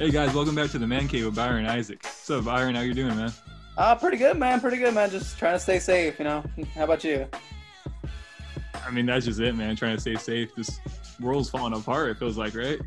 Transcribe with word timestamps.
Hey 0.00 0.10
guys, 0.10 0.32
welcome 0.32 0.54
back 0.54 0.70
to 0.70 0.78
the 0.78 0.86
Man 0.86 1.08
Cave 1.08 1.26
with 1.26 1.34
Byron 1.34 1.66
Isaac. 1.66 2.02
What's 2.02 2.30
up, 2.30 2.46
Byron? 2.46 2.74
How 2.74 2.80
you 2.80 2.94
doing, 2.94 3.14
man? 3.14 3.34
Uh, 3.76 3.94
pretty 3.94 4.16
good, 4.16 4.38
man. 4.38 4.58
Pretty 4.58 4.78
good, 4.78 4.94
man. 4.94 5.10
Just 5.10 5.38
trying 5.38 5.52
to 5.52 5.58
stay 5.58 5.78
safe, 5.78 6.18
you 6.18 6.24
know. 6.24 6.42
How 6.74 6.84
about 6.84 7.04
you? 7.04 7.28
I 8.74 8.90
mean, 8.92 9.04
that's 9.04 9.26
just 9.26 9.40
it, 9.40 9.54
man. 9.54 9.76
Trying 9.76 9.96
to 9.96 10.00
stay 10.00 10.16
safe. 10.16 10.54
This 10.54 10.80
world's 11.20 11.50
falling 11.50 11.74
apart. 11.74 12.08
It 12.08 12.18
feels 12.18 12.38
like, 12.38 12.54
right? 12.54 12.80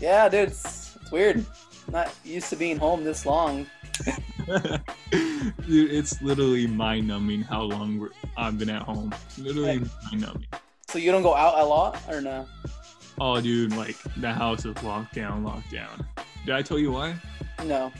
Yeah, 0.00 0.28
dude. 0.28 0.48
It's, 0.48 0.96
it's 1.00 1.12
weird. 1.12 1.46
Not 1.92 2.12
used 2.24 2.50
to 2.50 2.56
being 2.56 2.76
home 2.76 3.04
this 3.04 3.24
long. 3.24 3.64
Dude, 4.50 5.92
it's 5.92 6.20
literally 6.22 6.66
mind-numbing 6.66 7.42
how 7.42 7.62
long 7.62 8.08
I've 8.36 8.58
been 8.58 8.70
at 8.70 8.82
home. 8.82 9.14
Literally 9.38 9.78
mind-numbing. 9.78 10.48
So 10.88 10.98
you 10.98 11.12
don't 11.12 11.22
go 11.22 11.36
out 11.36 11.60
a 11.60 11.64
lot, 11.64 12.02
or 12.08 12.20
no? 12.20 12.48
Oh, 13.18 13.40
dude, 13.40 13.74
like 13.74 13.96
the 14.18 14.32
house 14.32 14.66
is 14.66 14.82
locked 14.82 15.14
down, 15.14 15.42
locked 15.42 15.70
down. 15.72 16.06
Did 16.46 16.54
I 16.54 16.62
tell 16.62 16.78
you 16.78 16.92
why? 16.92 17.14
No. 17.64 17.92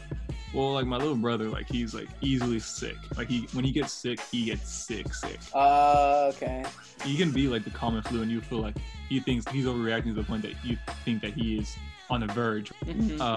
Well, 0.55 0.73
like 0.73 0.87
my 0.87 0.97
little 0.97 1.17
brother, 1.17 1.49
like 1.51 1.69
he's 1.69 1.93
like 1.95 2.09
easily 2.21 2.61
sick. 2.61 2.97
Like 3.19 3.29
he, 3.29 3.41
when 3.53 3.65
he 3.65 3.73
gets 3.73 3.93
sick, 3.93 4.21
he 4.31 4.47
gets 4.47 4.71
sick, 4.71 5.13
sick. 5.13 5.39
Uh, 5.53 6.31
okay. 6.35 6.65
He 7.05 7.17
can 7.17 7.31
be 7.33 7.49
like 7.49 7.65
the 7.65 7.71
common 7.71 8.03
flu, 8.03 8.23
and 8.23 8.31
you 8.31 8.41
feel 8.41 8.61
like 8.61 8.77
he 9.09 9.21
thinks 9.21 9.47
he's 9.51 9.67
overreacting 9.67 10.05
to 10.05 10.13
the 10.15 10.23
point 10.23 10.43
that 10.43 10.55
you 10.65 10.79
think 11.05 11.21
that 11.23 11.33
he 11.35 11.59
is 11.59 11.77
on 12.09 12.21
the 12.21 12.27
verge. 12.29 12.73
Mhm. 12.87 13.21
Uh, 13.21 13.37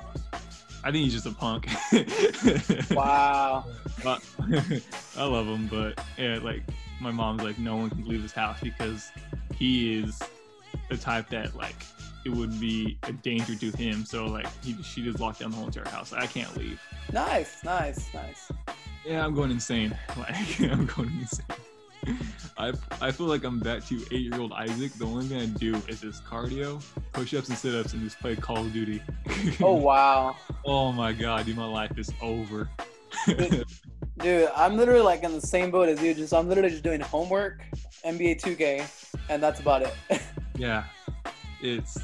I 0.84 0.92
think 0.92 1.04
he's 1.04 1.14
just 1.14 1.26
a 1.26 1.32
punk. 1.32 1.68
wow. 2.92 3.66
But- 4.04 4.24
I 5.18 5.26
love 5.26 5.48
him, 5.48 5.68
but 5.68 6.00
yeah, 6.18 6.40
like 6.42 6.64
my 7.02 7.12
mom's 7.12 7.44
like, 7.44 7.58
no 7.60 7.76
one 7.78 7.90
can 7.90 8.06
leave 8.08 8.22
his 8.22 8.32
house 8.32 8.60
because 8.62 9.12
he 9.58 10.00
is 10.00 10.20
the 10.90 10.96
type 10.98 11.30
that 11.30 11.56
like 11.56 11.76
it 12.26 12.30
would 12.30 12.60
be 12.60 12.98
a 13.04 13.12
danger 13.12 13.56
to 13.56 13.72
him. 13.78 14.06
So 14.06 14.26
like 14.26 14.48
he, 14.64 14.82
she 14.84 15.04
just 15.04 15.20
locked 15.20 15.40
down 15.40 15.52
the 15.52 15.58
whole 15.58 15.68
entire 15.68 15.88
house. 15.90 16.14
I 16.14 16.26
can't 16.28 16.56
leave. 16.58 16.82
Nice, 17.14 17.64
nice, 17.64 18.14
nice. 18.14 18.52
Yeah, 19.06 19.26
I'm 19.26 19.34
going 19.34 19.52
insane. 19.52 19.98
Like 20.18 20.60
I'm 20.72 20.86
going 20.86 21.12
insane. 21.20 21.46
I 22.58 22.74
I 23.02 23.12
feel 23.12 23.26
like 23.28 23.44
I'm 23.44 23.60
back 23.60 23.86
to 23.88 23.96
eight 24.12 24.22
year 24.22 24.40
old 24.40 24.54
Isaac. 24.54 24.94
The 24.94 25.06
only 25.06 25.26
thing 25.26 25.42
I 25.42 25.46
do 25.46 25.76
is 25.88 26.02
just 26.02 26.24
cardio, 26.26 26.82
push 27.14 27.34
ups 27.34 27.50
and 27.50 27.58
sit 27.58 27.76
ups, 27.76 27.94
and 27.94 28.02
just 28.02 28.20
play 28.20 28.36
Call 28.36 28.58
of 28.66 28.74
Duty. 28.74 29.02
Oh 29.62 29.74
wow, 29.76 30.36
oh 30.66 30.92
my 30.92 31.12
god, 31.14 31.46
dude, 31.46 31.58
my 31.58 31.66
life 31.66 31.98
is 31.98 32.12
over. 32.22 32.70
dude. 34.20 34.50
I'm 34.56 34.78
literally 34.78 35.02
like 35.02 35.24
in 35.24 35.34
the 35.34 35.42
same 35.42 35.72
boat 35.72 35.90
as 35.90 36.02
you. 36.02 36.14
Just 36.14 36.34
I'm 36.34 36.48
literally 36.48 36.70
just 36.70 36.84
doing 36.84 37.00
homework, 37.02 37.62
NBA 38.06 38.42
2K, 38.42 39.16
and 39.30 39.42
that's 39.44 39.60
about 39.60 39.82
it. 39.84 40.22
yeah, 40.58 40.86
it's 41.62 41.98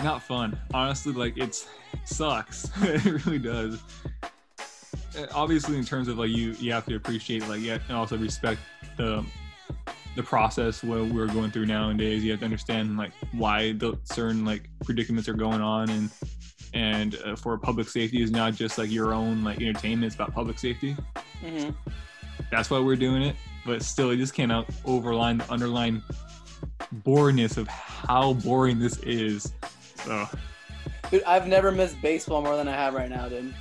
not 0.00 0.22
fun. 0.22 0.58
Honestly, 0.74 1.12
like 1.12 1.36
it's 1.36 1.66
sucks. 2.04 2.70
it 2.82 3.26
really 3.26 3.38
does. 3.38 3.82
Uh, 5.18 5.26
Obviously, 5.34 5.76
in 5.76 5.84
terms 5.84 6.08
of 6.08 6.18
like 6.18 6.30
you, 6.30 6.52
you 6.58 6.72
have 6.72 6.86
to 6.86 6.96
appreciate 6.96 7.46
like 7.48 7.60
yeah, 7.60 7.78
and 7.88 7.96
also 7.96 8.16
respect 8.16 8.60
the 8.96 9.24
the 10.14 10.22
process 10.22 10.82
what 10.82 11.06
we're 11.06 11.26
going 11.26 11.50
through 11.50 11.66
nowadays. 11.66 12.22
You 12.22 12.30
have 12.32 12.40
to 12.40 12.44
understand 12.44 12.96
like 12.96 13.12
why 13.32 13.72
the 13.72 13.98
certain 14.04 14.44
like 14.44 14.68
predicaments 14.84 15.28
are 15.28 15.34
going 15.34 15.60
on, 15.60 15.88
and 15.90 16.10
and 16.74 17.18
uh, 17.24 17.36
for 17.36 17.56
public 17.58 17.88
safety 17.88 18.22
is 18.22 18.30
not 18.30 18.54
just 18.54 18.78
like 18.78 18.90
your 18.90 19.12
own 19.12 19.44
like 19.44 19.60
entertainment. 19.60 20.06
It's 20.06 20.14
about 20.14 20.34
public 20.34 20.58
safety. 20.58 20.96
hmm 21.40 21.70
That's 22.50 22.70
why 22.70 22.78
we're 22.78 22.96
doing 22.96 23.22
it. 23.22 23.36
But 23.64 23.82
still, 23.82 24.10
it 24.10 24.16
just 24.16 24.34
cannot 24.34 24.66
overline 24.84 25.38
the 25.38 25.52
underlying 25.52 26.02
boringness 27.04 27.56
of 27.56 27.66
how 27.68 28.34
boring 28.34 28.78
this 28.78 28.98
is. 28.98 29.52
So 29.96 30.26
Dude, 31.10 31.22
I've 31.24 31.46
never 31.46 31.70
missed 31.72 32.00
baseball 32.00 32.42
more 32.42 32.56
than 32.56 32.68
I 32.68 32.72
have 32.74 32.94
right 32.94 33.10
now, 33.10 33.28
dude. 33.28 33.54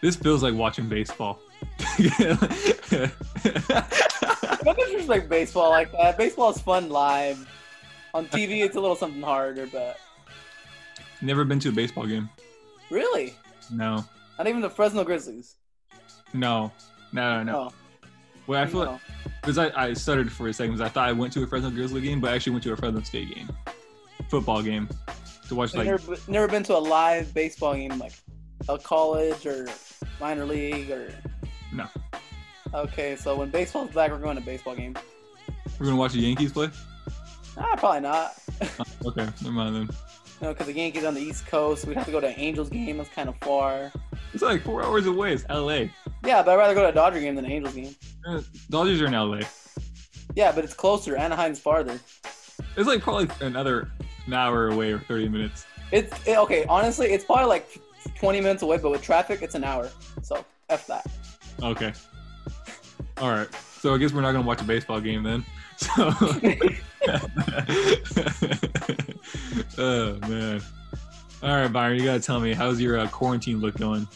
this 0.00 0.16
feels 0.16 0.42
like 0.42 0.54
watching 0.54 0.88
baseball. 0.88 1.40
Don't 4.62 4.76
disrespect 4.78 5.28
baseball 5.28 5.70
like 5.70 5.92
that. 5.92 6.16
Baseball 6.16 6.50
is 6.50 6.60
fun 6.60 6.88
live. 6.88 7.48
On 8.14 8.26
TV, 8.26 8.64
it's 8.64 8.76
a 8.76 8.80
little 8.80 8.94
something 8.96 9.22
harder, 9.22 9.66
but 9.66 9.98
Never 11.20 11.44
been 11.44 11.58
to 11.60 11.70
a 11.70 11.72
baseball 11.72 12.06
game. 12.06 12.28
really, 12.90 13.34
No, 13.72 14.04
not 14.38 14.46
even 14.46 14.60
the 14.60 14.70
Fresno 14.70 15.04
Grizzlies. 15.04 15.56
no, 16.32 16.70
no, 17.12 17.42
no. 17.42 17.52
no. 17.52 17.58
Oh, 17.58 17.72
Well, 18.46 18.62
I 18.62 18.66
feel 18.66 18.84
no. 18.84 19.00
Because 19.44 19.58
I, 19.58 19.70
I 19.88 19.92
stuttered 19.92 20.32
for 20.32 20.48
a 20.48 20.52
second 20.52 20.72
because 20.74 20.86
I 20.86 20.88
thought 20.88 21.08
I 21.08 21.12
went 21.12 21.32
to 21.34 21.42
a 21.42 21.46
Fresno 21.46 21.70
Grizzly 21.70 22.00
game, 22.00 22.18
but 22.20 22.32
I 22.32 22.34
actually 22.34 22.52
went 22.52 22.62
to 22.64 22.72
a 22.72 22.76
Fresno 22.76 23.02
State 23.02 23.34
game, 23.34 23.48
football 24.28 24.62
game, 24.62 24.88
to 25.48 25.54
watch 25.54 25.74
like 25.74 25.86
never, 25.86 26.16
never 26.28 26.48
been 26.48 26.62
to 26.64 26.76
a 26.76 26.78
live 26.78 27.32
baseball 27.34 27.74
game 27.74 27.98
like 27.98 28.12
a 28.68 28.78
college 28.78 29.44
or 29.46 29.68
minor 30.18 30.46
league 30.46 30.90
or. 30.90 31.12
No. 31.72 31.86
Okay, 32.72 33.16
so 33.16 33.36
when 33.36 33.50
baseball's 33.50 33.90
back, 33.90 34.10
we're 34.10 34.18
going 34.18 34.36
to 34.36 34.42
baseball 34.42 34.74
game. 34.74 34.96
we're 35.78 35.86
gonna 35.86 35.98
watch 35.98 36.12
the 36.12 36.20
Yankees 36.20 36.52
play. 36.52 36.70
Ah, 37.58 37.74
probably 37.76 38.00
not. 38.00 38.34
Okay, 39.06 39.26
never 39.42 39.52
mind 39.52 39.76
then. 39.76 39.88
No, 40.40 40.48
because 40.54 40.66
the 40.66 40.72
Yankees 40.72 41.04
on 41.04 41.12
the 41.12 41.20
East 41.20 41.46
Coast, 41.46 41.84
we'd 41.84 41.96
have 41.96 42.06
to 42.06 42.10
go 42.10 42.20
to 42.20 42.28
an 42.28 42.34
Angels 42.38 42.70
game. 42.70 42.96
That's 42.96 43.10
kind 43.10 43.28
of 43.28 43.36
far. 43.42 43.92
It's 44.32 44.42
like 44.42 44.62
four 44.62 44.82
hours 44.82 45.04
away. 45.06 45.34
It's 45.34 45.44
L.A. 45.50 45.92
Yeah, 46.24 46.42
but 46.42 46.52
I'd 46.52 46.56
rather 46.56 46.74
go 46.74 46.82
to 46.82 46.88
a 46.88 46.92
Dodger 46.92 47.20
game 47.20 47.34
than 47.34 47.44
an 47.44 47.52
Angels 47.52 47.74
game. 47.74 47.94
Uh, 48.26 48.40
Dodgers 48.70 49.00
are 49.00 49.06
in 49.06 49.14
L.A. 49.14 49.42
Yeah, 50.34 50.52
but 50.52 50.64
it's 50.64 50.74
closer. 50.74 51.16
Anaheim's 51.16 51.60
farther. 51.60 52.00
It's 52.76 52.86
like 52.86 53.02
probably 53.02 53.28
another 53.46 53.90
an 54.26 54.32
hour 54.32 54.68
away 54.68 54.92
or 54.92 54.98
30 54.98 55.28
minutes. 55.28 55.66
It's 55.92 56.12
it, 56.26 56.38
okay. 56.38 56.64
Honestly, 56.68 57.08
it's 57.08 57.24
probably 57.24 57.46
like 57.46 57.78
20 58.16 58.40
minutes 58.40 58.62
away, 58.62 58.78
but 58.78 58.90
with 58.90 59.02
traffic, 59.02 59.42
it's 59.42 59.54
an 59.54 59.64
hour. 59.64 59.90
So 60.22 60.44
f 60.70 60.86
that. 60.86 61.06
Okay. 61.62 61.92
All 63.18 63.30
right. 63.30 63.48
So 63.80 63.94
I 63.94 63.98
guess 63.98 64.12
we're 64.12 64.22
not 64.22 64.32
gonna 64.32 64.46
watch 64.46 64.60
a 64.60 64.64
baseball 64.64 65.00
game 65.00 65.22
then. 65.22 65.44
So. 65.76 65.92
oh 69.76 70.18
man. 70.28 70.62
All 71.42 71.50
right, 71.50 71.66
Byron, 71.66 71.98
you 71.98 72.04
gotta 72.04 72.20
tell 72.20 72.38
me 72.38 72.54
how's 72.54 72.80
your 72.80 72.96
uh, 72.96 73.08
quarantine 73.08 73.60
look 73.60 73.76
going? 73.76 74.06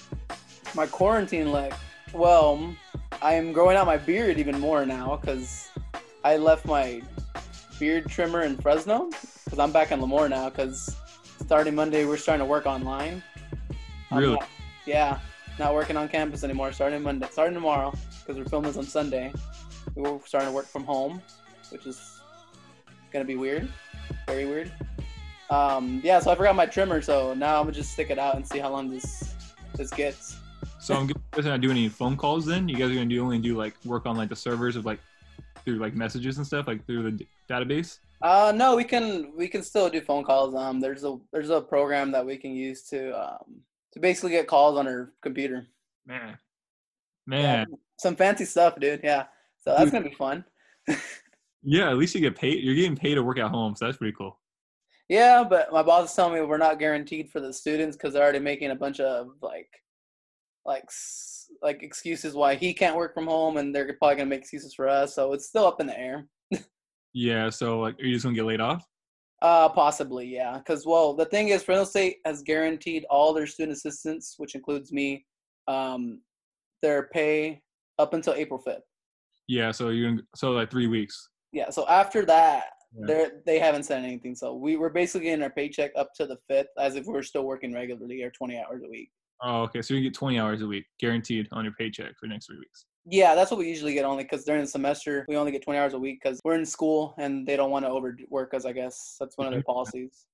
My 0.77 0.87
quarantine 0.87 1.51
look. 1.51 1.73
Well, 2.13 2.75
I 3.21 3.35
am 3.35 3.53
growing 3.53 3.77
out 3.77 3.87
my 3.87 3.97
beard 3.97 4.39
even 4.39 4.59
more 4.61 4.87
now 4.87 5.17
because 5.17 5.69
I 6.25 6.37
left 6.37 6.67
my 6.67 7.03
beard 7.79 8.09
trimmer 8.09 8.43
in 8.43 8.57
Fresno 8.57 9.11
because 9.45 9.59
I'm 9.59 9.73
back 9.73 9.91
in 9.93 10.01
Lemoore 10.01 10.29
now 10.31 10.51
because 10.51 10.95
starting 11.41 11.75
Monday 11.75 12.05
we're 12.05 12.17
starting 12.17 12.45
to 12.45 12.49
work 12.51 12.67
online. 12.67 13.23
I'm 14.11 14.19
Really? 14.19 14.35
not- 14.35 14.49
yeah, 14.87 15.19
not 15.59 15.75
working 15.75 15.97
on 15.97 16.09
campus 16.09 16.45
anymore. 16.45 16.73
Starting 16.73 17.03
Monday, 17.03 17.27
starting 17.31 17.55
tomorrow 17.55 17.93
because 18.21 18.37
we're 18.39 18.49
filming 18.49 18.71
this 18.71 18.79
on 18.79 18.85
Sunday. 18.85 19.33
We're 19.95 20.19
starting 20.25 20.49
to 20.51 20.55
work 20.55 20.67
from 20.67 20.85
home, 20.85 21.21
which 21.71 21.87
is 21.87 22.21
gonna 23.13 23.25
be 23.25 23.37
weird, 23.37 23.69
very 24.27 24.47
weird. 24.47 24.71
Um, 25.51 26.01
yeah, 26.05 26.21
so 26.21 26.31
I 26.31 26.35
forgot 26.35 26.55
my 26.55 26.67
trimmer, 26.67 27.01
so 27.01 27.35
now 27.35 27.57
I'm 27.59 27.65
gonna 27.65 27.73
just 27.73 27.93
stick 27.93 28.11
it 28.11 28.19
out 28.19 28.37
and 28.37 28.47
see 28.47 28.59
how 28.59 28.71
long 28.71 28.89
this 28.91 29.35
this 29.75 29.91
gets. 29.91 30.37
So 30.81 30.95
I'm 30.95 31.07
guessing 31.07 31.23
you're 31.37 31.45
not 31.45 31.61
doing 31.61 31.77
any 31.77 31.89
phone 31.89 32.17
calls 32.17 32.47
then. 32.47 32.69
You 32.69 32.77
guys 32.77 32.91
are 32.91 32.95
gonna 32.95 33.07
do 33.07 33.23
only 33.23 33.39
do 33.39 33.57
like 33.57 33.75
work 33.85 34.07
on 34.07 34.17
like 34.17 34.29
the 34.29 34.37
servers 34.37 34.77
of 34.77 34.85
like 34.85 35.01
through 35.65 35.79
like 35.79 35.95
messages 35.95 36.39
and 36.39 36.47
stuff 36.47 36.67
like 36.67 36.87
through 36.87 37.03
the 37.03 37.11
d- 37.13 37.29
database. 37.49 37.99
Uh, 38.23 38.53
no, 38.55 38.77
we 38.77 38.85
can 38.85 39.33
we 39.37 39.49
can 39.49 39.63
still 39.63 39.89
do 39.89 40.01
phone 40.01 40.25
calls. 40.25 40.55
Um, 40.55 40.81
there's 40.81 41.05
a 41.05 41.19
there's 41.33 41.51
a 41.51 41.61
program 41.61 42.13
that 42.13 42.25
we 42.25 42.37
can 42.37 42.53
use 42.53 42.83
to 42.91 43.11
um 43.21 43.61
to 43.93 44.01
basically 44.01 44.31
get 44.31 44.47
calls 44.47 44.79
on 44.79 44.87
our 44.87 45.13
computer. 45.23 45.67
Man, 46.07 46.39
Yeah, 47.29 47.37
man, 47.37 47.67
some 47.99 48.17
fancy 48.17 48.45
stuff, 48.45 48.79
dude. 48.81 49.01
Yeah, 49.03 49.27
so 49.59 49.75
that's 49.77 49.91
gonna 49.91 50.09
be 50.09 50.15
fun. 50.15 50.45
yeah. 51.63 51.91
At 51.91 51.97
least 51.97 52.15
you 52.15 52.21
get 52.21 52.37
paid. 52.37 52.63
You're 52.63 52.75
getting 52.75 52.97
paid 52.97 53.17
to 53.17 53.23
work 53.23 53.39
at 53.39 53.51
home, 53.51 53.77
so 53.77 53.85
that's 53.85 53.99
pretty 53.99 54.15
cool. 54.17 54.39
Yeah, 55.09 55.45
but 55.49 55.73
my 55.73 55.83
boss 55.83 56.11
is 56.11 56.17
telling 56.17 56.35
me 56.35 56.43
we're 56.43 56.59
not 56.59 56.79
guaranteed 56.79 57.31
for 57.31 57.41
the 57.41 57.53
students 57.53 57.97
because 57.97 58.13
they're 58.13 58.23
already 58.23 58.41
making 58.41 58.71
a 58.71 58.75
bunch 58.75 59.01
of 59.01 59.29
like 59.41 59.71
like 60.69 60.85
like 61.63 61.83
excuses 61.83 62.35
why 62.35 62.55
he 62.55 62.73
can't 62.73 62.95
work 62.95 63.15
from 63.15 63.27
home, 63.27 63.57
and 63.57 63.75
they're 63.75 63.97
probably 63.99 64.17
gonna 64.17 64.29
make 64.31 64.41
excuses 64.41 64.75
for 64.75 64.87
us. 64.89 65.15
So 65.15 65.33
it's 65.33 65.47
still 65.49 65.67
up 65.67 65.81
in 65.81 65.89
the 65.89 65.99
air. 65.99 66.29
Yeah. 67.15 67.49
So 67.49 67.81
like, 67.81 67.99
are 67.99 68.05
you 68.05 68.13
just 68.13 68.25
gonna 68.25 68.37
get 68.37 68.45
laid 68.45 68.61
off? 68.61 68.85
Uh, 69.41 69.69
possibly, 69.71 70.27
yeah. 70.27 70.59
Because 70.59 70.85
well, 70.87 71.15
the 71.15 71.25
thing 71.25 71.49
is, 71.49 71.63
Fresno 71.65 71.85
State 71.85 72.19
has 72.27 72.43
guaranteed 72.43 73.07
all 73.09 73.33
their 73.33 73.47
student 73.47 73.77
assistants, 73.77 74.35
which 74.37 74.55
includes 74.55 74.93
me, 74.93 75.25
um, 75.69 76.21
their 76.83 77.09
pay 77.13 77.63
up 77.99 78.13
until 78.13 78.35
April 78.35 78.61
fifth. 78.61 78.83
Yeah. 79.49 79.71
So 79.73 79.89
you're 79.89 80.19
so 80.37 80.53
like 80.53 80.71
three 80.71 80.87
weeks. 80.87 81.31
Yeah. 81.53 81.71
So 81.71 81.89
after 81.89 82.25
that, 82.27 82.65
Yeah. 82.95 83.07
they 83.07 83.27
they 83.47 83.59
haven't 83.59 83.85
said 83.85 84.05
anything. 84.05 84.35
So 84.35 84.55
we 84.55 84.77
were 84.77 84.91
basically 84.91 85.29
getting 85.29 85.43
our 85.43 85.51
paycheck 85.51 85.93
up 85.97 86.11
to 86.17 86.27
the 86.27 86.37
fifth, 86.47 86.69
as 86.79 86.95
if 86.95 87.07
we 87.07 87.15
were 87.15 87.23
still 87.23 87.45
working 87.45 87.73
regularly 87.73 88.23
or 88.23 88.31
twenty 88.31 88.59
hours 88.59 88.83
a 88.85 88.89
week. 88.91 89.11
Oh, 89.43 89.63
okay. 89.63 89.83
So 89.83 89.95
you 89.95 90.03
get 90.03 90.15
20 90.15 90.39
hours 90.39 90.63
a 90.63 90.67
week 90.67 90.87
guaranteed 90.99 91.49
on 91.53 91.65
your 91.65 91.75
paycheck 91.75 92.19
for 92.19 92.27
the 92.27 92.29
next 92.29 92.47
three 92.47 92.59
weeks. 92.59 92.87
Yeah, 93.11 93.35
that's 93.35 93.51
what 93.51 93.59
we 93.59 93.69
usually 93.69 93.95
get 93.95 94.05
only 94.05 94.25
because 94.25 94.45
during 94.45 94.61
the 94.61 94.67
semester 94.67 95.25
we 95.29 95.37
only 95.37 95.51
get 95.51 95.63
twenty 95.63 95.79
hours 95.79 95.95
a 95.95 95.99
week 95.99 96.21
because 96.23 96.39
we're 96.45 96.57
in 96.57 96.67
school 96.67 97.15
and 97.17 97.47
they 97.47 97.57
don't 97.57 97.71
want 97.71 97.87
to 97.87 97.91
overwork 97.91 98.53
us. 98.53 98.67
I 98.67 98.73
guess 98.73 99.17
that's 99.19 99.39
one 99.39 99.47
of 99.47 99.53
their 99.55 99.63
policies. 99.67 100.27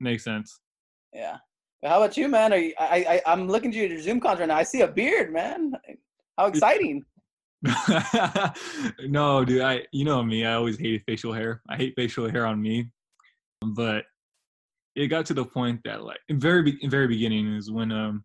Makes 0.00 0.24
sense. 0.24 0.58
Yeah. 1.12 1.36
How 1.84 2.02
about 2.02 2.16
you, 2.16 2.26
man? 2.26 2.52
Are 2.52 2.58
you, 2.58 2.74
I, 2.78 3.22
I 3.24 3.32
I'm 3.32 3.46
looking 3.46 3.70
at 3.70 3.76
you 3.76 3.84
at 3.84 3.90
your 3.90 4.00
Zoom 4.00 4.18
contract 4.18 4.48
now. 4.48 4.56
I 4.56 4.64
see 4.64 4.80
a 4.80 4.88
beard, 4.88 5.32
man. 5.32 5.74
How 6.36 6.46
exciting! 6.48 7.04
no, 9.06 9.44
dude. 9.44 9.62
I 9.62 9.82
you 9.92 10.04
know 10.04 10.22
me. 10.24 10.44
I 10.44 10.54
always 10.54 10.76
hated 10.76 11.02
facial 11.06 11.32
hair. 11.32 11.62
I 11.68 11.76
hate 11.76 11.94
facial 11.94 12.28
hair 12.28 12.46
on 12.46 12.60
me. 12.60 12.90
But 13.62 14.06
it 14.96 15.06
got 15.06 15.24
to 15.26 15.34
the 15.34 15.44
point 15.44 15.80
that 15.84 16.02
like 16.02 16.18
in 16.28 16.40
very 16.40 16.76
in 16.80 16.90
very 16.90 17.06
beginning 17.06 17.54
is 17.54 17.70
when 17.70 17.92
um 17.92 18.24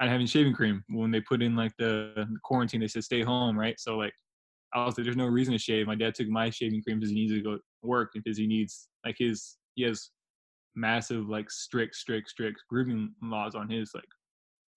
I 0.00 0.08
having 0.08 0.26
shaving 0.26 0.52
cream 0.54 0.82
when 0.88 1.10
they 1.10 1.20
put 1.20 1.42
in 1.42 1.54
like 1.56 1.72
the, 1.78 2.12
the 2.16 2.38
quarantine. 2.42 2.80
They 2.80 2.88
said 2.88 3.04
stay 3.04 3.22
home, 3.22 3.58
right? 3.58 3.78
So 3.78 3.96
like 3.96 4.12
I 4.74 4.84
was 4.84 4.98
like, 4.98 5.04
there's 5.04 5.16
no 5.16 5.26
reason 5.26 5.52
to 5.52 5.58
shave. 5.58 5.86
My 5.86 5.94
dad 5.94 6.14
took 6.14 6.28
my 6.28 6.50
shaving 6.50 6.82
cream 6.82 6.98
because 6.98 7.10
he 7.10 7.16
needs 7.16 7.32
to 7.32 7.40
go 7.42 7.58
work 7.82 8.10
because 8.12 8.36
he 8.36 8.46
needs 8.46 8.88
like 9.04 9.16
his 9.18 9.56
he 9.76 9.84
has 9.84 10.10
massive 10.74 11.28
like 11.28 11.50
strict 11.50 11.94
strict 11.94 12.28
strict 12.28 12.60
grooming 12.68 13.12
laws 13.22 13.54
on 13.54 13.68
his 13.70 13.92
like 13.94 14.04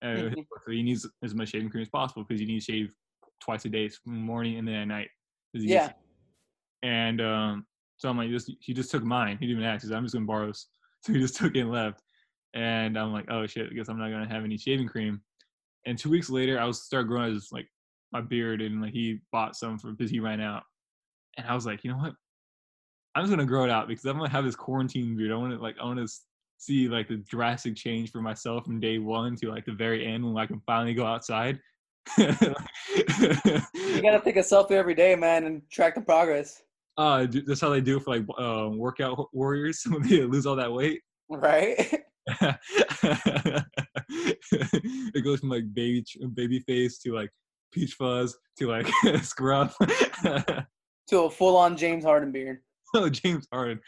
uh, 0.03 0.29
Mhm. 0.29 0.35
so 0.65 0.71
he 0.71 0.83
needs 0.83 1.07
as 1.23 1.33
much 1.33 1.49
shaving 1.49 1.69
cream 1.69 1.81
as 1.81 1.89
possible 1.89 2.23
because 2.23 2.39
he 2.39 2.45
needs 2.45 2.65
to 2.67 2.71
shave 2.71 2.93
twice 3.41 3.65
a 3.65 3.69
day, 3.69 3.89
morning 4.05 4.57
and 4.57 4.67
then 4.67 4.75
at 4.75 4.87
night. 4.87 5.09
Yeah. 5.53 5.91
And 6.83 7.19
um, 7.21 7.65
so 7.97 8.07
I'm 8.09 8.17
like, 8.17 8.29
just 8.29 8.51
he 8.59 8.73
just 8.73 8.91
took 8.91 9.03
mine. 9.03 9.37
He 9.39 9.47
didn't 9.47 9.61
even 9.61 9.69
ask. 9.71 9.85
Said, 9.85 9.95
I'm 9.95 10.03
just 10.03 10.13
gonna 10.13 10.25
borrow. 10.25 10.47
this." 10.47 10.67
So 11.03 11.13
he 11.13 11.19
just 11.19 11.35
took 11.35 11.55
it 11.55 11.59
and 11.61 11.71
left. 11.71 12.01
And 12.53 12.97
I'm 12.97 13.13
like, 13.13 13.25
oh 13.29 13.45
shit, 13.45 13.69
I 13.71 13.73
guess 13.73 13.89
I'm 13.89 13.99
not 13.99 14.09
gonna 14.09 14.27
have 14.27 14.43
any 14.43 14.57
shaving 14.57 14.87
cream. 14.87 15.21
And 15.85 15.97
two 15.97 16.09
weeks 16.09 16.29
later, 16.29 16.59
I 16.59 16.65
was 16.65 16.83
start 16.83 17.07
growing 17.07 17.35
as 17.35 17.49
like 17.51 17.67
my 18.11 18.21
beard, 18.21 18.61
and 18.61 18.81
like 18.81 18.93
he 18.93 19.19
bought 19.31 19.55
some 19.55 19.77
for 19.77 19.91
because 19.91 20.11
he 20.11 20.19
ran 20.19 20.41
out. 20.41 20.63
And 21.37 21.47
I 21.47 21.53
was 21.53 21.65
like, 21.65 21.83
you 21.83 21.91
know 21.91 21.97
what? 21.97 22.13
I'm 23.15 23.23
just 23.23 23.31
gonna 23.31 23.45
grow 23.45 23.63
it 23.63 23.69
out 23.69 23.87
because 23.87 24.05
I'm 24.05 24.17
gonna 24.17 24.29
have 24.29 24.45
this 24.45 24.55
quarantine 24.55 25.15
beard. 25.17 25.31
I 25.31 25.35
want 25.35 25.53
to 25.53 25.59
like 25.59 25.75
I 25.81 25.85
want 25.85 25.99
to 25.99 26.07
see 26.57 26.87
like 26.87 27.07
the 27.07 27.17
drastic 27.17 27.75
change 27.75 28.11
for 28.11 28.21
myself 28.21 28.65
from 28.65 28.79
day 28.79 28.97
one 28.97 29.35
to 29.37 29.49
like 29.49 29.65
the 29.65 29.73
very 29.73 30.05
end 30.05 30.25
when 30.25 30.41
I 30.41 30.47
can 30.47 30.61
finally 30.65 30.93
go 30.93 31.05
outside. 31.05 31.59
You 32.17 32.33
gotta 34.01 34.21
take 34.23 34.37
a 34.37 34.41
selfie 34.41 34.71
every 34.71 34.95
day, 34.95 35.15
man, 35.15 35.45
and 35.45 35.61
track 35.69 35.95
the 35.95 36.01
progress. 36.01 36.61
uh, 36.97 37.27
that's 37.45 37.61
how 37.61 37.69
they 37.69 37.81
do 37.81 37.97
it 37.97 38.03
for 38.03 38.17
like 38.17 38.25
uh, 38.39 38.69
workout 38.69 39.27
warriors 39.33 39.83
when 39.89 40.01
they 40.07 40.21
lose 40.23 40.45
all 40.45 40.55
that 40.55 40.71
weight. 40.71 41.01
Right? 41.29 42.03
it 45.13 45.23
goes 45.23 45.39
from 45.39 45.49
like 45.49 45.73
baby 45.73 46.03
baby 46.33 46.59
face 46.59 46.99
to 46.99 47.13
like 47.13 47.29
peach 47.71 47.93
fuzz 47.93 48.37
to 48.57 48.67
like 48.67 48.87
scrub. 49.21 49.71
to 51.07 51.21
a 51.21 51.29
full-on 51.29 51.77
James 51.77 52.03
Harden 52.03 52.31
beard. 52.31 52.59
oh, 52.95 53.09
James 53.09 53.47
Harden. 53.51 53.79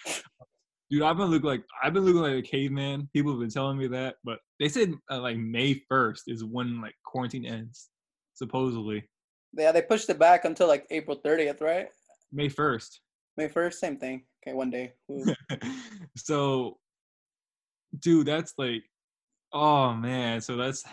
Dude, 0.90 1.04
I've 1.04 1.18
been 1.18 1.28
looking 1.28 1.48
like 1.48 1.64
I've 1.84 1.94
been 1.94 2.06
looking 2.06 2.22
like 2.22 2.34
a 2.34 2.42
caveman. 2.42 3.10
People 3.14 3.32
have 3.32 3.40
been 3.40 3.50
telling 3.50 3.78
me 3.78 3.88
that, 3.88 4.16
but 4.24 4.40
they 4.60 4.70
said 4.70 4.94
uh, 5.12 5.20
like 5.20 5.38
May 5.38 5.82
first 5.88 6.24
is 6.28 6.44
when 6.44 6.82
like 6.82 6.96
quarantine 7.06 7.46
ends, 7.46 7.90
supposedly 8.34 9.04
Yeah, 9.56 9.72
they 9.72 9.82
pushed 9.82 10.10
it 10.10 10.18
back 10.18 10.46
until 10.46 10.68
like 10.68 10.88
April 10.90 11.18
30th, 11.24 11.62
right? 11.62 11.90
May 12.32 12.50
first. 12.50 13.02
May 13.38 13.48
1st, 13.48 13.74
same 13.76 13.98
thing. 13.98 14.24
Okay, 14.46 14.54
one 14.54 14.70
day. 14.70 14.94
So, 16.18 16.78
dude, 17.98 18.28
that's 18.28 18.54
like, 18.58 18.84
oh 19.54 19.94
man. 19.94 20.42
So 20.42 20.56
that's 20.56 20.84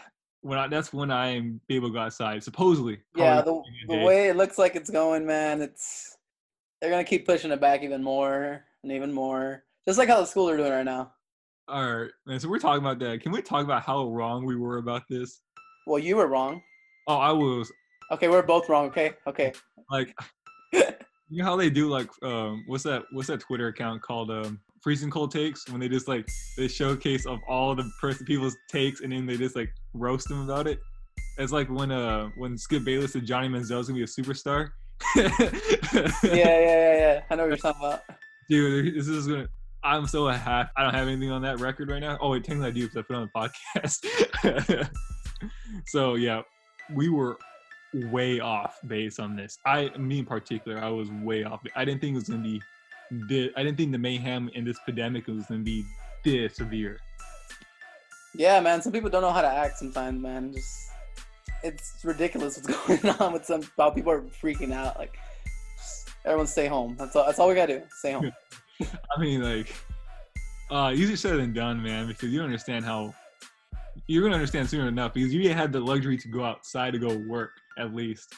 when 0.40 0.58
I 0.58 0.68
that's 0.68 0.92
when 0.92 1.10
I 1.10 1.28
am 1.28 1.60
be 1.68 1.76
able 1.76 1.88
to 1.88 1.94
go 1.94 2.00
outside. 2.00 2.42
Supposedly. 2.42 2.98
yeah, 3.14 3.42
the, 3.42 3.62
the 3.88 3.98
way 3.98 4.28
it 4.28 4.36
looks 4.36 4.58
like 4.58 4.76
it's 4.76 4.90
going, 4.90 5.26
man, 5.26 5.60
it's 5.60 6.16
they're 6.80 6.90
gonna 6.90 7.04
keep 7.04 7.26
pushing 7.26 7.50
it 7.50 7.60
back 7.60 7.82
even 7.82 8.02
more 8.02 8.64
and 8.82 8.92
even 8.92 9.12
more. 9.12 9.64
Just 9.86 9.98
like 9.98 10.08
how 10.08 10.20
the 10.20 10.26
schools 10.26 10.50
are 10.50 10.56
doing 10.56 10.72
right 10.72 10.84
now. 10.84 11.12
All 11.68 11.96
right, 11.96 12.10
man. 12.26 12.40
So 12.40 12.48
we're 12.48 12.58
talking 12.58 12.84
about 12.84 12.98
that. 13.00 13.20
Can 13.20 13.32
we 13.32 13.42
talk 13.42 13.64
about 13.64 13.82
how 13.82 14.06
wrong 14.08 14.44
we 14.44 14.56
were 14.56 14.78
about 14.78 15.02
this? 15.10 15.40
Well, 15.86 15.98
you 15.98 16.16
were 16.16 16.26
wrong. 16.28 16.62
Oh, 17.08 17.18
I 17.18 17.30
was 17.32 17.70
Okay, 18.12 18.28
we're 18.28 18.42
both 18.42 18.68
wrong. 18.68 18.86
Okay, 18.86 19.14
okay. 19.26 19.52
like 19.90 20.14
you 20.72 20.82
know 21.30 21.44
how 21.44 21.56
they 21.56 21.70
do 21.70 21.88
like 21.88 22.08
um 22.22 22.64
what's 22.66 22.84
that 22.84 23.04
what's 23.12 23.28
that 23.28 23.40
Twitter 23.40 23.68
account 23.68 24.02
called 24.02 24.30
um 24.30 24.60
freezing 24.86 25.10
cold 25.10 25.32
takes 25.32 25.68
when 25.68 25.80
they 25.80 25.88
just 25.88 26.06
like 26.06 26.28
they 26.56 26.68
showcase 26.68 27.26
of 27.26 27.40
all 27.48 27.74
the 27.74 27.82
person 28.00 28.24
people's 28.24 28.56
takes 28.68 29.00
and 29.00 29.12
then 29.12 29.26
they 29.26 29.36
just 29.36 29.56
like 29.56 29.68
roast 29.94 30.28
them 30.28 30.48
about 30.48 30.68
it. 30.68 30.78
It's 31.38 31.50
like 31.50 31.68
when 31.68 31.90
uh 31.90 32.28
when 32.36 32.56
Skip 32.56 32.84
Bayless 32.84 33.14
said 33.14 33.26
Johnny 33.26 33.48
Manziel's 33.48 33.88
gonna 33.88 33.98
be 33.98 34.04
a 34.04 34.06
superstar. 34.06 34.68
yeah, 35.16 35.28
yeah, 36.22 36.22
yeah, 36.22 36.98
yeah. 36.98 37.22
I 37.28 37.34
know 37.34 37.42
what 37.42 37.48
you're 37.48 37.56
talking 37.56 37.84
about. 37.84 38.02
Dude, 38.48 38.94
this 38.94 39.08
is 39.08 39.26
gonna. 39.26 39.48
I'm 39.82 40.06
so 40.06 40.28
happy. 40.28 40.70
I 40.76 40.84
don't 40.84 40.94
have 40.94 41.08
anything 41.08 41.32
on 41.32 41.42
that 41.42 41.58
record 41.58 41.90
right 41.90 41.98
now. 41.98 42.16
Oh, 42.20 42.30
wait, 42.30 42.44
technically 42.44 42.68
I 42.68 42.70
do 42.70 42.82
because 42.82 42.98
I 42.98 43.02
put 43.02 43.16
on 43.16 43.28
the 43.34 43.50
podcast. 43.74 44.88
so 45.88 46.14
yeah, 46.14 46.42
we 46.94 47.08
were 47.08 47.38
way 47.92 48.38
off 48.38 48.78
base 48.86 49.18
on 49.18 49.34
this. 49.34 49.58
I, 49.66 49.90
me 49.98 50.20
in 50.20 50.26
particular, 50.26 50.78
I 50.78 50.90
was 50.90 51.10
way 51.10 51.42
off. 51.42 51.60
I 51.74 51.84
didn't 51.84 52.02
think 52.02 52.12
it 52.12 52.18
was 52.18 52.28
gonna 52.28 52.44
be. 52.44 52.62
This, 53.10 53.50
I 53.56 53.62
didn't 53.62 53.76
think 53.76 53.92
the 53.92 53.98
mayhem 53.98 54.50
in 54.54 54.64
this 54.64 54.78
pandemic 54.84 55.26
was 55.26 55.46
gonna 55.46 55.60
be 55.60 55.84
this 56.24 56.56
severe. 56.56 56.98
Yeah, 58.34 58.60
man. 58.60 58.82
Some 58.82 58.92
people 58.92 59.08
don't 59.10 59.22
know 59.22 59.32
how 59.32 59.42
to 59.42 59.48
act 59.48 59.78
sometimes, 59.78 60.20
man. 60.20 60.52
Just 60.52 60.90
it's 61.62 62.04
ridiculous 62.04 62.58
what's 62.58 63.00
going 63.02 63.16
on 63.18 63.32
with 63.32 63.44
some 63.44 63.62
how 63.76 63.90
people 63.90 64.12
are 64.12 64.22
freaking 64.22 64.72
out. 64.72 64.98
Like 64.98 65.16
everyone 66.24 66.46
stay 66.46 66.66
home. 66.66 66.96
That's 66.98 67.16
all 67.16 67.24
that's 67.26 67.38
all 67.38 67.48
we 67.48 67.54
gotta 67.54 67.78
do. 67.78 67.84
Stay 67.90 68.12
home. 68.12 68.32
I 69.16 69.20
mean, 69.20 69.42
like, 69.42 69.74
uh, 70.70 70.92
easier 70.94 71.16
said 71.16 71.38
than 71.38 71.52
done, 71.52 71.82
man. 71.82 72.08
Because 72.08 72.30
you 72.30 72.38
don't 72.38 72.46
understand 72.46 72.84
how. 72.84 73.14
You're 74.06 74.22
gonna 74.22 74.34
understand 74.34 74.68
soon 74.68 74.86
enough 74.86 75.14
because 75.14 75.32
you 75.32 75.52
had 75.52 75.72
the 75.72 75.80
luxury 75.80 76.18
to 76.18 76.28
go 76.28 76.44
outside 76.44 76.92
to 76.92 76.98
go 76.98 77.16
work 77.26 77.52
at 77.78 77.94
least. 77.94 78.34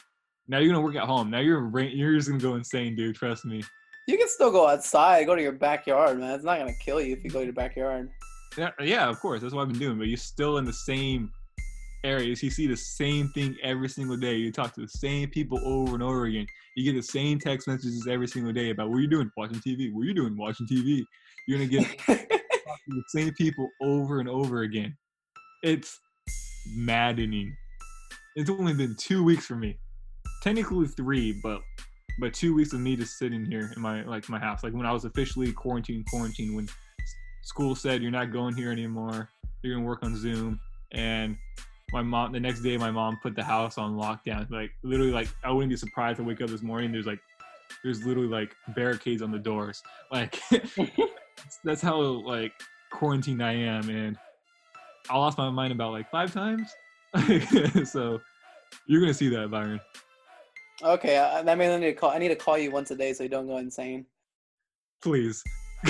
Now 0.47 0.59
you're 0.59 0.73
gonna 0.73 0.83
work 0.83 0.95
at 0.95 1.03
home. 1.03 1.29
Now 1.29 1.39
you're 1.39 1.79
you're 1.81 2.15
just 2.15 2.29
gonna 2.29 2.39
go 2.39 2.55
insane, 2.55 2.95
dude. 2.95 3.15
Trust 3.15 3.45
me. 3.45 3.63
You 4.09 4.17
can 4.17 4.27
still 4.27 4.49
go 4.49 4.67
outside, 4.67 5.27
go 5.27 5.35
to 5.35 5.41
your 5.41 5.51
backyard, 5.51 6.19
man. 6.19 6.33
It's 6.33 6.43
not 6.43 6.57
gonna 6.57 6.73
kill 6.83 6.99
you 6.99 7.13
if 7.13 7.23
you 7.23 7.29
go 7.29 7.41
to 7.41 7.45
your 7.45 7.53
backyard. 7.53 8.09
Yeah, 8.57 8.71
yeah, 8.81 9.07
of 9.07 9.19
course. 9.19 9.39
That's 9.39 9.53
what 9.53 9.61
I've 9.61 9.67
been 9.67 9.77
doing. 9.77 9.99
But 9.99 10.07
you're 10.07 10.17
still 10.17 10.57
in 10.57 10.65
the 10.65 10.73
same 10.73 11.31
areas. 12.03 12.41
You 12.41 12.49
see 12.49 12.65
the 12.65 12.75
same 12.75 13.29
thing 13.29 13.55
every 13.61 13.87
single 13.87 14.17
day. 14.17 14.33
You 14.33 14.51
talk 14.51 14.73
to 14.73 14.81
the 14.81 14.87
same 14.87 15.29
people 15.29 15.59
over 15.63 15.93
and 15.93 16.01
over 16.01 16.25
again. 16.25 16.47
You 16.75 16.91
get 16.91 16.99
the 16.99 17.05
same 17.05 17.37
text 17.37 17.67
messages 17.67 18.07
every 18.09 18.27
single 18.27 18.51
day 18.51 18.71
about 18.71 18.89
what 18.89 18.97
you're 18.97 19.11
doing 19.11 19.29
watching 19.37 19.59
TV. 19.59 19.93
What 19.93 20.01
you're 20.01 20.07
you 20.07 20.13
doing 20.15 20.35
watching 20.35 20.65
TV? 20.65 21.03
You're 21.47 21.59
gonna 21.59 21.69
get 21.69 22.07
the 22.87 23.03
same 23.09 23.31
people 23.35 23.69
over 23.79 24.21
and 24.21 24.27
over 24.27 24.63
again. 24.63 24.97
It's 25.61 25.99
maddening. 26.75 27.55
It's 28.35 28.49
only 28.49 28.73
been 28.73 28.95
two 28.97 29.23
weeks 29.23 29.45
for 29.45 29.55
me. 29.55 29.77
Technically 30.41 30.87
three, 30.87 31.39
but 31.43 31.61
but 32.19 32.33
two 32.33 32.53
weeks 32.53 32.73
of 32.73 32.79
me 32.81 32.95
just 32.95 33.17
sitting 33.17 33.45
here 33.45 33.71
in 33.75 33.81
my 33.81 34.03
like 34.03 34.27
my 34.29 34.39
house. 34.39 34.63
Like 34.63 34.73
when 34.73 34.85
I 34.85 34.91
was 34.91 35.05
officially 35.05 35.51
quarantined, 35.51 36.05
quarantined 36.09 36.55
when 36.55 36.67
school 37.41 37.75
said 37.75 38.01
you're 38.01 38.11
not 38.11 38.31
going 38.31 38.55
here 38.55 38.71
anymore. 38.71 39.29
You're 39.61 39.75
gonna 39.75 39.85
work 39.85 40.03
on 40.03 40.15
Zoom. 40.17 40.59
And 40.91 41.37
my 41.91 42.01
mom 42.01 42.31
the 42.31 42.39
next 42.39 42.61
day 42.61 42.77
my 42.77 42.91
mom 42.91 43.17
put 43.21 43.35
the 43.35 43.43
house 43.43 43.77
on 43.77 43.95
lockdown. 43.95 44.49
Like 44.51 44.71
literally 44.83 45.11
like 45.11 45.29
I 45.43 45.51
wouldn't 45.51 45.69
be 45.69 45.77
surprised 45.77 46.17
to 46.17 46.23
wake 46.23 46.41
up 46.41 46.49
this 46.49 46.61
morning. 46.61 46.91
There's 46.91 47.07
like 47.07 47.19
there's 47.83 48.03
literally 48.05 48.29
like 48.29 48.55
barricades 48.69 49.21
on 49.21 49.31
the 49.31 49.39
doors. 49.39 49.81
Like 50.11 50.41
that's 51.63 51.83
how 51.83 51.99
like 52.01 52.51
quarantined 52.91 53.43
I 53.43 53.53
am, 53.53 53.87
and 53.89 54.17
I 55.07 55.17
lost 55.17 55.37
my 55.37 55.51
mind 55.51 55.71
about 55.71 55.91
like 55.91 56.09
five 56.09 56.33
times. 56.33 56.73
so 57.85 58.19
you're 58.87 59.01
gonna 59.01 59.13
see 59.13 59.29
that, 59.29 59.51
Byron. 59.51 59.79
Okay, 60.83 61.17
I, 61.17 61.41
that 61.41 61.57
means 61.57 61.71
I 61.71 61.77
need 61.77 61.85
to 61.87 61.93
call. 61.93 62.11
I 62.11 62.17
need 62.17 62.29
to 62.29 62.35
call 62.35 62.57
you 62.57 62.71
once 62.71 62.91
a 62.91 62.95
day 62.95 63.13
so 63.13 63.23
you 63.23 63.29
don't 63.29 63.47
go 63.47 63.57
insane. 63.57 64.05
Please. 65.01 65.43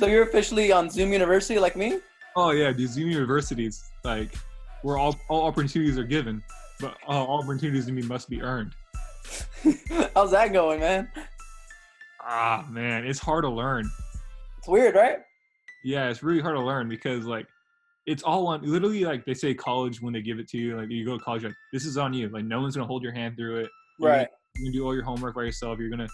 So 0.00 0.06
you're 0.06 0.22
officially 0.22 0.72
on 0.72 0.88
Zoom 0.88 1.12
University 1.12 1.58
like 1.58 1.76
me? 1.76 1.98
oh 2.36 2.52
yeah, 2.52 2.72
these 2.72 2.92
Zoom 2.92 3.10
universities 3.10 3.90
like 4.02 4.34
where 4.80 4.96
all 4.96 5.14
all 5.28 5.46
opportunities 5.46 5.98
are 5.98 6.04
given, 6.04 6.42
but 6.80 6.96
all 7.06 7.26
all 7.26 7.42
opportunities 7.42 7.84
to 7.84 7.92
me 7.92 8.00
must 8.00 8.30
be 8.30 8.40
earned. 8.40 8.72
How's 10.14 10.30
that 10.30 10.54
going, 10.54 10.80
man? 10.80 11.10
Ah 12.22 12.66
man, 12.70 13.04
it's 13.04 13.18
hard 13.18 13.44
to 13.44 13.50
learn. 13.50 13.90
It's 14.56 14.68
weird, 14.68 14.94
right? 14.94 15.18
Yeah, 15.84 16.08
it's 16.08 16.22
really 16.22 16.40
hard 16.40 16.56
to 16.56 16.62
learn 16.62 16.88
because 16.88 17.26
like 17.26 17.46
it's 18.10 18.24
all 18.24 18.48
on 18.48 18.60
literally 18.62 19.04
like 19.04 19.24
they 19.24 19.34
say 19.34 19.54
college 19.54 20.02
when 20.02 20.12
they 20.12 20.20
give 20.20 20.40
it 20.40 20.48
to 20.48 20.58
you, 20.58 20.76
like 20.76 20.90
you 20.90 21.04
go 21.04 21.16
to 21.16 21.22
college, 21.22 21.44
like 21.44 21.54
this 21.72 21.84
is 21.84 21.96
on 21.96 22.12
you. 22.12 22.28
Like 22.28 22.44
no 22.44 22.60
one's 22.60 22.74
gonna 22.74 22.88
hold 22.88 23.04
your 23.04 23.12
hand 23.12 23.36
through 23.36 23.60
it. 23.60 23.70
You're 24.00 24.10
Right. 24.10 24.28
You're 24.56 24.64
gonna 24.64 24.72
do 24.72 24.84
all 24.84 24.94
your 24.94 25.04
homework 25.04 25.36
by 25.36 25.44
yourself. 25.44 25.78
You're 25.78 25.90
gonna 25.90 26.08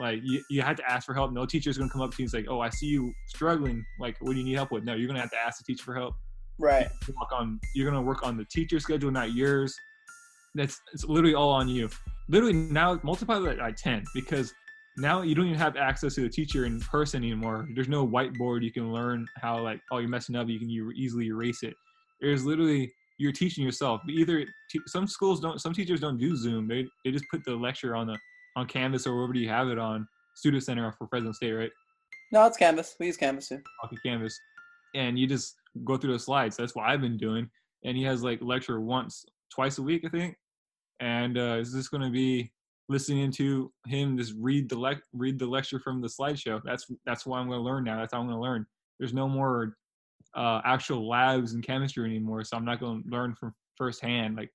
like 0.00 0.18
you, 0.24 0.42
you 0.50 0.62
have 0.62 0.76
to 0.76 0.90
ask 0.90 1.06
for 1.06 1.14
help. 1.14 1.32
No 1.32 1.46
teacher's 1.46 1.78
gonna 1.78 1.90
come 1.90 2.02
up 2.02 2.10
to 2.10 2.16
you 2.18 2.24
and 2.24 2.30
say, 2.30 2.44
Oh, 2.48 2.60
I 2.60 2.70
see 2.70 2.86
you 2.86 3.12
struggling. 3.28 3.84
Like, 4.00 4.16
what 4.20 4.32
do 4.32 4.38
you 4.38 4.44
need 4.44 4.56
help 4.56 4.72
with? 4.72 4.82
No, 4.82 4.94
you're 4.94 5.06
gonna 5.06 5.20
have 5.20 5.30
to 5.30 5.38
ask 5.38 5.58
the 5.58 5.72
teacher 5.72 5.84
for 5.84 5.94
help. 5.94 6.14
Right. 6.58 6.88
You 7.06 7.14
work 7.20 7.30
on 7.32 7.60
you're 7.76 7.88
gonna 7.88 8.02
work 8.02 8.26
on 8.26 8.36
the 8.36 8.44
teacher 8.44 8.80
schedule, 8.80 9.12
not 9.12 9.32
yours. 9.32 9.76
That's 10.56 10.80
it's 10.92 11.04
literally 11.04 11.34
all 11.34 11.50
on 11.50 11.68
you. 11.68 11.88
Literally 12.28 12.54
now 12.54 12.98
multiply 13.04 13.38
that 13.38 13.58
by 13.58 13.70
ten 13.70 14.02
because 14.12 14.52
now 14.98 15.22
you 15.22 15.34
don't 15.34 15.46
even 15.46 15.58
have 15.58 15.76
access 15.76 16.14
to 16.16 16.22
the 16.22 16.28
teacher 16.28 16.64
in 16.64 16.80
person 16.80 17.22
anymore. 17.22 17.68
There's 17.74 17.88
no 17.88 18.06
whiteboard 18.06 18.62
you 18.62 18.72
can 18.72 18.92
learn 18.92 19.26
how 19.36 19.62
like 19.62 19.80
oh 19.90 19.98
you're 19.98 20.08
messing 20.08 20.36
up 20.36 20.48
you 20.48 20.58
can 20.58 20.68
you 20.68 20.90
easily 20.92 21.26
erase 21.26 21.62
it. 21.62 21.74
There's 22.20 22.44
literally 22.44 22.92
you're 23.18 23.32
teaching 23.32 23.64
yourself. 23.64 24.00
Either 24.08 24.44
some 24.86 25.06
schools 25.06 25.40
don't, 25.40 25.60
some 25.60 25.72
teachers 25.72 26.00
don't 26.00 26.18
do 26.18 26.36
Zoom. 26.36 26.68
They 26.68 26.86
they 27.04 27.10
just 27.10 27.24
put 27.30 27.44
the 27.44 27.54
lecture 27.54 27.94
on 27.94 28.06
the 28.06 28.18
on 28.56 28.66
Canvas 28.66 29.06
or 29.06 29.14
wherever 29.14 29.34
you 29.34 29.48
have 29.48 29.68
it 29.68 29.78
on 29.78 30.06
Student 30.34 30.64
Center 30.64 30.92
for 30.92 31.06
Fresno 31.08 31.32
State, 31.32 31.52
right? 31.52 31.70
No, 32.32 32.46
it's 32.46 32.56
Canvas. 32.56 32.96
We 32.98 33.06
use 33.06 33.16
Canvas 33.16 33.48
too. 33.48 33.60
Okay, 33.84 33.96
Canvas, 34.04 34.38
and 34.94 35.18
you 35.18 35.26
just 35.26 35.56
go 35.84 35.96
through 35.96 36.12
the 36.12 36.18
slides. 36.18 36.56
That's 36.56 36.74
what 36.74 36.88
I've 36.88 37.00
been 37.00 37.16
doing. 37.16 37.48
And 37.84 37.96
he 37.96 38.02
has 38.04 38.22
like 38.22 38.40
lecture 38.42 38.80
once, 38.80 39.24
twice 39.52 39.78
a 39.78 39.82
week, 39.82 40.04
I 40.04 40.08
think. 40.08 40.36
And 41.00 41.38
uh, 41.38 41.58
is 41.60 41.72
this 41.72 41.88
going 41.88 42.02
to 42.02 42.10
be 42.10 42.50
listening 42.88 43.30
to 43.32 43.70
him 43.86 44.16
just 44.16 44.34
read 44.38 44.68
the 44.68 44.76
lec- 44.76 45.00
read 45.12 45.38
the 45.38 45.46
lecture 45.46 45.78
from 45.78 46.00
the 46.00 46.08
slideshow? 46.08 46.60
That's 46.64 46.86
that's 47.06 47.26
what 47.26 47.38
I'm 47.38 47.48
going 47.48 47.60
to 47.60 47.64
learn 47.64 47.84
now. 47.84 47.98
That's 47.98 48.12
how 48.12 48.20
I'm 48.20 48.26
going 48.26 48.36
to 48.36 48.42
learn. 48.42 48.66
There's 48.98 49.14
no 49.14 49.28
more 49.28 49.76
uh, 50.34 50.60
actual 50.64 51.08
labs 51.08 51.54
in 51.54 51.62
chemistry 51.62 52.08
anymore, 52.08 52.44
so 52.44 52.56
I'm 52.56 52.64
not 52.64 52.80
going 52.80 53.02
to 53.02 53.08
learn 53.08 53.34
from 53.34 53.54
firsthand. 53.76 54.36
Like 54.36 54.50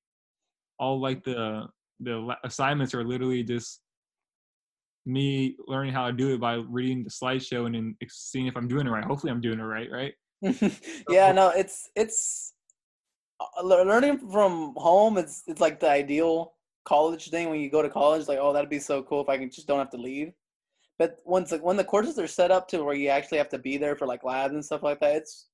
all 0.80 1.00
like 1.00 1.24
the 1.24 1.68
the 2.00 2.36
assignments 2.44 2.94
are 2.94 3.04
literally 3.04 3.44
just 3.44 3.80
me 5.06 5.56
learning 5.68 5.94
how 5.94 6.08
to 6.08 6.13
do 6.13 6.34
it 6.34 6.40
by 6.40 6.56
reading 6.56 7.04
the 7.04 7.10
slideshow 7.10 7.66
and 7.66 7.75
then 7.75 7.98
seeing 8.10 8.48
if 8.48 8.56
I'm 8.56 8.68
doing 8.68 8.88
it 8.88 8.90
right. 8.90 9.04
Hopefully, 9.04 9.32
I'm 9.32 9.42
doing 9.42 9.60
it 9.60 9.63
right, 9.63 9.90
right? 9.92 10.13
yeah, 11.10 11.32
no, 11.32 11.50
it's 11.50 11.90
it's 11.96 12.54
uh, 13.40 13.63
learning 13.63 14.20
from 14.32 14.74
home. 14.75 15.18
It's 15.18 15.44
it's 15.48 15.62
like 15.62 15.80
the 15.80 15.90
ideal 15.90 16.54
college 16.86 17.30
thing 17.30 17.50
when 17.50 17.60
you 17.60 17.70
go 17.70 17.82
to 17.82 17.90
college. 17.90 18.28
Like, 18.28 18.40
oh, 18.42 18.54
that'd 18.54 18.70
be 18.70 18.80
so 18.80 19.04
cool 19.04 19.22
if 19.22 19.30
I 19.30 19.38
can 19.38 19.50
just 19.50 19.68
don't 19.68 19.80
have 19.80 19.92
to 19.92 19.98
leave. 19.98 20.34
But 21.00 21.18
once 21.25 21.52
like 21.52 21.63
when 21.63 21.78
the 21.78 21.84
courses 21.84 22.20
are 22.20 22.28
set 22.28 22.52
up 22.52 22.68
to 22.70 22.84
where 22.84 22.96
you 22.96 23.10
actually 23.10 23.40
have 23.40 23.50
to 23.50 23.58
be 23.58 23.78
there 23.78 23.96
for 23.96 24.06
like 24.06 24.24
labs 24.24 24.54
and 24.54 24.63
stuff 24.63 24.84
like 24.84 25.00
that, 25.00 25.16
it's 25.16 25.48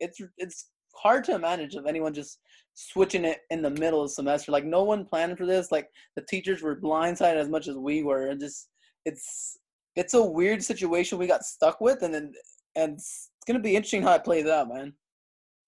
it's 0.00 0.20
it's 0.38 0.70
hard 0.94 1.24
to 1.24 1.38
manage 1.38 1.76
if 1.76 1.86
anyone 1.86 2.14
just 2.14 2.40
switching 2.74 3.24
it 3.24 3.40
in 3.50 3.60
the 3.60 3.70
middle 3.70 4.02
of 4.02 4.08
the 4.08 4.14
semester. 4.14 4.50
Like 4.50 4.64
no 4.64 4.84
one 4.84 5.04
planned 5.04 5.36
for 5.36 5.46
this. 5.46 5.70
Like 5.70 5.88
the 6.16 6.22
teachers 6.22 6.62
were 6.62 6.80
blindsided 6.80 7.36
as 7.36 7.48
much 7.48 7.68
as 7.68 7.76
we 7.76 8.02
were, 8.02 8.28
and 8.28 8.40
just 8.40 8.68
it's 9.04 9.58
it's 9.96 10.14
a 10.14 10.22
weird 10.22 10.62
situation 10.62 11.18
we 11.18 11.26
got 11.26 11.44
stuck 11.44 11.80
with, 11.80 12.02
and 12.02 12.14
then 12.14 12.32
and 12.76 12.94
it's 12.94 13.30
gonna 13.46 13.58
be 13.58 13.76
interesting 13.76 14.02
how 14.02 14.14
it 14.14 14.24
plays 14.24 14.46
out, 14.46 14.68
man. 14.68 14.94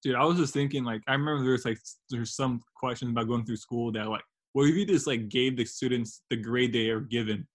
Dude, 0.02 0.14
I 0.14 0.25
was 0.25 0.38
just 0.38 0.55
thinking, 0.55 0.83
like, 0.83 1.02
I 1.09 1.12
remember 1.12 1.45
there's 1.45 1.67
like 1.67 1.79
there's 2.09 2.35
some 2.35 2.62
questions 2.75 3.11
about 3.11 3.29
going 3.29 3.45
through 3.45 3.57
school 3.57 3.93
that 3.93 4.09
like, 4.09 4.23
what 4.52 4.69
if 4.69 4.75
you 4.75 4.87
just 4.87 5.07
like 5.07 5.28
gave 5.28 5.57
the 5.57 5.64
students 5.64 6.23
the 6.30 6.37
grade 6.37 6.73
they 6.73 6.88
are 6.88 7.00
given 7.00 7.47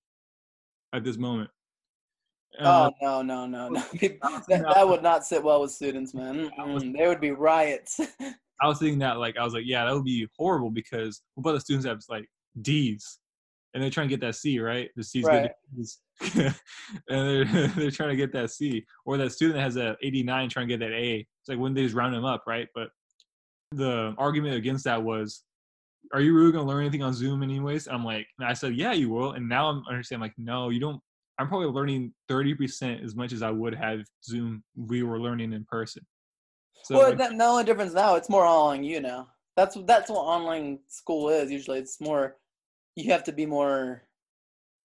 at 0.94 1.04
this 1.04 1.18
moment? 1.18 1.50
Uh, 2.60 2.90
oh 3.02 3.22
no 3.22 3.22
no 3.22 3.46
no 3.46 3.70
no! 3.70 3.80
that, 4.00 4.74
that 4.74 4.88
would 4.88 5.04
not 5.04 5.26
sit 5.26 5.44
well 5.44 5.62
with 5.62 5.72
students, 5.72 6.14
man. 6.14 6.50
Mm-mm. 6.58 6.94
There 6.96 7.10
would 7.10 7.20
be 7.20 7.32
riots. 7.32 8.00
I 8.62 8.68
was 8.68 8.80
thinking 8.80 9.00
that 9.00 9.18
like 9.18 9.38
I 9.38 9.44
was 9.44 9.54
like, 9.54 9.66
yeah, 9.66 9.86
that 9.86 9.94
would 9.94 10.06
be 10.06 10.28
horrible 10.38 10.72
because 10.72 11.22
what 11.36 11.42
about 11.42 11.56
the 11.56 11.62
students 11.62 11.86
have 11.86 12.00
like 12.10 12.26
D's 12.62 13.20
and 13.76 13.84
they're 13.84 13.92
trying 13.92 14.08
to 14.08 14.14
get 14.14 14.22
that 14.22 14.36
C, 14.36 14.60
right? 14.60 14.90
The 14.96 15.04
C's 15.04 15.26
right. 15.26 15.52
good. 15.76 15.86
and 17.10 17.28
they're 17.50 17.68
they're 17.68 17.92
trying 17.92 18.10
to 18.10 18.16
get 18.16 18.32
that 18.32 18.50
C, 18.50 18.86
or 19.06 19.18
that 19.18 19.34
student 19.34 19.58
that 19.58 19.64
has 19.64 19.76
a 19.76 19.98
89 20.02 20.50
trying 20.50 20.68
to 20.70 20.78
get 20.78 20.80
that 20.80 20.96
A. 20.96 21.18
It's 21.18 21.50
like 21.50 21.60
when 21.60 21.74
they 21.74 21.84
just 21.84 21.94
round 21.94 22.16
them 22.16 22.24
up, 22.24 22.44
right? 22.48 22.70
But 22.74 22.88
the 23.74 24.16
argument 24.18 24.56
against 24.56 24.86
that 24.86 25.04
was, 25.04 25.44
are 26.14 26.22
you 26.22 26.36
really 26.36 26.52
gonna 26.52 26.68
learn 26.68 26.82
anything 26.82 27.04
on 27.04 27.14
Zoom 27.14 27.44
anyways? 27.44 27.88
And 27.88 27.96
I'm 27.96 28.06
like, 28.06 28.28
and 28.40 28.48
I 28.48 28.54
said, 28.54 28.76
yeah, 28.76 28.94
you 28.94 29.10
will. 29.10 29.32
And 29.34 29.48
now 29.48 29.70
I'm 29.70 29.84
understanding, 29.90 30.22
like, 30.22 30.34
no, 30.38 30.70
you 30.70 30.80
don't. 30.80 31.02
I'm 31.38 31.50
probably 31.50 31.68
learning 31.68 32.14
30% 32.30 33.04
as 33.04 33.16
much 33.16 33.34
as 33.34 33.42
I 33.42 33.52
would 33.52 33.76
have 33.76 34.02
Zoom. 34.24 34.64
We 34.76 35.04
were 35.04 35.20
learning 35.20 35.52
in 35.52 35.66
person. 35.66 36.06
So 36.84 36.98
well, 36.98 37.10
like, 37.10 37.18
the 37.18 37.44
only 37.44 37.64
difference 37.64 37.94
now, 37.94 38.16
it's 38.16 38.30
more 38.30 38.46
all 38.46 38.68
on 38.68 38.84
you 38.84 39.02
now. 39.02 39.30
That's 39.58 39.78
that's 39.86 40.10
what 40.10 40.20
online 40.20 40.80
school 40.88 41.30
is. 41.30 41.52
Usually, 41.52 41.80
it's 41.80 42.00
more 42.00 42.38
you 42.96 43.12
have 43.12 43.24
to 43.26 43.32
be 43.32 43.46
more 43.46 44.04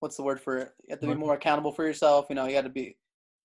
what's 0.00 0.17
the 0.17 0.23
word 0.23 0.41
for 0.41 0.57
it? 0.59 0.71
You 0.83 0.93
have 0.93 1.00
to 1.00 1.07
be 1.07 1.15
more 1.15 1.35
accountable 1.35 1.73
for 1.73 1.85
yourself. 1.85 2.27
You 2.31 2.37
know, 2.37 2.47
you 2.47 2.53
got 2.53 2.62
to 2.62 2.71
be 2.71 2.97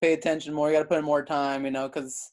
pay 0.01 0.13
attention 0.13 0.53
more. 0.53 0.69
You 0.69 0.75
got 0.75 0.83
to 0.83 0.87
put 0.87 0.99
in 0.99 1.05
more 1.05 1.23
time. 1.23 1.65
You 1.65 1.71
know, 1.71 1.87
because 1.87 2.31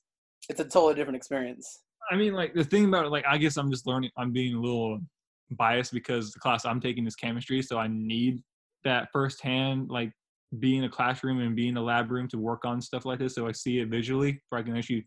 it's 0.48 0.60
a 0.60 0.64
totally 0.64 0.94
different 0.94 1.16
experience. 1.16 1.80
I 2.10 2.16
mean, 2.16 2.34
like 2.34 2.54
the 2.54 2.64
thing 2.64 2.86
about 2.86 3.06
it, 3.06 3.10
like 3.10 3.24
I 3.26 3.38
guess 3.38 3.56
I'm 3.56 3.70
just 3.70 3.86
learning. 3.86 4.10
I'm 4.16 4.32
being 4.32 4.54
a 4.54 4.60
little 4.60 5.00
biased 5.56 5.92
because 5.92 6.32
the 6.32 6.40
class 6.40 6.64
I'm 6.64 6.80
taking 6.80 7.06
is 7.06 7.16
chemistry, 7.16 7.62
so 7.62 7.78
I 7.78 7.88
need 7.88 8.40
that 8.84 9.08
firsthand, 9.12 9.88
like 9.88 10.12
being 10.58 10.78
in 10.78 10.84
a 10.84 10.88
classroom 10.88 11.40
and 11.40 11.56
being 11.56 11.70
in 11.70 11.76
a 11.76 11.82
lab 11.82 12.10
room 12.10 12.28
to 12.28 12.38
work 12.38 12.64
on 12.64 12.80
stuff 12.80 13.04
like 13.04 13.18
this, 13.18 13.34
so 13.34 13.46
I 13.46 13.52
see 13.52 13.78
it 13.78 13.88
visually, 13.88 14.40
so 14.50 14.58
I 14.58 14.62
can 14.62 14.76
actually 14.76 15.06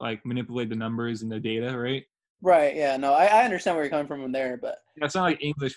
like 0.00 0.24
manipulate 0.24 0.68
the 0.68 0.76
numbers 0.76 1.22
and 1.22 1.30
the 1.30 1.40
data, 1.40 1.76
right? 1.76 2.04
Right. 2.42 2.76
Yeah. 2.76 2.96
No, 2.96 3.14
I, 3.14 3.24
I 3.24 3.44
understand 3.44 3.76
where 3.76 3.84
you're 3.84 3.90
coming 3.90 4.06
from 4.06 4.30
there, 4.30 4.58
but 4.60 4.78
yeah, 4.96 5.06
it's 5.06 5.14
not 5.14 5.22
like 5.22 5.42
English 5.42 5.74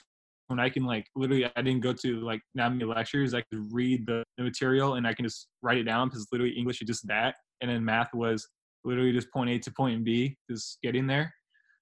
when 0.47 0.59
I 0.59 0.69
can 0.69 0.83
like 0.83 1.05
literally 1.15 1.45
I 1.55 1.61
didn't 1.61 1.81
go 1.81 1.93
to 1.93 2.21
like 2.21 2.41
that 2.55 2.71
many 2.71 2.85
lectures. 2.85 3.33
I 3.33 3.41
could 3.41 3.71
read 3.71 4.05
the, 4.05 4.23
the 4.37 4.43
material 4.43 4.95
and 4.95 5.07
I 5.07 5.13
can 5.13 5.25
just 5.25 5.47
write 5.61 5.77
it 5.77 5.83
down 5.83 6.09
because 6.09 6.27
literally 6.31 6.53
English 6.53 6.81
is 6.81 6.87
just 6.87 7.07
that, 7.07 7.35
and 7.61 7.69
then 7.69 7.83
math 7.83 8.13
was 8.13 8.47
literally 8.83 9.11
just 9.11 9.31
point 9.31 9.49
A 9.49 9.59
to 9.59 9.71
point 9.71 10.03
B, 10.03 10.37
just 10.49 10.79
getting 10.83 11.07
there. 11.07 11.33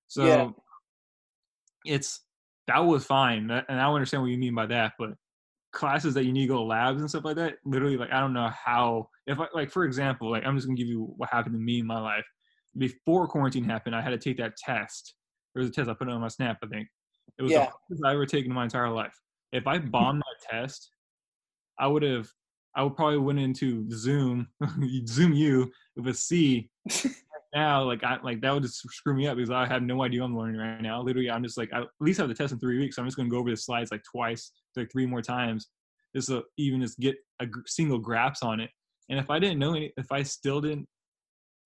So 0.07 0.25
yeah. 0.25 0.49
it's 1.85 2.21
that 2.67 2.79
was 2.79 3.05
fine, 3.05 3.49
and 3.49 3.81
I 3.81 3.91
understand 3.91 4.23
what 4.23 4.31
you 4.31 4.37
mean 4.37 4.55
by 4.55 4.65
that. 4.67 4.93
But 4.97 5.11
classes 5.71 6.13
that 6.13 6.25
you 6.25 6.31
need 6.31 6.43
to 6.43 6.53
go 6.53 6.57
to 6.57 6.63
labs 6.63 7.01
and 7.01 7.09
stuff 7.09 7.25
like 7.25 7.35
that, 7.35 7.55
literally 7.65 7.97
like 7.97 8.11
I 8.11 8.19
don't 8.19 8.33
know 8.33 8.49
how. 8.49 9.09
If 9.27 9.39
I 9.39 9.47
like 9.53 9.71
for 9.71 9.85
example, 9.85 10.31
like 10.31 10.45
I'm 10.45 10.55
just 10.55 10.67
gonna 10.67 10.77
give 10.77 10.87
you 10.87 11.13
what 11.17 11.29
happened 11.29 11.55
to 11.55 11.59
me 11.59 11.79
in 11.79 11.87
my 11.87 11.99
life 11.99 12.25
before 12.77 13.27
quarantine 13.27 13.63
happened. 13.63 13.95
I 13.95 14.01
had 14.01 14.09
to 14.09 14.17
take 14.17 14.37
that 14.37 14.57
test. 14.57 15.15
There 15.53 15.61
was 15.61 15.69
a 15.69 15.73
test 15.73 15.89
I 15.89 15.93
put 15.93 16.07
it 16.07 16.13
on 16.13 16.21
my 16.21 16.27
snap, 16.27 16.57
I 16.63 16.67
think 16.67 16.87
it 17.37 17.43
was 17.43 17.51
yeah. 17.51 17.65
the 17.65 17.71
hardest 17.71 18.05
I 18.05 18.13
ever 18.13 18.25
taken 18.25 18.51
in 18.51 18.55
my 18.55 18.63
entire 18.63 18.89
life. 18.89 19.15
If 19.51 19.67
I 19.67 19.77
bombed 19.79 20.21
that 20.21 20.49
test, 20.49 20.89
I 21.79 21.87
would 21.87 22.03
have 22.03 22.27
I 22.75 22.83
would 22.83 22.95
probably 22.95 23.19
went 23.19 23.39
into 23.39 23.89
Zoom, 23.91 24.47
Zoom 25.07 25.33
you 25.33 25.71
with 25.95 26.07
a 26.07 26.13
C. 26.13 26.69
now, 27.55 27.83
like 27.83 28.03
I 28.03 28.17
like 28.21 28.41
that 28.41 28.53
would 28.53 28.63
just 28.63 28.81
screw 28.91 29.15
me 29.15 29.27
up 29.27 29.37
because 29.37 29.49
I 29.49 29.65
have 29.65 29.81
no 29.81 30.03
idea 30.03 30.23
I'm 30.23 30.37
learning 30.37 30.59
right 30.59 30.81
now. 30.81 31.01
Literally, 31.01 31.31
I'm 31.31 31.43
just 31.43 31.57
like 31.57 31.71
I 31.73 31.81
at 31.81 31.87
least 32.01 32.19
have 32.19 32.27
the 32.27 32.35
test 32.35 32.51
in 32.51 32.59
three 32.59 32.77
weeks. 32.77 32.95
So 32.97 33.01
I'm 33.01 33.07
just 33.07 33.15
gonna 33.15 33.29
go 33.29 33.37
over 33.37 33.49
the 33.49 33.57
slides 33.57 33.91
like 33.91 34.03
twice, 34.03 34.51
like 34.75 34.91
three 34.91 35.05
more 35.05 35.21
times, 35.21 35.69
just 36.13 36.27
to 36.27 36.43
even 36.57 36.81
just 36.81 36.99
get 36.99 37.15
a 37.41 37.47
single 37.65 37.97
grasp 37.97 38.43
on 38.43 38.59
it. 38.59 38.69
And 39.09 39.17
if 39.17 39.29
I 39.29 39.39
didn't 39.39 39.59
know 39.59 39.73
any, 39.73 39.93
if 39.95 40.11
I 40.11 40.23
still 40.23 40.59
didn't, 40.59 40.87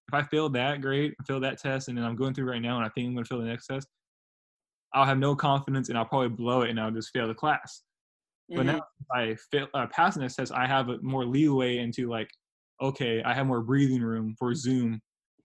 if 0.07 0.13
I 0.13 0.21
failed 0.23 0.53
that 0.53 0.81
grade, 0.81 1.13
failed 1.27 1.43
that 1.43 1.59
test, 1.59 1.87
and 1.87 1.97
then 1.97 2.05
I'm 2.05 2.15
going 2.15 2.35
through 2.35 2.49
right 2.49 2.61
now, 2.61 2.77
and 2.77 2.85
I 2.85 2.89
think 2.89 3.07
I'm 3.07 3.15
gonna 3.15 3.25
fail 3.25 3.39
the 3.39 3.45
next 3.45 3.65
test, 3.65 3.87
I'll 4.93 5.05
have 5.05 5.17
no 5.17 5.35
confidence 5.35 5.89
and 5.89 5.97
I'll 5.97 6.05
probably 6.05 6.29
blow 6.29 6.61
it 6.61 6.69
and 6.69 6.79
I'll 6.79 6.91
just 6.91 7.09
fail 7.13 7.27
the 7.27 7.33
class. 7.33 7.81
Mm-hmm. 8.51 8.57
But 8.57 8.65
now 8.65 8.77
if 8.77 9.07
I 9.11 9.35
fail, 9.51 9.67
uh, 9.73 9.87
passing 9.87 10.21
this 10.21 10.35
test, 10.35 10.51
I 10.51 10.67
have 10.67 10.89
a 10.89 10.97
more 11.01 11.25
leeway 11.25 11.77
into 11.77 12.09
like, 12.09 12.29
okay, 12.81 13.21
I 13.23 13.33
have 13.33 13.47
more 13.47 13.61
breathing 13.61 14.01
room 14.01 14.35
for 14.37 14.53
Zoom 14.53 14.99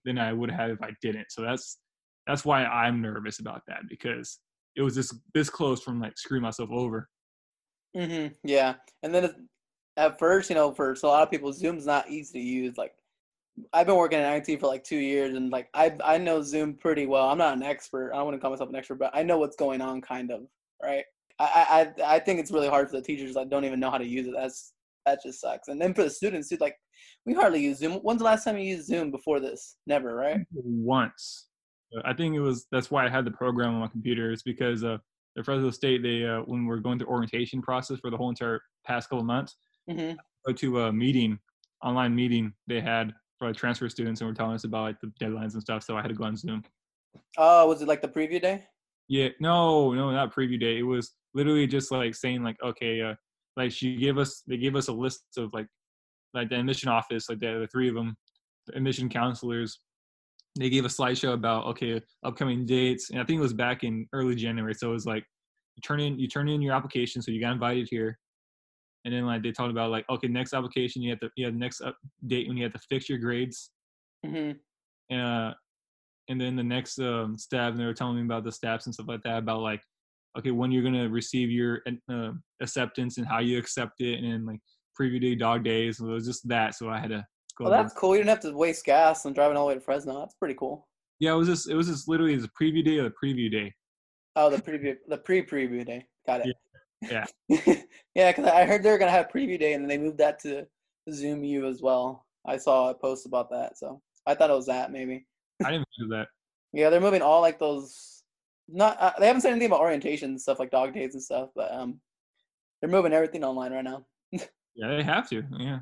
than 0.05 0.17
I 0.17 0.31
would 0.31 0.51
have 0.51 0.69
if 0.69 0.81
I 0.81 0.91
didn't. 1.01 1.27
So 1.29 1.41
that's 1.41 1.79
that's 2.27 2.45
why 2.45 2.63
I'm 2.65 3.01
nervous 3.01 3.39
about 3.39 3.61
that 3.67 3.81
because 3.89 4.39
it 4.75 4.81
was 4.81 4.95
just 4.95 5.15
this 5.33 5.49
close 5.49 5.81
from 5.81 5.99
like 5.99 6.17
screwing 6.17 6.43
myself 6.43 6.69
over. 6.71 7.09
Mm-hmm. 7.95 8.33
Yeah, 8.43 8.75
and 9.03 9.13
then 9.13 9.47
at 9.97 10.19
first, 10.19 10.49
you 10.49 10.55
know, 10.55 10.73
for 10.73 10.91
a 10.91 11.07
lot 11.07 11.23
of 11.23 11.31
people, 11.31 11.51
Zoom's 11.53 11.85
not 11.85 12.09
easy 12.09 12.39
to 12.39 12.45
use. 12.45 12.77
Like 12.77 12.93
I've 13.73 13.87
been 13.87 13.95
working 13.95 14.19
in 14.19 14.25
IT 14.25 14.59
for 14.59 14.67
like 14.67 14.83
two 14.83 14.97
years, 14.97 15.35
and 15.35 15.51
like 15.51 15.69
I 15.73 15.95
I 16.03 16.17
know 16.17 16.41
Zoom 16.41 16.73
pretty 16.73 17.05
well. 17.05 17.29
I'm 17.29 17.37
not 17.37 17.55
an 17.55 17.63
expert. 17.63 18.11
I 18.13 18.17
don't 18.17 18.25
want 18.25 18.35
to 18.35 18.41
call 18.41 18.51
myself 18.51 18.69
an 18.69 18.75
expert, 18.75 18.99
but 18.99 19.11
I 19.13 19.23
know 19.23 19.37
what's 19.37 19.55
going 19.55 19.81
on, 19.81 20.01
kind 20.01 20.31
of. 20.31 20.41
Right. 20.81 21.05
I 21.39 21.93
I 21.97 22.15
I 22.15 22.19
think 22.19 22.39
it's 22.39 22.51
really 22.51 22.67
hard 22.69 22.89
for 22.89 22.97
the 22.97 23.01
teachers 23.01 23.35
that 23.35 23.49
don't 23.49 23.65
even 23.65 23.79
know 23.79 23.91
how 23.91 23.97
to 23.97 24.05
use 24.05 24.27
it. 24.27 24.33
That's 24.35 24.73
that 25.05 25.21
just 25.23 25.41
sucks. 25.41 25.67
And 25.67 25.81
then 25.81 25.93
for 25.93 26.03
the 26.03 26.09
students, 26.09 26.49
too, 26.49 26.57
like 26.59 26.75
we 27.25 27.33
hardly 27.33 27.61
use 27.61 27.79
Zoom. 27.79 27.93
When's 27.93 28.19
the 28.19 28.25
last 28.25 28.43
time 28.43 28.57
you 28.57 28.75
used 28.75 28.87
Zoom 28.87 29.11
before 29.11 29.39
this? 29.39 29.77
Never, 29.87 30.15
right? 30.15 30.39
Once. 30.51 31.47
I 32.03 32.13
think 32.13 32.35
it 32.35 32.39
was. 32.39 32.67
That's 32.71 32.91
why 32.91 33.05
I 33.05 33.09
had 33.09 33.25
the 33.25 33.31
program 33.31 33.75
on 33.75 33.81
my 33.81 33.87
computer. 33.87 34.31
It's 34.31 34.43
because 34.43 34.83
uh, 34.83 34.97
the 35.35 35.43
Fresno 35.43 35.69
State, 35.71 36.03
they 36.03 36.25
uh, 36.25 36.41
when 36.41 36.65
we're 36.65 36.79
going 36.79 36.99
through 36.99 37.07
orientation 37.07 37.61
process 37.61 37.99
for 37.99 38.09
the 38.09 38.17
whole 38.17 38.29
entire 38.29 38.61
past 38.85 39.09
couple 39.09 39.23
months, 39.23 39.55
mm-hmm. 39.89 40.15
go 40.45 40.53
to 40.53 40.81
a 40.81 40.93
meeting, 40.93 41.39
online 41.83 42.15
meeting 42.15 42.53
they 42.67 42.81
had 42.81 43.13
for 43.37 43.47
like 43.47 43.57
transfer 43.57 43.89
students 43.89 44.21
and 44.21 44.29
were 44.29 44.35
telling 44.35 44.55
us 44.55 44.63
about 44.63 44.83
like 44.83 44.99
the 45.01 45.11
deadlines 45.21 45.53
and 45.53 45.61
stuff. 45.61 45.83
So 45.83 45.95
I 45.95 46.01
had 46.01 46.09
to 46.09 46.13
go 46.13 46.25
on 46.25 46.35
Zoom. 46.35 46.63
Oh, 47.37 47.63
uh, 47.63 47.67
was 47.67 47.81
it 47.81 47.87
like 47.87 48.01
the 48.01 48.07
preview 48.07 48.41
day? 48.41 48.65
Yeah, 49.07 49.29
no, 49.39 49.93
no, 49.93 50.11
not 50.11 50.33
preview 50.33 50.59
day. 50.59 50.79
It 50.79 50.83
was 50.83 51.13
literally 51.33 51.67
just 51.67 51.91
like 51.91 52.15
saying 52.15 52.43
like, 52.43 52.57
okay, 52.63 53.01
uh, 53.01 53.13
like 53.57 53.71
she 53.71 53.95
gave 53.95 54.17
us, 54.17 54.43
they 54.47 54.57
gave 54.57 54.75
us 54.75 54.87
a 54.87 54.93
list 54.93 55.23
of 55.37 55.51
like, 55.53 55.67
like 56.33 56.49
the 56.49 56.59
admission 56.59 56.89
office, 56.89 57.29
like 57.29 57.39
the, 57.39 57.59
the 57.59 57.67
three 57.71 57.87
of 57.89 57.95
them, 57.95 58.15
the 58.67 58.75
admission 58.75 59.09
counselors. 59.09 59.79
They 60.57 60.69
gave 60.69 60.85
a 60.85 60.89
slideshow 60.89 61.33
about 61.33 61.65
okay, 61.67 62.01
upcoming 62.23 62.65
dates, 62.65 63.09
and 63.09 63.19
I 63.19 63.25
think 63.25 63.39
it 63.39 63.41
was 63.41 63.53
back 63.53 63.83
in 63.83 64.07
early 64.13 64.35
January. 64.35 64.73
So 64.73 64.89
it 64.89 64.93
was 64.93 65.05
like, 65.05 65.25
you 65.75 65.81
turn 65.81 65.99
in, 65.99 66.17
you 66.17 66.27
turn 66.27 66.47
in 66.47 66.61
your 66.61 66.73
application, 66.73 67.21
so 67.21 67.31
you 67.31 67.41
got 67.41 67.51
invited 67.51 67.87
here. 67.89 68.17
and 69.05 69.13
then 69.13 69.25
like 69.25 69.43
they 69.43 69.51
talked 69.51 69.71
about 69.71 69.91
like 69.91 70.05
okay, 70.09 70.27
next 70.27 70.53
application 70.53 71.01
you 71.01 71.11
have 71.11 71.19
to 71.19 71.29
you 71.35 71.45
have 71.45 71.53
next 71.55 71.81
update 71.81 72.47
when 72.47 72.57
you 72.57 72.63
have 72.63 72.73
to 72.73 72.79
fix 72.89 73.07
your 73.07 73.19
grades. 73.19 73.71
hmm 74.25 74.51
uh, 75.11 75.51
and 76.27 76.41
then 76.41 76.55
the 76.55 76.63
next 76.63 76.99
um, 76.99 77.37
step, 77.37 77.71
and 77.71 77.79
they 77.79 77.85
were 77.85 77.93
telling 77.93 78.15
me 78.15 78.23
about 78.23 78.43
the 78.43 78.51
steps 78.51 78.85
and 78.87 78.93
stuff 78.93 79.07
like 79.07 79.21
that, 79.23 79.37
about 79.37 79.61
like, 79.61 79.81
okay, 80.37 80.51
when 80.51 80.71
you're 80.71 80.83
gonna 80.83 81.09
receive 81.09 81.49
your 81.49 81.81
uh, 82.11 82.31
acceptance 82.61 83.17
and 83.17 83.27
how 83.27 83.39
you 83.39 83.57
accept 83.57 84.01
it, 84.01 84.19
and 84.19 84.31
then 84.31 84.45
like 84.45 84.59
preview 84.99 85.21
day, 85.21 85.35
dog 85.35 85.63
days. 85.63 85.97
So 85.97 86.07
it 86.07 86.13
was 86.13 86.25
just 86.25 86.47
that. 86.47 86.75
So 86.75 86.89
I 86.89 86.99
had 86.99 87.09
to 87.09 87.25
go. 87.57 87.65
Well, 87.65 87.71
that's 87.71 87.93
cool. 87.93 88.15
You 88.15 88.23
didn't 88.23 88.29
have 88.29 88.51
to 88.51 88.57
waste 88.57 88.85
gas 88.85 89.25
and 89.25 89.35
driving 89.35 89.57
all 89.57 89.65
the 89.65 89.69
way 89.69 89.75
to 89.75 89.81
Fresno. 89.81 90.19
That's 90.19 90.35
pretty 90.35 90.55
cool. 90.55 90.87
yeah, 91.19 91.33
it 91.33 91.37
was 91.37 91.47
just 91.47 91.69
it 91.69 91.75
was 91.75 91.87
just 91.87 92.07
literally 92.07 92.35
the 92.35 92.49
preview 92.59 92.83
day 92.83 92.97
or 92.99 93.03
the 93.03 93.13
preview 93.23 93.51
day. 93.51 93.73
Oh, 94.35 94.49
the 94.49 94.57
preview, 94.57 94.97
the 95.07 95.17
pre-preview 95.17 95.85
day. 95.85 96.05
Got 96.27 96.45
it. 96.45 96.55
Yeah. 97.01 97.25
yeah, 98.15 98.31
because 98.31 98.45
I 98.51 98.65
heard 98.65 98.83
they 98.83 98.91
were 98.91 98.97
gonna 98.97 99.11
have 99.11 99.29
preview 99.29 99.59
day, 99.59 99.73
and 99.73 99.83
then 99.83 99.87
they 99.87 99.97
moved 99.97 100.17
that 100.17 100.39
to 100.39 100.65
Zoom 101.11 101.43
U 101.43 101.67
as 101.67 101.81
well. 101.81 102.25
I 102.45 102.57
saw 102.57 102.89
a 102.89 102.93
post 102.93 103.25
about 103.25 103.49
that, 103.51 103.77
so 103.77 104.01
I 104.25 104.35
thought 104.35 104.49
it 104.49 104.53
was 104.53 104.65
that 104.65 104.91
maybe. 104.91 105.25
I 105.63 105.71
didn't 105.71 105.87
do 105.97 106.07
that. 106.09 106.27
Yeah, 106.73 106.89
they're 106.89 106.99
moving 106.99 107.21
all 107.21 107.39
like 107.39 107.57
those. 107.57 108.14
Not 108.67 108.99
uh, 108.99 109.13
they 109.19 109.27
haven't 109.27 109.41
said 109.41 109.51
anything 109.51 109.67
about 109.67 109.81
orientation 109.81 110.31
and 110.31 110.41
stuff 110.41 110.59
like 110.59 110.71
dog 110.71 110.93
days 110.93 111.13
and 111.13 111.21
stuff, 111.21 111.49
but 111.55 111.71
um, 111.71 111.99
they're 112.81 112.89
moving 112.89 113.13
everything 113.13 113.43
online 113.43 113.71
right 113.71 113.83
now. 113.83 114.05
Yeah, 114.77 114.89
they 114.89 115.03
have 115.03 115.29
to. 115.29 115.41
Yeah. 115.57 115.79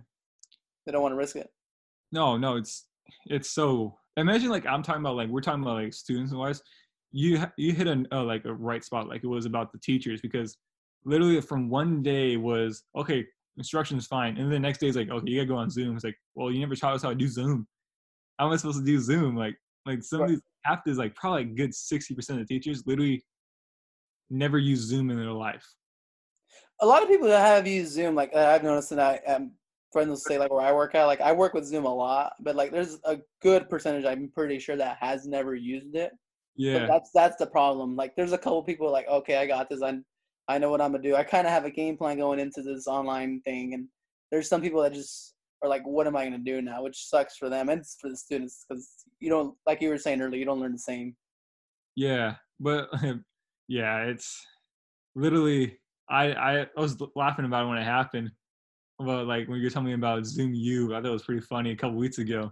They 0.86 0.92
don't 0.92 1.02
want 1.02 1.14
to 1.14 1.18
risk 1.18 1.36
it. 1.36 1.50
No, 2.12 2.38
no, 2.38 2.58
it's 2.58 2.86
it's 3.26 3.50
so. 3.50 3.98
Imagine 4.18 4.50
like 4.50 4.68
I'm 4.68 4.84
talking 4.84 5.02
about 5.02 5.16
like 5.16 5.30
we're 5.30 5.42
talking 5.42 5.64
about 5.64 5.82
like 5.82 5.94
students 5.94 6.32
and 6.32 6.40
wise. 6.40 6.62
You 7.12 7.44
you 7.58 7.74
hit 7.74 7.88
a 7.88 8.06
uh, 8.12 8.24
like 8.24 8.46
a 8.46 8.54
right 8.54 8.84
spot 8.84 9.08
like 9.08 9.24
it 9.24 9.28
was 9.28 9.46
about 9.46 9.72
the 9.72 9.80
teachers 9.80 10.22
because 10.22 10.58
literally 11.06 11.42
from 11.42 11.70
one 11.70 12.02
day 12.04 12.38
was 12.38 12.84
okay 12.96 13.26
instruction 13.58 13.98
is 13.98 14.08
fine 14.08 14.38
and 14.38 14.46
then 14.46 14.50
the 14.50 14.60
next 14.60 14.80
day 14.80 14.88
is 14.88 14.96
like 14.96 15.10
okay 15.10 15.30
you 15.30 15.38
gotta 15.38 15.48
go 15.48 15.56
on 15.56 15.70
Zoom. 15.70 15.96
It's 15.96 16.06
like 16.06 16.18
well 16.36 16.52
you 16.52 16.60
never 16.60 16.76
taught 16.76 16.94
us 16.94 17.02
how 17.04 17.10
to 17.10 17.16
do 17.16 17.28
Zoom. 17.28 17.68
How 18.38 18.48
am 18.48 18.54
I 18.54 18.58
supposed 18.58 18.80
to 18.80 18.86
do 18.86 19.00
Zoom? 19.00 19.36
Like 19.36 19.56
like 19.86 20.04
some 20.04 20.22
of 20.22 20.30
these 20.30 20.42
is 20.86 20.98
like 20.98 21.16
probably 21.16 21.42
a 21.44 21.46
good 21.46 21.74
sixty 21.74 22.16
percent 22.16 22.40
of 22.40 22.48
the 22.48 22.54
teachers 22.54 22.84
literally 22.86 23.24
never 24.30 24.58
use 24.58 24.80
Zoom 24.80 25.10
in 25.10 25.18
their 25.18 25.32
life. 25.32 25.66
A 26.82 26.86
lot 26.86 27.04
of 27.04 27.10
people 27.10 27.28
that 27.28 27.46
have 27.46 27.68
used 27.68 27.92
Zoom, 27.92 28.16
like 28.16 28.36
I've 28.36 28.64
noticed, 28.64 28.92
and 28.92 29.02
I 29.02 29.18
um, 29.28 29.52
friends 29.92 30.10
will 30.10 30.18
say 30.18 30.38
like 30.38 30.52
where 30.52 30.66
I 30.66 30.72
work 30.72 30.96
at, 30.96 31.06
like 31.06 31.22
I 31.22 31.32
work 31.32 31.54
with 31.54 31.66
Zoom 31.66 31.86
a 31.86 31.94
lot, 31.94 32.34
but 32.40 32.56
like 32.56 32.72
there's 32.72 33.00
a 33.06 33.20
good 33.42 33.70
percentage 33.70 34.06
I'm 34.06 34.30
pretty 34.34 34.60
sure 34.60 34.76
that 34.76 34.98
has 35.00 35.26
never 35.28 35.56
used 35.56 35.96
it. 35.96 36.12
But 36.58 36.72
Yeah. 36.72 36.88
that's 36.88 37.12
that's 37.14 37.38
the 37.38 37.48
problem. 37.48 37.96
Like 37.96 38.16
there's 38.16 38.34
a 38.34 38.38
couple 38.38 38.64
people 38.64 38.92
like, 38.92 39.08
okay, 39.08 39.38
I 39.38 39.46
got 39.46 39.70
this. 39.70 39.82
I 39.82 40.00
I 40.48 40.58
know 40.58 40.70
what 40.70 40.82
I'm 40.82 40.92
gonna 40.92 41.04
do. 41.04 41.16
I 41.16 41.24
kind 41.24 41.48
of 41.48 41.54
have 41.54 41.66
a 41.66 41.72
game 41.72 41.98
plan 41.98 42.18
going 42.18 42.40
into 42.40 42.62
this 42.62 42.88
online 42.88 43.42
thing, 43.42 43.74
and 43.74 43.88
there's 44.32 44.50
some 44.50 44.62
people 44.62 44.82
that 44.82 44.94
just 44.94 45.33
are 45.64 45.70
like, 45.70 45.86
what 45.88 46.08
am 46.08 46.16
I 46.16 46.26
gonna 46.26 46.38
do 46.38 46.62
now? 46.62 46.84
Which 46.84 47.08
sucks 47.08 47.38
for 47.38 47.50
them 47.50 47.70
and 47.70 47.84
for 48.00 48.10
the 48.10 48.18
students 48.18 48.66
because 48.68 48.88
you 49.20 49.30
don't, 49.30 49.56
like 49.66 49.82
you 49.82 49.90
were 49.90 49.98
saying 49.98 50.22
earlier, 50.22 50.40
you 50.40 50.46
don't 50.46 50.60
learn 50.60 50.74
the 50.74 50.78
same. 50.78 51.16
Yeah, 51.96 52.36
but 52.60 52.90
yeah, 53.68 54.04
it's 54.04 54.46
literally 55.16 55.80
I 56.10 56.34
I 56.34 56.68
was 56.76 56.98
laughing 57.16 57.46
about 57.46 57.66
it 57.66 57.70
when 57.70 57.78
it 57.78 57.86
happened. 57.86 58.30
About 59.00 59.26
like 59.26 59.48
when 59.48 59.58
you 59.58 59.64
were 59.64 59.70
telling 59.70 59.88
me 59.88 59.94
about 59.94 60.26
Zoom 60.26 60.54
U, 60.54 60.94
I 60.94 60.98
thought 60.98 61.08
it 61.08 61.12
was 61.12 61.24
pretty 61.24 61.42
funny 61.42 61.72
a 61.72 61.76
couple 61.76 61.98
weeks 61.98 62.20
ago. 62.20 62.52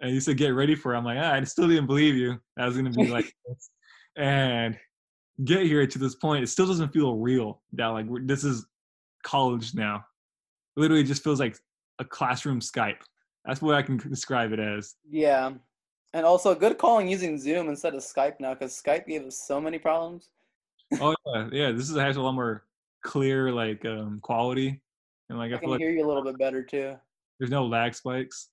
And 0.00 0.12
you 0.12 0.20
said 0.20 0.36
get 0.36 0.48
ready 0.54 0.74
for 0.74 0.94
it. 0.94 0.98
I'm 0.98 1.04
like, 1.04 1.18
ah, 1.20 1.32
I 1.32 1.44
still 1.44 1.68
didn't 1.68 1.86
believe 1.86 2.14
you. 2.14 2.38
I 2.58 2.66
was 2.66 2.76
gonna 2.76 2.90
be 2.90 3.08
like. 3.08 3.32
And 4.16 4.78
get 5.42 5.62
here 5.62 5.84
to 5.84 5.98
this 5.98 6.14
point, 6.14 6.44
it 6.44 6.46
still 6.46 6.68
doesn't 6.68 6.92
feel 6.92 7.16
real. 7.16 7.62
That 7.72 7.86
like 7.88 8.06
this 8.22 8.44
is 8.44 8.64
college 9.24 9.74
now. 9.74 10.04
Literally, 10.76 11.02
just 11.02 11.24
feels 11.24 11.40
like 11.40 11.58
a 11.98 12.04
classroom 12.04 12.60
Skype. 12.60 13.00
That's 13.44 13.60
what 13.60 13.74
I 13.74 13.82
can 13.82 13.96
describe 13.96 14.52
it 14.52 14.60
as. 14.60 14.94
Yeah, 15.08 15.52
and 16.12 16.24
also 16.24 16.54
good 16.54 16.78
calling 16.78 17.08
using 17.08 17.38
Zoom 17.38 17.68
instead 17.68 17.94
of 17.94 18.00
Skype 18.00 18.40
now 18.40 18.54
because 18.54 18.80
Skype 18.80 19.06
gave 19.06 19.24
us 19.24 19.38
so 19.38 19.60
many 19.60 19.78
problems. 19.78 20.30
Oh 21.00 21.14
yeah, 21.26 21.48
yeah. 21.52 21.72
This 21.72 21.90
is 21.90 21.96
has 21.96 22.16
a 22.16 22.22
lot 22.22 22.32
more 22.32 22.64
clear 23.02 23.50
like 23.50 23.84
um 23.84 24.20
quality, 24.22 24.80
and 25.28 25.38
like 25.38 25.52
I, 25.52 25.56
I 25.56 25.58
can 25.58 25.70
like 25.70 25.80
hear 25.80 25.90
you 25.90 26.04
a 26.04 26.08
little 26.08 26.22
bit 26.22 26.38
better 26.38 26.62
too. 26.62 26.96
there's 27.38 27.50
no 27.50 27.66
lag 27.66 27.94
spikes. 27.94 28.48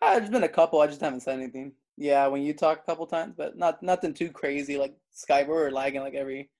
Ah, 0.00 0.18
there's 0.18 0.30
been 0.30 0.42
a 0.42 0.48
couple. 0.48 0.80
I 0.80 0.86
just 0.86 1.00
haven't 1.00 1.20
said 1.20 1.38
anything. 1.38 1.72
Yeah, 1.96 2.26
when 2.26 2.42
you 2.42 2.52
talk 2.54 2.80
a 2.80 2.86
couple 2.86 3.06
times, 3.06 3.34
but 3.36 3.56
not 3.56 3.82
nothing 3.82 4.14
too 4.14 4.30
crazy 4.30 4.76
like 4.76 4.94
Skype. 5.14 5.46
We 5.46 5.54
were 5.54 5.70
lagging 5.70 6.00
like 6.00 6.14
every 6.14 6.50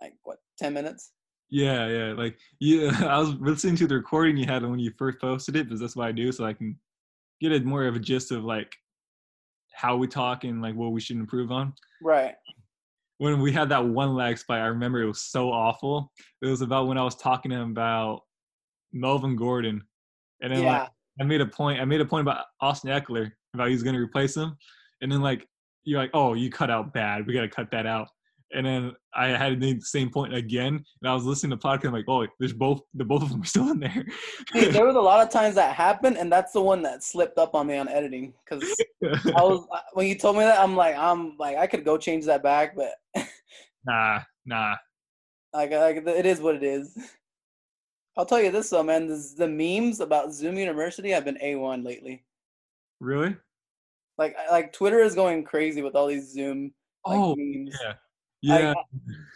like 0.00 0.14
what 0.22 0.38
ten 0.58 0.74
minutes. 0.74 1.12
Yeah, 1.50 1.86
yeah. 1.88 2.12
Like 2.12 2.38
yeah, 2.60 2.90
I 3.08 3.18
was 3.18 3.34
listening 3.34 3.76
to 3.76 3.86
the 3.86 3.94
recording 3.94 4.36
you 4.36 4.46
had 4.46 4.62
when 4.62 4.78
you 4.78 4.92
first 4.98 5.20
posted 5.20 5.56
it 5.56 5.64
because 5.64 5.80
that's 5.80 5.96
what 5.96 6.08
I 6.08 6.12
do, 6.12 6.32
so 6.32 6.44
I 6.44 6.52
can 6.52 6.78
get 7.40 7.52
a 7.52 7.60
more 7.60 7.84
of 7.84 7.96
a 7.96 8.00
gist 8.00 8.32
of 8.32 8.44
like 8.44 8.74
how 9.72 9.96
we 9.96 10.06
talk 10.06 10.44
and 10.44 10.62
like 10.62 10.74
what 10.74 10.92
we 10.92 11.00
should 11.00 11.16
improve 11.16 11.52
on. 11.52 11.74
Right. 12.02 12.34
When 13.18 13.40
we 13.40 13.52
had 13.52 13.68
that 13.70 13.84
one 13.84 14.14
lag 14.14 14.38
spike, 14.38 14.60
I 14.60 14.66
remember 14.66 15.02
it 15.02 15.06
was 15.06 15.20
so 15.20 15.50
awful. 15.50 16.12
It 16.42 16.46
was 16.46 16.60
about 16.60 16.86
when 16.86 16.98
I 16.98 17.02
was 17.02 17.16
talking 17.16 17.50
to 17.50 17.56
him 17.56 17.70
about 17.70 18.22
Melvin 18.92 19.36
Gordon, 19.36 19.82
and 20.42 20.52
then 20.52 20.64
like 20.64 20.88
I 21.20 21.24
made 21.24 21.40
a 21.40 21.46
point. 21.46 21.80
I 21.80 21.84
made 21.84 22.00
a 22.00 22.04
point 22.04 22.22
about 22.22 22.46
Austin 22.60 22.90
Ekeler 22.90 23.30
about 23.54 23.68
he's 23.68 23.82
gonna 23.82 24.00
replace 24.00 24.36
him, 24.36 24.56
and 25.00 25.10
then 25.10 25.22
like 25.22 25.46
you're 25.84 26.00
like, 26.00 26.10
oh, 26.12 26.34
you 26.34 26.50
cut 26.50 26.70
out 26.70 26.92
bad. 26.92 27.26
We 27.26 27.32
gotta 27.32 27.48
cut 27.48 27.70
that 27.70 27.86
out. 27.86 28.08
And 28.54 28.64
then 28.64 28.92
I 29.12 29.28
had 29.28 29.48
to 29.48 29.56
make 29.56 29.80
the 29.80 29.86
same 29.86 30.08
point 30.10 30.32
again, 30.34 30.74
and 30.74 31.10
I 31.10 31.14
was 31.14 31.24
listening 31.24 31.58
to 31.58 31.66
podcast. 31.66 31.86
I'm 31.86 31.92
like, 31.92 32.04
oh, 32.08 32.26
there's 32.38 32.52
both. 32.52 32.80
The 32.94 33.04
both 33.04 33.22
of 33.22 33.30
them 33.30 33.42
are 33.42 33.46
still 33.46 33.70
in 33.70 33.80
there. 33.80 34.06
There 34.52 34.86
was 34.86 34.94
a 34.94 35.00
lot 35.00 35.20
of 35.20 35.32
times 35.32 35.56
that 35.56 35.74
happened, 35.74 36.16
and 36.16 36.30
that's 36.30 36.52
the 36.52 36.60
one 36.60 36.80
that 36.82 37.02
slipped 37.02 37.38
up 37.38 37.54
on 37.56 37.66
me 37.66 37.76
on 37.76 37.88
editing 37.88 38.32
because 38.44 38.62
I 39.02 39.42
was 39.42 39.66
when 39.94 40.06
you 40.06 40.14
told 40.14 40.36
me 40.36 40.42
that 40.42 40.60
I'm 40.60 40.76
like 40.76 40.96
I'm 40.96 41.36
like 41.38 41.56
I 41.56 41.66
could 41.66 41.84
go 41.84 41.98
change 41.98 42.24
that 42.26 42.42
back, 42.42 42.76
but 42.76 42.92
nah, 43.84 44.20
nah. 44.44 44.76
like, 45.52 45.72
like 45.72 46.06
it 46.06 46.26
is 46.26 46.40
what 46.40 46.54
it 46.54 46.62
is. 46.62 46.96
I'll 48.16 48.26
tell 48.26 48.40
you 48.40 48.50
this 48.50 48.70
though, 48.70 48.82
man. 48.82 49.08
This, 49.08 49.34
the 49.34 49.48
memes 49.48 50.00
about 50.00 50.32
Zoom 50.32 50.56
University 50.56 51.10
have 51.10 51.24
been 51.24 51.38
a 51.42 51.56
one 51.56 51.84
lately. 51.84 52.24
Really? 53.00 53.36
Like 54.18 54.36
like 54.50 54.72
Twitter 54.72 55.00
is 55.00 55.14
going 55.14 55.44
crazy 55.44 55.82
with 55.82 55.94
all 55.94 56.06
these 56.06 56.32
Zoom 56.32 56.72
like 57.06 57.18
oh, 57.18 57.34
memes. 57.36 57.76
yeah, 57.82 57.94
yeah. 58.46 58.74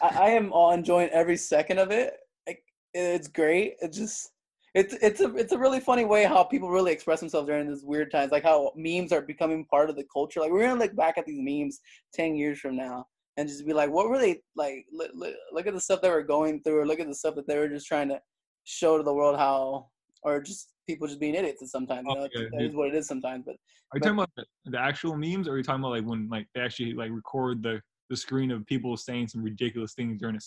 I, 0.02 0.08
I 0.08 0.28
am 0.30 0.52
all 0.52 0.72
enjoying 0.72 1.10
every 1.10 1.36
second 1.36 1.78
of 1.78 1.90
it. 1.90 2.14
Like 2.46 2.62
it's 2.94 3.28
great. 3.28 3.74
It 3.80 3.92
just 3.92 4.30
it's 4.74 4.94
it's 5.02 5.20
a 5.20 5.34
it's 5.36 5.52
a 5.52 5.58
really 5.58 5.80
funny 5.80 6.04
way 6.04 6.24
how 6.24 6.44
people 6.44 6.70
really 6.70 6.92
express 6.92 7.20
themselves 7.20 7.48
during 7.48 7.68
these 7.68 7.84
weird 7.84 8.10
times. 8.10 8.32
Like 8.32 8.44
how 8.44 8.72
memes 8.76 9.12
are 9.12 9.22
becoming 9.22 9.64
part 9.66 9.90
of 9.90 9.96
the 9.96 10.06
culture. 10.12 10.40
Like 10.40 10.52
we're 10.52 10.66
gonna 10.66 10.80
look 10.80 10.94
back 10.94 11.18
at 11.18 11.26
these 11.26 11.40
memes 11.40 11.80
ten 12.14 12.36
years 12.36 12.60
from 12.60 12.76
now 12.76 13.06
and 13.36 13.48
just 13.48 13.66
be 13.66 13.72
like, 13.72 13.90
what 13.90 14.08
were 14.08 14.18
they 14.18 14.40
like? 14.54 14.86
Look, 14.92 15.10
look, 15.14 15.34
look 15.52 15.66
at 15.66 15.74
the 15.74 15.80
stuff 15.80 16.02
they 16.02 16.10
were 16.10 16.22
going 16.22 16.62
through, 16.62 16.80
or 16.80 16.86
look 16.86 17.00
at 17.00 17.08
the 17.08 17.14
stuff 17.14 17.34
that 17.36 17.46
they 17.46 17.58
were 17.58 17.68
just 17.68 17.86
trying 17.86 18.08
to 18.08 18.20
show 18.64 18.96
to 18.96 19.02
the 19.02 19.14
world 19.14 19.36
how, 19.38 19.86
or 20.22 20.40
just 20.40 20.74
people 20.86 21.06
just 21.06 21.20
being 21.20 21.34
idiots. 21.34 21.68
Sometimes 21.70 22.04
you 22.06 22.12
Oh, 22.12 22.14
know, 22.14 22.28
yeah, 22.34 22.42
it's, 22.42 22.50
that 22.52 22.62
is 22.62 22.74
what 22.74 22.88
it 22.88 22.94
is 22.94 23.06
sometimes. 23.06 23.44
But 23.46 23.56
Are 23.92 23.96
you 23.96 24.00
talking 24.00 24.18
about 24.18 24.30
the, 24.36 24.44
the 24.66 24.78
actual 24.78 25.16
memes, 25.16 25.48
or 25.48 25.52
are 25.52 25.56
you 25.56 25.62
talking 25.62 25.80
about 25.80 25.92
like 25.92 26.04
when 26.04 26.28
like 26.28 26.46
they 26.54 26.60
actually 26.60 26.92
like 26.92 27.10
record 27.10 27.62
the 27.62 27.80
the 28.10 28.16
screen 28.16 28.50
of 28.50 28.66
people 28.66 28.96
saying 28.96 29.28
some 29.28 29.42
ridiculous 29.42 29.94
things 29.94 30.18
during 30.18 30.36
a 30.36 30.40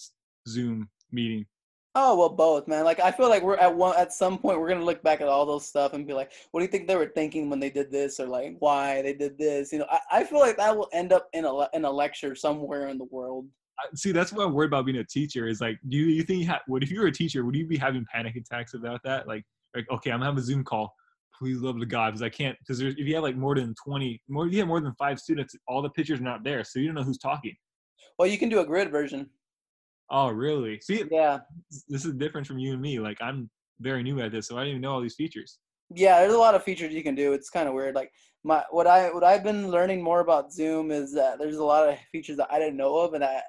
Zoom 0.47 0.89
meeting? 1.12 1.45
Oh 1.95 2.17
well, 2.17 2.30
both, 2.30 2.67
man. 2.67 2.86
Like 2.86 2.99
I 2.99 3.12
feel 3.12 3.30
like 3.30 3.43
we're 3.43 3.58
at 3.58 3.73
one 3.76 3.95
at 3.97 4.12
some 4.12 4.38
point 4.38 4.60
we're 4.60 4.67
gonna 4.67 4.84
look 4.84 5.04
back 5.04 5.21
at 5.21 5.28
all 5.28 5.45
those 5.45 5.65
stuff 5.65 5.93
and 5.93 6.08
be 6.08 6.13
like, 6.13 6.32
what 6.52 6.60
do 6.60 6.65
you 6.65 6.71
think 6.71 6.88
they 6.88 6.95
were 6.95 7.12
thinking 7.13 7.49
when 7.49 7.60
they 7.60 7.69
did 7.69 7.91
this, 7.91 8.19
or 8.19 8.26
like 8.28 8.56
why 8.60 9.02
they 9.02 9.13
did 9.13 9.38
this? 9.38 9.71
You 9.71 9.80
know, 9.80 9.88
I, 9.89 9.99
I 10.12 10.23
feel 10.23 10.39
like 10.39 10.58
that 10.58 10.76
will 10.76 10.89
end 10.91 11.13
up 11.13 11.30
in 11.34 11.45
a 11.45 11.69
in 11.73 11.86
a 11.86 11.91
lecture 11.91 12.36
somewhere 12.36 12.88
in 12.88 12.97
the 12.97 13.06
world. 13.06 13.47
See, 13.95 14.12
that's 14.12 14.32
what 14.32 14.45
I'm 14.45 14.54
worried 14.54 14.67
about 14.67 14.86
being 14.86 14.97
a 14.97 15.04
teacher. 15.04 15.47
Is 15.47 15.62
like, 15.62 15.78
do 15.89 15.97
you, 15.97 16.06
you 16.06 16.23
think 16.23 16.41
you 16.41 16.47
ha- 16.47 16.62
what 16.67 16.84
if 16.84 16.91
you 16.91 16.99
were 16.99 17.08
a 17.08 17.12
teacher? 17.12 17.45
Would 17.45 17.56
you 17.56 17.67
be 17.67 17.78
having 17.78 18.06
panic 18.12 18.36
attacks 18.36 18.73
about 18.73 19.02
that? 19.04 19.28
Like, 19.28 19.43
like 19.76 19.86
okay, 19.91 20.12
I'm 20.12 20.19
gonna 20.19 20.32
have 20.32 20.38
a 20.38 20.41
Zoom 20.41 20.63
call. 20.63 20.95
Please 21.43 21.58
love 21.60 21.77
to 21.77 21.86
God, 21.86 22.12
because 22.12 22.21
I 22.21 22.29
can't. 22.29 22.58
Because 22.60 22.79
if 22.79 22.97
you 22.97 23.15
have 23.15 23.23
like 23.23 23.36
more 23.36 23.53
than 23.56 23.75
twenty, 23.75 24.21
more 24.29 24.47
you 24.47 24.60
have 24.60 24.67
more 24.69 24.79
than 24.79 24.93
five 24.97 25.19
students, 25.19 25.53
all 25.67 25.82
the 25.82 25.89
pictures 25.89 26.21
are 26.21 26.23
not 26.23 26.41
there, 26.45 26.63
so 26.63 26.79
you 26.79 26.86
don't 26.86 26.95
know 26.95 27.03
who's 27.03 27.17
talking. 27.17 27.53
Well, 28.17 28.29
you 28.29 28.38
can 28.38 28.47
do 28.47 28.62
a 28.62 28.65
grid 28.65 28.91
version. 28.91 29.29
Oh, 30.10 30.29
really? 30.29 30.79
See, 30.79 31.03
Yeah, 31.12 31.39
this 31.89 32.06
is 32.06 32.13
different 32.13 32.47
from 32.47 32.60
you 32.60 32.71
and 32.71 32.82
me. 32.82 32.97
Like, 32.99 33.17
I'm 33.19 33.49
very 33.82 34.03
new 34.03 34.21
at 34.21 34.32
this, 34.32 34.47
so 34.47 34.56
I 34.58 34.62
didn't 34.62 34.69
even 34.71 34.82
know 34.84 34.93
all 34.93 35.01
these 35.01 35.15
features. 35.15 35.60
yeah. 35.93 36.19
There's 36.21 36.34
a 36.34 36.38
lot 36.38 36.56
of 36.56 36.63
features 36.63 36.93
you 36.93 37.03
can 37.03 37.15
do. 37.15 37.34
It's 37.34 37.49
kind 37.49 37.67
of 37.67 37.73
weird. 37.73 37.93
Like 37.93 38.12
my 38.45 38.63
what 38.71 38.88
I 38.88 39.12
what 39.13 39.25
I've 39.25 39.43
been 39.43 39.69
learning 39.69 40.01
more 40.01 40.21
about 40.21 40.53
Zoom 40.53 40.91
is 40.91 41.13
that 41.15 41.39
there's 41.39 41.58
a 41.58 41.63
lot 41.65 41.89
of 41.89 41.97
features 42.13 42.38
that 42.38 42.47
I 42.53 42.58
didn't 42.58 42.77
know 42.77 42.95
of, 42.99 43.13
and 43.15 43.23
that 43.23 43.43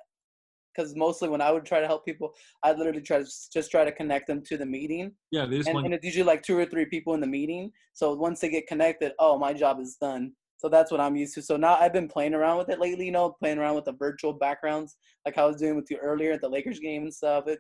because 0.75 0.95
mostly 0.97 1.29
when 1.29 1.41
I 1.41 1.51
would 1.51 1.65
try 1.65 1.81
to 1.81 1.87
help 1.87 2.05
people, 2.05 2.35
I'd 2.63 2.79
literally 2.79 3.03
try 3.03 3.19
to 3.19 3.25
just 3.53 3.71
try 3.71 3.85
to 3.85 3.93
connect 3.93 4.27
them 4.27 4.43
to 4.47 4.57
the 4.57 4.67
meeting. 4.67 5.13
Yeah, 5.31 5.47
they 5.47 5.59
just 5.59 5.69
and, 5.69 5.75
want. 5.75 5.87
and 5.87 5.95
it's 5.95 6.05
usually 6.05 6.25
like 6.25 6.43
two 6.43 6.59
or 6.59 6.67
three 6.67 6.87
people 6.87 7.15
in 7.15 7.21
the 7.21 7.27
meeting. 7.27 7.71
So 7.93 8.15
once 8.15 8.41
they 8.41 8.49
get 8.49 8.67
connected, 8.67 9.13
oh, 9.19 9.39
my 9.39 9.53
job 9.53 9.81
is 9.81 9.97
done. 10.01 10.33
So 10.57 10.69
that's 10.69 10.91
what 10.91 11.01
I'm 11.01 11.17
used 11.17 11.35
to. 11.35 11.43
So 11.43 11.57
now 11.57 11.75
I've 11.75 11.93
been 11.93 12.09
playing 12.09 12.33
around 12.33 12.59
with 12.59 12.71
it 12.71 12.81
lately, 12.81 13.07
you 13.07 13.13
know, 13.13 13.37
playing 13.39 13.59
around 13.59 13.75
with 13.75 13.85
the 13.85 13.93
virtual 13.93 14.33
backgrounds, 14.33 14.97
like 15.27 15.37
I 15.37 15.45
was 15.45 15.57
doing 15.57 15.77
with 15.77 15.91
you 15.91 15.99
earlier 15.99 16.33
at 16.33 16.41
the 16.41 16.49
Lakers 16.49 16.79
game 16.79 17.03
and 17.03 17.13
stuff. 17.13 17.47
It 17.47 17.59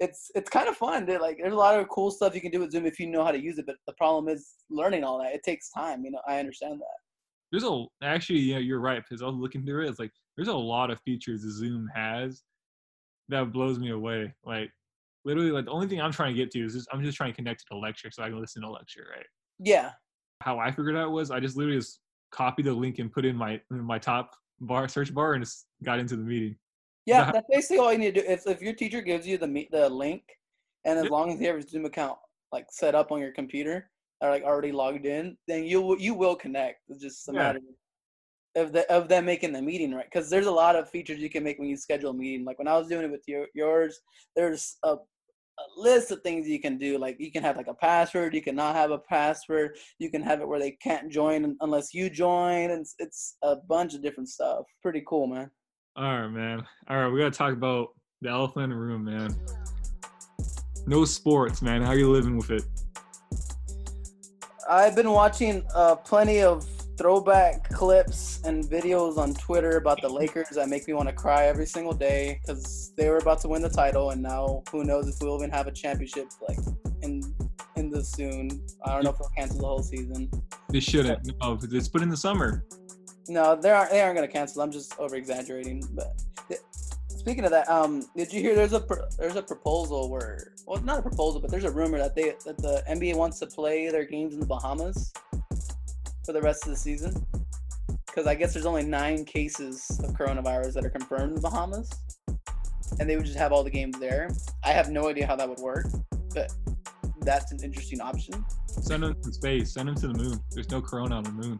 it's 0.00 0.30
it's 0.34 0.50
kind 0.50 0.68
of 0.68 0.76
fun. 0.76 1.06
Dude. 1.06 1.20
Like 1.20 1.38
there's 1.38 1.52
a 1.52 1.56
lot 1.56 1.78
of 1.78 1.88
cool 1.88 2.10
stuff 2.10 2.34
you 2.34 2.40
can 2.40 2.50
do 2.50 2.60
with 2.60 2.70
Zoom 2.70 2.86
if 2.86 2.98
you 2.98 3.08
know 3.08 3.24
how 3.24 3.30
to 3.30 3.42
use 3.42 3.58
it. 3.58 3.66
But 3.66 3.76
the 3.86 3.94
problem 3.94 4.28
is 4.28 4.54
learning 4.70 5.04
all 5.04 5.18
that. 5.18 5.34
It 5.34 5.42
takes 5.42 5.70
time. 5.70 6.04
You 6.04 6.12
know, 6.12 6.20
I 6.26 6.38
understand 6.38 6.80
that. 6.80 6.96
There's 7.50 7.64
a 7.64 7.84
actually, 8.02 8.40
yeah, 8.40 8.58
you're 8.58 8.80
right. 8.80 9.02
Because 9.02 9.22
I 9.22 9.26
was 9.26 9.36
looking 9.36 9.64
through 9.64 9.84
it, 9.84 9.90
it's 9.90 9.98
like 9.98 10.12
there's 10.36 10.48
a 10.48 10.54
lot 10.54 10.90
of 10.90 11.00
features 11.00 11.40
Zoom 11.40 11.88
has 11.94 12.42
that 13.28 13.52
blows 13.52 13.78
me 13.78 13.90
away. 13.90 14.32
Like 14.44 14.70
literally, 15.24 15.50
like 15.50 15.64
the 15.64 15.70
only 15.70 15.88
thing 15.88 16.00
I'm 16.00 16.12
trying 16.12 16.34
to 16.34 16.36
get 16.36 16.50
to 16.52 16.64
is 16.64 16.74
just 16.74 16.88
I'm 16.92 17.02
just 17.02 17.16
trying 17.16 17.32
to 17.32 17.36
connect 17.36 17.60
to 17.60 17.66
the 17.70 17.76
lecture 17.76 18.10
so 18.10 18.22
I 18.22 18.28
can 18.28 18.40
listen 18.40 18.62
to 18.62 18.68
a 18.68 18.70
lecture, 18.70 19.06
right? 19.14 19.26
Yeah. 19.58 19.92
How 20.42 20.58
I 20.58 20.70
figured 20.70 20.96
out 20.96 21.10
was 21.12 21.30
I 21.30 21.40
just 21.40 21.56
literally 21.56 21.78
just 21.78 22.00
copy 22.30 22.62
the 22.62 22.72
link 22.72 22.98
and 22.98 23.12
put 23.12 23.24
in 23.24 23.36
my 23.36 23.60
in 23.70 23.80
my 23.82 23.98
top 23.98 24.30
bar 24.60 24.88
search 24.88 25.12
bar 25.12 25.34
and 25.34 25.44
just 25.44 25.66
got 25.84 25.98
into 25.98 26.16
the 26.16 26.22
meeting. 26.22 26.56
Yeah, 27.06 27.30
that's 27.30 27.46
basically 27.48 27.78
all 27.78 27.92
you 27.92 27.98
need 27.98 28.14
to 28.14 28.22
do. 28.22 28.26
If 28.26 28.46
if 28.46 28.60
your 28.60 28.74
teacher 28.74 29.00
gives 29.00 29.26
you 29.26 29.38
the 29.38 29.46
meet 29.46 29.70
the 29.70 29.88
link, 29.88 30.22
and 30.84 30.98
as 30.98 31.04
Yep. 31.04 31.12
long 31.12 31.32
as 31.32 31.40
you 31.40 31.46
have 31.46 31.56
your 31.56 31.62
Zoom 31.62 31.84
account 31.84 32.18
like 32.52 32.66
set 32.70 32.94
up 32.94 33.12
on 33.12 33.20
your 33.20 33.32
computer 33.32 33.90
or 34.20 34.30
like 34.30 34.42
already 34.42 34.72
logged 34.72 35.06
in, 35.06 35.36
then 35.46 35.64
you 35.64 35.80
will 35.80 35.98
you 36.00 36.14
will 36.14 36.36
connect. 36.36 36.82
It's 36.88 37.00
just 37.02 37.28
a 37.28 37.32
Yeah. 37.32 37.38
matter 37.38 37.58
of 37.58 37.64
the 38.56 38.90
of 38.90 39.08
them 39.08 39.26
making 39.26 39.52
the 39.52 39.62
meeting 39.62 39.94
right. 39.94 40.06
Because 40.10 40.30
there's 40.30 40.46
a 40.46 40.50
lot 40.50 40.76
of 40.76 40.88
features 40.88 41.18
you 41.18 41.30
can 41.30 41.44
make 41.44 41.58
when 41.58 41.68
you 41.68 41.76
schedule 41.76 42.10
a 42.10 42.14
meeting. 42.14 42.44
Like 42.44 42.58
when 42.58 42.68
I 42.68 42.76
was 42.76 42.88
doing 42.88 43.04
it 43.04 43.10
with 43.10 43.24
your, 43.26 43.46
yours, 43.54 44.00
there's 44.34 44.78
a, 44.82 44.94
a 44.94 45.64
list 45.76 46.10
of 46.10 46.22
things 46.22 46.48
you 46.48 46.60
can 46.60 46.78
do. 46.78 46.98
Like 46.98 47.16
you 47.18 47.30
can 47.30 47.42
have 47.42 47.56
like 47.56 47.68
a 47.68 47.74
password. 47.74 48.34
You 48.34 48.42
can 48.42 48.56
not 48.56 48.74
have 48.74 48.90
a 48.90 48.98
password. 48.98 49.76
You 49.98 50.10
can 50.10 50.22
have 50.22 50.40
it 50.40 50.48
where 50.48 50.58
they 50.58 50.72
can't 50.82 51.12
join 51.12 51.56
unless 51.60 51.92
you 51.92 52.08
join, 52.08 52.70
and 52.70 52.80
it's, 52.80 52.94
it's 52.98 53.36
a 53.42 53.56
bunch 53.56 53.94
of 53.94 54.02
different 54.02 54.28
stuff. 54.28 54.64
Pretty 54.82 55.02
cool, 55.06 55.26
man. 55.26 55.50
All 55.96 56.04
right, 56.04 56.28
man. 56.28 56.66
All 56.88 56.96
right, 56.96 57.08
we 57.08 57.20
gotta 57.20 57.30
talk 57.30 57.52
about 57.52 57.88
the 58.22 58.30
elephant 58.30 58.64
in 58.64 58.70
the 58.70 58.76
room, 58.76 59.04
man. 59.04 59.34
No 60.86 61.04
sports, 61.04 61.62
man. 61.62 61.82
How 61.82 61.92
you 61.92 62.10
living 62.10 62.36
with 62.36 62.50
it? 62.50 62.62
I've 64.68 64.96
been 64.96 65.10
watching 65.10 65.64
uh, 65.74 65.96
plenty 65.96 66.42
of 66.42 66.66
throwback 66.96 67.68
clips 67.70 68.40
and 68.44 68.64
videos 68.64 69.18
on 69.18 69.34
Twitter 69.34 69.76
about 69.76 70.00
the 70.00 70.08
Lakers 70.08 70.48
that 70.50 70.68
make 70.68 70.86
me 70.88 70.94
want 70.94 71.08
to 71.08 71.14
cry 71.14 71.44
every 71.46 71.66
single 71.66 71.92
day 71.92 72.40
because 72.42 72.92
they 72.96 73.08
were 73.08 73.18
about 73.18 73.40
to 73.42 73.48
win 73.48 73.62
the 73.62 73.68
title, 73.68 74.10
and 74.10 74.22
now 74.22 74.62
who 74.70 74.84
knows 74.84 75.08
if 75.08 75.16
we'll 75.20 75.36
even 75.36 75.50
have 75.50 75.66
a 75.66 75.72
championship 75.72 76.28
like 76.48 76.58
in 77.02 77.22
in 77.76 77.90
the 77.90 78.02
soon. 78.02 78.62
I 78.84 78.94
don't 78.94 79.04
know 79.04 79.10
if 79.10 79.18
they'll 79.18 79.28
cancel 79.36 79.60
the 79.60 79.66
whole 79.66 79.82
season. 79.82 80.30
They 80.70 80.80
shouldn't. 80.80 81.26
No, 81.40 81.58
it's 81.62 81.88
put 81.88 82.02
in 82.02 82.08
the 82.08 82.16
summer. 82.16 82.64
No, 83.28 83.54
they 83.54 83.70
aren't. 83.70 83.90
They 83.90 84.00
aren't 84.00 84.16
gonna 84.16 84.28
cancel. 84.28 84.62
I'm 84.62 84.70
just 84.70 84.98
over 84.98 85.16
exaggerating. 85.16 85.84
But 85.92 86.22
th- 86.48 86.60
speaking 87.08 87.44
of 87.44 87.50
that, 87.50 87.68
um, 87.68 88.08
did 88.16 88.32
you 88.32 88.40
hear 88.40 88.54
there's 88.54 88.72
a 88.72 88.80
pr- 88.80 89.04
there's 89.18 89.36
a 89.36 89.42
proposal 89.42 90.08
where 90.08 90.52
well, 90.66 90.80
not 90.82 90.98
a 90.98 91.02
proposal, 91.02 91.40
but 91.40 91.50
there's 91.50 91.64
a 91.64 91.70
rumor 91.70 91.98
that 91.98 92.14
they 92.14 92.34
that 92.46 92.56
the 92.58 92.82
NBA 92.88 93.16
wants 93.16 93.38
to 93.40 93.46
play 93.46 93.90
their 93.90 94.04
games 94.04 94.32
in 94.32 94.40
the 94.40 94.46
Bahamas 94.46 95.12
for 96.26 96.32
the 96.32 96.42
rest 96.42 96.64
of 96.64 96.70
the 96.70 96.76
season. 96.76 97.14
Because 98.06 98.26
I 98.26 98.34
guess 98.34 98.52
there's 98.52 98.66
only 98.66 98.82
nine 98.84 99.24
cases 99.24 99.88
of 100.02 100.10
coronavirus 100.14 100.74
that 100.74 100.84
are 100.84 100.90
confirmed 100.90 101.30
in 101.30 101.34
the 101.36 101.40
Bahamas, 101.40 101.90
and 102.98 103.08
they 103.08 103.16
would 103.16 103.24
just 103.24 103.38
have 103.38 103.52
all 103.52 103.62
the 103.62 103.70
games 103.70 103.98
there. 103.98 104.28
I 104.64 104.72
have 104.72 104.90
no 104.90 105.08
idea 105.08 105.26
how 105.26 105.36
that 105.36 105.48
would 105.48 105.60
work, 105.60 105.86
but 106.34 106.52
that's 107.20 107.52
an 107.52 107.62
interesting 107.62 108.00
option. 108.00 108.44
Send 108.66 109.02
them 109.02 109.14
to 109.22 109.32
space. 109.32 109.74
Send 109.74 109.88
them 109.88 109.94
to 109.96 110.08
the 110.08 110.14
moon. 110.14 110.40
There's 110.50 110.70
no 110.70 110.80
corona 110.80 111.16
on 111.16 111.24
the 111.24 111.32
moon. 111.32 111.58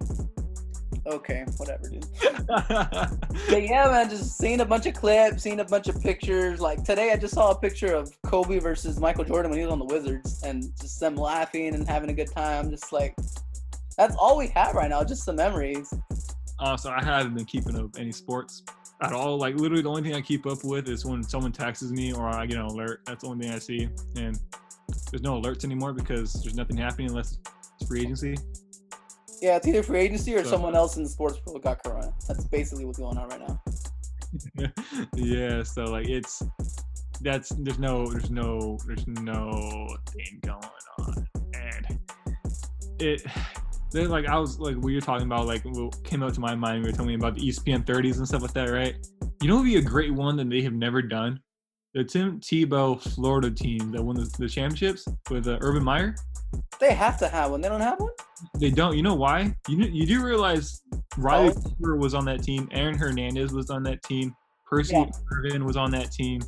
Okay, 1.07 1.45
whatever, 1.57 1.89
dude. 1.89 2.05
But 3.49 3.63
yeah, 3.63 3.89
man, 3.89 4.09
just 4.09 4.39
seeing 4.39 4.61
a 4.61 4.65
bunch 4.65 4.87
of 4.87 4.95
clips, 4.95 5.43
seeing 5.43 5.61
a 5.61 5.65
bunch 5.65 5.89
of 5.89 6.01
pictures. 6.01 6.61
Like 6.61 6.83
today, 6.85 7.13
I 7.13 7.17
just 7.17 7.35
saw 7.35 7.51
a 7.51 7.59
picture 7.59 7.95
of 7.95 8.11
Kobe 8.23 8.59
versus 8.59 8.99
Michael 8.99 9.25
Jordan 9.25 9.51
when 9.51 9.61
he 9.61 9.65
was 9.65 9.73
on 9.73 9.79
the 9.79 9.85
Wizards, 9.85 10.43
and 10.43 10.65
just 10.81 10.99
them 10.99 11.17
laughing 11.17 11.75
and 11.75 11.89
having 11.89 12.11
a 12.11 12.15
good 12.15 12.33
time. 12.33 12.71
Just 12.71 12.93
like 12.93 13.15
that's 13.99 14.15
all 14.17 14.37
we 14.37 14.49
have 14.49 14.75
right 14.75 14.91
now, 14.91 15.03
just 15.05 15.25
the 15.27 15.33
memories. 15.33 15.93
uh, 16.59 16.77
so 16.77 16.91
I 16.91 17.03
haven't 17.05 17.35
been 17.35 17.45
keeping 17.45 17.77
up 17.79 17.91
any 17.99 18.13
sports 18.13 18.63
at 19.03 19.13
all. 19.13 19.37
Like 19.39 19.57
literally, 19.57 19.83
the 19.83 19.89
only 19.91 20.03
thing 20.03 20.15
I 20.15 20.21
keep 20.21 20.47
up 20.47 20.65
with 20.65 20.89
is 20.89 21.05
when 21.05 21.23
someone 21.23 21.53
taxes 21.53 21.93
me 21.93 22.13
or 22.13 22.29
I 22.29 22.47
get 22.47 22.59
an 22.59 22.65
alert. 22.67 23.03
That's 23.07 23.23
the 23.23 23.31
only 23.31 23.47
thing 23.47 23.55
I 23.55 23.59
see. 23.59 23.89
And 24.17 24.39
there's 25.11 25.23
no 25.23 25.41
alerts 25.41 25.65
anymore 25.65 25.93
because 25.93 26.33
there's 26.43 26.55
nothing 26.55 26.77
happening 26.77 27.09
unless 27.09 27.39
it's 27.79 27.89
free 27.89 28.03
agency. 28.03 28.37
Yeah, 29.43 29.57
it's 29.57 29.67
either 29.67 29.83
free 29.83 30.01
agency 30.01 30.35
or 30.35 30.45
So- 30.45 30.51
someone 30.53 30.75
else 30.75 30.97
in 30.97 31.03
the 31.03 31.09
sports 31.09 31.39
world 31.45 31.63
got 31.63 31.83
corona. 31.85 32.13
That's 32.27 32.45
basically 32.45 32.85
what's 32.87 32.99
going 32.99 33.19
on 33.19 33.29
right 33.29 33.41
now. 33.47 33.63
yeah, 35.15 35.63
so 35.63 35.85
like 35.85 36.09
it's 36.09 36.43
that's 37.23 37.51
there's 37.51 37.79
no 37.79 38.07
there's 38.07 38.31
no 38.31 38.79
there's 38.87 39.07
no 39.07 39.89
thing 40.11 40.41
going 40.43 40.59
on, 40.99 41.27
and 41.55 41.99
it 42.99 43.25
then 43.93 44.09
like 44.09 44.27
I 44.27 44.39
was 44.39 44.59
like 44.59 44.77
we 44.77 44.95
were 44.95 45.01
talking 45.01 45.27
about 45.27 45.47
like 45.47 45.63
what 45.65 46.03
came 46.05 46.23
up 46.23 46.33
to 46.35 46.41
my 46.41 46.55
mind. 46.55 46.83
We 46.83 46.91
were 46.91 46.93
telling 46.93 47.09
me 47.09 47.15
about 47.15 47.35
the 47.35 47.43
ESPN 47.49 47.85
30s 47.85 48.19
and 48.19 48.27
stuff 48.29 48.43
like 48.43 48.53
that, 48.55 48.71
right? 48.71 48.95
You 49.43 49.49
know, 49.49 49.55
what 49.57 49.61
would 49.63 49.67
be 49.69 49.77
a 49.77 49.83
great 49.83 50.13
one 50.13 50.37
that 50.37 50.49
they 50.51 50.63
have 50.63 50.73
never 50.73 51.03
done. 51.03 51.41
The 51.95 52.05
Tim 52.05 52.41
Tebow 52.41 53.01
Florida 53.15 53.51
team 53.51 53.91
that 53.93 54.03
won 54.03 54.17
the, 54.17 54.31
the 54.39 54.49
championships 54.49 55.07
with 55.31 55.49
uh, 55.49 55.57
Urban 55.63 55.83
Meyer. 55.83 56.15
They 56.79 56.93
have 56.93 57.19
to 57.21 57.29
have 57.29 57.51
one. 57.53 57.63
They 57.63 57.69
don't 57.71 57.81
have 57.81 57.99
one. 57.99 58.13
They 58.61 58.71
don't. 58.71 58.97
You 58.97 59.03
know 59.03 59.15
why? 59.15 59.55
You 59.69 59.79
you 59.79 60.07
do 60.07 60.23
realize 60.25 60.83
Riley 61.17 61.55
Oh. 61.57 61.61
Cooper 61.63 61.97
was 61.97 62.13
on 62.15 62.27
that 62.27 62.43
team. 62.43 62.69
Aaron 62.73 62.99
Hernandez 62.99 63.53
was 63.53 63.71
on 63.71 63.83
that 63.85 64.03
team. 64.03 64.35
Percy 64.67 64.95
Yeah. 64.95 65.07
Harvin 65.33 65.63
was 65.65 65.77
on 65.77 65.91
that 65.93 66.13
team. 66.13 66.43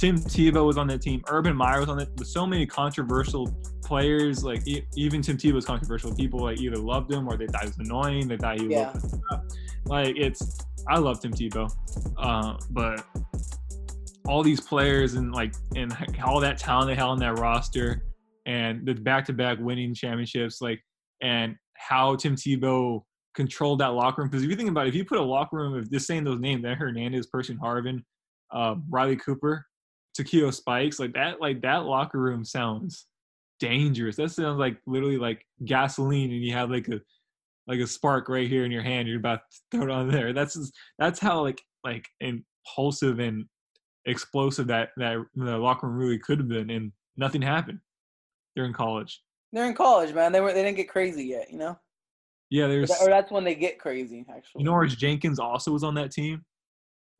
Tim 0.00 0.16
Tebow 0.16 0.64
was 0.66 0.78
on 0.78 0.86
that 0.86 1.02
team. 1.02 1.22
Urban 1.28 1.54
Meyer 1.54 1.80
was 1.80 1.90
on 1.90 1.98
it. 2.00 2.08
With 2.16 2.26
so 2.26 2.46
many 2.46 2.64
controversial 2.64 3.54
players, 3.84 4.42
like 4.42 4.66
e- 4.66 4.82
even 4.96 5.20
Tim 5.20 5.36
Tebow 5.36 5.52
was 5.52 5.66
controversial. 5.66 6.14
People 6.14 6.40
like 6.40 6.58
either 6.58 6.78
loved 6.78 7.12
him 7.12 7.28
or 7.28 7.36
they 7.36 7.46
thought 7.46 7.64
he 7.64 7.68
was 7.68 7.78
annoying. 7.80 8.26
They 8.26 8.38
thought 8.38 8.58
he 8.58 8.66
was 8.66 8.72
Yeah. 8.72 9.40
like 9.84 10.16
it's. 10.16 10.58
I 10.88 10.98
love 10.98 11.20
Tim 11.20 11.32
Tebow, 11.32 11.70
uh, 12.16 12.56
but 12.70 13.04
all 14.26 14.42
these 14.42 14.58
players 14.62 15.16
and 15.16 15.32
like 15.34 15.52
and 15.76 15.94
all 16.24 16.40
that 16.40 16.56
talent 16.56 16.88
they 16.88 16.94
had 16.94 17.04
on 17.04 17.18
that 17.18 17.38
roster 17.38 18.06
and 18.46 18.86
the 18.86 18.94
back-to-back 18.94 19.58
winning 19.60 19.92
championships, 19.92 20.62
like 20.62 20.80
and 21.20 21.56
how 21.76 22.16
Tim 22.16 22.36
Tebow 22.36 23.02
controlled 23.34 23.80
that 23.80 23.88
locker 23.88 24.22
room. 24.22 24.30
Because 24.30 24.44
if 24.44 24.48
you 24.50 24.56
think 24.56 24.70
about 24.70 24.86
it, 24.86 24.88
if 24.88 24.94
you 24.94 25.04
put 25.04 25.18
a 25.18 25.22
locker 25.22 25.58
room 25.58 25.74
of 25.74 25.90
just 25.90 26.06
saying 26.06 26.24
those 26.24 26.40
names, 26.40 26.62
then 26.62 26.74
Hernandez, 26.74 27.26
Percy 27.26 27.54
Harvin, 27.54 28.02
uh, 28.50 28.76
Riley 28.88 29.16
Cooper, 29.16 29.66
Takeo 30.14 30.50
Spikes, 30.50 30.98
like 30.98 31.12
that, 31.14 31.40
like 31.40 31.60
that 31.62 31.84
locker 31.84 32.18
room 32.18 32.44
sounds 32.44 33.06
dangerous. 33.60 34.16
That 34.16 34.30
sounds 34.30 34.58
like 34.58 34.78
literally 34.86 35.18
like 35.18 35.46
gasoline, 35.64 36.30
and 36.32 36.42
you 36.44 36.52
have 36.54 36.70
like 36.70 36.88
a 36.88 37.00
like 37.66 37.80
a 37.80 37.86
spark 37.86 38.28
right 38.28 38.48
here 38.48 38.64
in 38.64 38.70
your 38.72 38.82
hand. 38.82 39.06
You're 39.08 39.18
about 39.18 39.40
to 39.50 39.78
throw 39.78 39.84
it 39.84 39.90
on 39.90 40.10
there. 40.10 40.32
That's 40.32 40.54
just, 40.54 40.72
that's 40.98 41.20
how 41.20 41.42
like 41.42 41.60
like 41.84 42.06
impulsive 42.20 43.20
and 43.20 43.44
explosive 44.06 44.66
that 44.68 44.90
that 44.96 45.18
the 45.34 45.58
locker 45.58 45.86
room 45.86 45.96
really 45.96 46.18
could 46.18 46.38
have 46.38 46.48
been, 46.48 46.70
and 46.70 46.92
nothing 47.16 47.42
happened 47.42 47.78
They're 48.56 48.64
in 48.64 48.72
college. 48.72 49.22
They're 49.52 49.66
in 49.66 49.74
college, 49.74 50.14
man. 50.14 50.32
They 50.32 50.40
were. 50.40 50.52
They 50.52 50.62
didn't 50.62 50.76
get 50.76 50.88
crazy 50.88 51.24
yet. 51.24 51.50
You 51.52 51.58
know. 51.58 51.78
Yeah, 52.50 52.64
Or, 52.64 52.68
there's 52.68 52.88
that- 52.88 53.02
or 53.02 53.08
that's 53.08 53.30
when 53.30 53.44
they 53.44 53.54
get 53.54 53.78
crazy. 53.78 54.24
Actually. 54.28 54.60
you 54.60 54.64
know 54.64 54.72
Orange 54.72 54.96
Jenkins 54.98 55.38
also 55.38 55.70
was 55.70 55.84
on 55.84 55.94
that 55.94 56.10
team. 56.10 56.44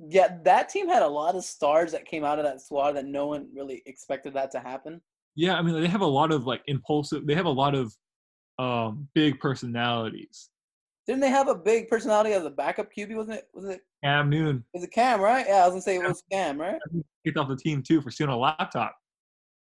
Yeah, 0.09 0.39
that 0.45 0.69
team 0.69 0.89
had 0.89 1.03
a 1.03 1.09
lot 1.09 1.35
of 1.35 1.45
stars 1.45 1.93
that 1.93 2.07
came 2.07 2.25
out 2.25 2.39
of 2.39 2.45
that 2.45 2.63
squad 2.63 2.93
that 2.93 3.05
no 3.05 3.27
one 3.27 3.49
really 3.55 3.83
expected 3.87 4.33
that 4.35 4.51
to 4.53 4.61
happen. 4.61 5.01
Yeah, 5.37 5.57
I 5.57 5.63
mean 5.63 5.81
they 5.81 5.89
have 5.89 6.01
a 6.01 6.07
lot 6.07 6.33
of 6.33 6.47
like 6.47 6.63
impulsive. 6.67 7.27
They 7.27 7.35
have 7.35 7.47
a 7.47 7.51
lot 7.51 7.75
of 7.75 7.95
um 8.59 9.09
big 9.15 9.39
personalities. 9.41 10.51
Didn't 11.07 11.21
they 11.21 11.31
have 11.31 11.49
a 11.49 11.55
big 11.55 11.89
personality 11.89 12.33
as 12.33 12.45
a 12.45 12.51
backup 12.51 12.89
QB? 12.97 13.17
Wasn't 13.17 13.39
it? 13.39 13.49
Was 13.53 13.65
it? 13.67 13.81
Cam 14.03 14.31
Newton? 14.31 14.65
Is 14.75 14.85
it 14.85 14.93
Cam? 14.93 15.21
Right? 15.21 15.45
Yeah, 15.47 15.57
I 15.57 15.65
was 15.65 15.73
gonna 15.73 15.83
say 15.83 15.97
it 15.97 16.03
was 16.03 16.23
Cam. 16.31 16.61
Right? 16.61 16.79
kicked 17.25 17.37
off 17.37 17.49
the 17.49 17.57
team 17.57 17.83
too 17.83 18.01
for 18.01 18.11
stealing 18.11 18.33
a 18.33 18.39
laptop. 18.39 18.97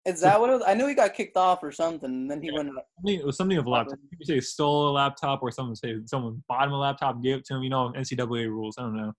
Is 0.06 0.21
that 0.21 0.39
what 0.39 0.49
it 0.49 0.54
was? 0.54 0.63
I 0.65 0.73
knew 0.73 0.88
he 0.88 0.93
got 0.93 1.13
kicked 1.13 1.36
off 1.36 1.62
or 1.62 1.71
something. 1.71 2.10
And 2.10 2.32
then 2.32 2.41
he 2.41 2.52
went. 2.52 2.69
I 2.69 2.82
mean, 3.04 3.19
it 3.19 3.25
was 3.25 3.36
something 3.36 3.58
of 3.58 3.65
a 3.65 3.69
laptop. 3.69 3.99
You 4.17 4.25
say 4.25 4.36
he 4.36 4.41
stole 4.41 4.89
a 4.89 4.91
laptop, 4.91 5.43
or 5.43 5.52
someone 5.52 5.75
say 5.75 5.95
someone 6.06 6.41
bought 6.47 6.67
him 6.67 6.73
a 6.73 6.80
laptop, 6.80 7.21
gave 7.21 7.39
it 7.39 7.45
to 7.45 7.56
him. 7.56 7.63
You 7.63 7.69
know, 7.69 7.93
NCAA 7.95 8.47
rules. 8.47 8.75
I 8.78 8.84
don't 8.84 8.95
know, 8.95 9.13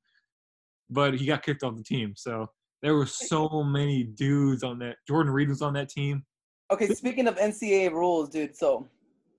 but 0.91 1.15
he 1.15 1.27
got 1.27 1.43
kicked 1.43 1.63
off 1.63 1.77
the 1.77 1.83
team. 1.83 2.15
So 2.17 2.47
there 2.83 2.95
were 2.95 3.07
so 3.07 3.63
many 3.63 4.05
dudes 4.05 4.63
on 4.63 4.79
that. 4.81 4.97
Jordan 5.07 5.33
Reed 5.33 5.49
was 5.49 5.63
on 5.63 5.73
that 5.75 5.89
team. 5.89 6.25
Okay, 6.71 6.89
speaking 6.89 7.27
of 7.27 7.37
NCAA 7.37 7.91
rules, 7.93 8.29
dude. 8.29 8.57
So 8.57 8.89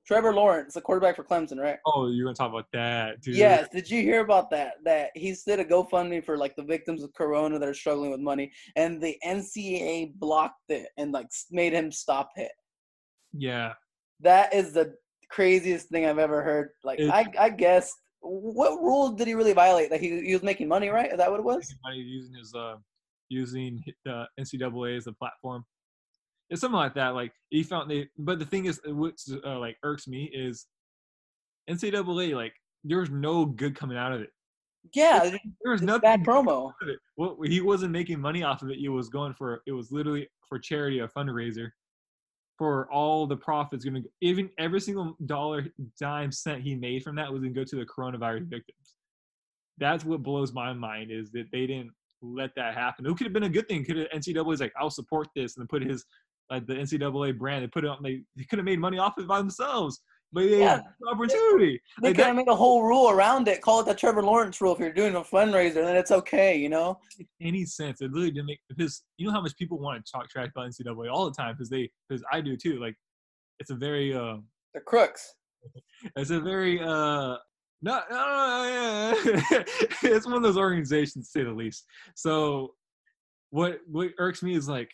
Trevor 0.06 0.34
Lawrence, 0.34 0.74
the 0.74 0.82
quarterback 0.82 1.16
for 1.16 1.24
Clemson, 1.24 1.60
right? 1.60 1.78
Oh, 1.86 2.08
you're 2.10 2.26
gonna 2.26 2.36
talk 2.36 2.50
about 2.50 2.66
that, 2.74 3.22
dude? 3.22 3.36
Yes. 3.36 3.70
Did 3.72 3.90
you 3.90 4.02
hear 4.02 4.22
about 4.22 4.50
that? 4.52 4.74
That 4.84 5.12
he 5.16 5.36
did 5.46 5.60
a 5.60 5.66
GoFundMe 5.66 6.24
for 6.26 6.38
like 6.38 6.56
the 6.56 6.64
victims 6.64 7.04
of 7.04 7.14
Corona 7.14 7.60
that 7.60 7.70
are 7.70 7.74
struggling 7.74 8.12
with 8.12 8.20
money, 8.20 8.52
and 8.76 9.02
the 9.02 9.16
NCAA 9.26 10.14
blocked 10.16 10.70
it 10.70 10.90
and 10.98 11.12
like 11.12 11.28
made 11.52 11.74
him 11.74 11.92
stop 11.92 12.32
it. 12.36 12.52
Yeah. 13.34 13.74
That 14.20 14.54
is 14.54 14.74
the 14.74 14.96
craziest 15.30 15.88
thing 15.90 16.06
I've 16.06 16.20
ever 16.20 16.42
heard. 16.44 16.70
Like 16.84 17.00
It- 17.00 17.10
I, 17.10 17.26
I 17.40 17.50
guess 17.50 17.94
what 18.22 18.82
rule 18.82 19.10
did 19.12 19.28
he 19.28 19.34
really 19.34 19.54
violate? 19.54 19.90
That 19.90 20.00
he, 20.00 20.22
he 20.22 20.34
was 20.34 20.44
making 20.44 20.68
money, 20.68 20.90
right? 20.90 21.12
Is 21.12 21.18
that 21.18 21.30
what 21.30 21.40
it 21.40 21.44
was? 21.44 21.74
Money 21.84 21.98
using 22.00 22.36
his 22.36 22.54
uh 22.56 22.76
using 23.30 23.84
the 24.06 24.26
NCAA 24.40 24.98
as 24.98 25.08
a 25.08 25.14
platform. 25.14 25.66
It's 26.50 26.62
something 26.62 26.78
like 26.78 26.94
that. 26.96 27.10
Like 27.10 27.34
he 27.50 27.64
found 27.64 27.90
they, 27.90 28.10
but 28.18 28.40
the 28.40 28.46
thing 28.46 28.66
is, 28.66 28.80
what 28.86 29.14
uh, 29.46 29.58
like 29.60 29.78
irks 29.84 30.08
me 30.08 30.30
is 30.34 30.68
NCAA. 31.70 32.36
Like 32.36 32.54
there's 32.84 33.10
no 33.10 33.46
good 33.46 33.76
coming 33.76 33.98
out 33.98 34.12
of 34.12 34.22
it. 34.22 34.30
Yeah, 34.94 35.30
There 35.64 35.72
was 35.72 35.84
nothing 35.84 36.02
bad 36.02 36.24
promo. 36.24 36.74
it. 36.88 36.98
Well, 37.16 37.38
he 37.44 37.62
wasn't 37.62 37.92
making 37.92 38.20
money 38.20 38.42
off 38.42 38.64
of 38.64 38.70
it. 38.72 38.80
It 38.80 38.90
was 38.90 39.10
going 39.10 39.34
for 39.34 39.62
it 39.68 39.72
was 39.72 39.92
literally 39.92 40.28
for 40.50 40.60
charity, 40.60 41.00
a 41.00 41.08
fundraiser 41.08 41.70
for 42.62 42.88
all 42.92 43.26
the 43.26 43.36
profits. 43.36 43.84
Going 43.84 44.04
to 44.04 44.10
even 44.22 44.48
every 44.60 44.80
single 44.80 45.18
dollar, 45.26 45.66
dime, 46.00 46.32
cent 46.32 46.62
he 46.62 46.76
made 46.76 47.02
from 47.02 47.16
that 47.16 47.32
was 47.32 47.42
going 47.42 47.56
to 47.56 47.60
go 47.60 47.64
to 47.64 47.76
the 47.76 47.88
coronavirus 47.88 48.50
victims. 48.52 48.94
That's 49.80 50.06
what 50.06 50.22
blows 50.22 50.54
my 50.54 50.72
mind 50.72 51.10
is 51.10 51.32
that 51.32 51.48
they 51.52 51.66
didn't 51.66 51.90
let 52.22 52.52
that 52.58 52.76
happen. 52.76 53.08
It 53.08 53.18
could 53.18 53.26
have 53.26 53.34
been 53.34 53.46
a 53.46 53.50
good 53.50 53.68
thing. 53.68 53.84
Could 53.84 53.98
have 53.98 54.10
NCAA 54.10 54.54
is 54.54 54.60
like, 54.60 54.74
I'll 54.80 54.92
support 54.92 55.30
this, 55.36 55.58
and 55.58 55.68
put 55.68 55.82
his 55.82 56.06
like 56.52 56.68
the 56.68 56.76
NCAA 56.76 57.36
brand 57.36 57.64
and 57.64 57.72
put 57.72 57.84
it 57.84 57.90
on. 57.90 57.98
They, 58.04 58.22
they 58.38 58.44
could 58.44 58.60
have 58.60 58.66
made 58.66 58.80
money 58.80 59.00
off 59.00 59.16
it 59.18 59.28
by 59.28 59.40
themselves, 59.40 60.00
but 60.34 60.44
they 60.44 60.60
Yeah. 60.60 60.82
opportunity. 61.08 61.82
They 62.02 62.10
Like, 62.10 62.16
could 62.16 62.26
have 62.26 62.36
made 62.36 62.48
a 62.48 62.56
whole 62.56 62.84
rule 62.84 63.10
around 63.10 63.48
it. 63.48 63.62
Call 63.62 63.82
it 63.82 63.86
the 63.86 63.94
Trevor 63.94 64.24
Lawrence 64.24 64.62
rule. 64.62 64.74
If 64.74 64.80
you're 64.80 64.94
doing 64.94 65.16
a 65.16 65.22
fundraiser, 65.22 65.76
then 65.76 65.96
it's 65.96 66.12
okay. 66.12 66.56
You 66.58 66.70
know. 66.70 67.00
make 67.18 67.28
any 67.42 67.66
sense. 67.66 68.02
It 68.02 68.12
literally 68.12 68.32
didn't 68.32 68.48
make 68.48 68.60
because 68.70 69.04
you 69.18 69.28
know 69.28 69.34
how 69.34 69.42
much 69.42 69.56
people 69.58 69.80
want 69.80 70.04
to 70.04 70.12
talk 70.12 70.30
trash 70.30 70.50
about 70.50 70.68
NCAA 70.70 71.12
all 71.12 71.26
the 71.26 71.36
time 71.36 71.54
because 71.54 71.70
they 71.70 71.90
because 72.08 72.24
I 72.32 72.42
do 72.42 72.56
too. 72.56 72.80
Like 72.80 72.96
it's 73.60 73.70
a 73.72 73.76
very 73.76 74.14
uh 74.14 74.38
The 74.74 74.82
crooks. 74.82 75.36
it's 76.16 76.30
a 76.32 76.40
very 76.40 76.80
uh 76.80 77.38
no, 77.84 78.00
no, 78.12 78.16
no, 78.16 78.64
yeah. 78.70 79.64
it's 80.04 80.26
one 80.28 80.36
of 80.36 80.44
those 80.44 80.58
organizations 80.58 81.26
to 81.26 81.32
say 81.40 81.44
the 81.44 81.52
least. 81.52 81.86
So 82.16 82.76
what 83.50 83.80
what 83.88 84.12
irks 84.18 84.42
me 84.44 84.56
is 84.56 84.70
like 84.70 84.92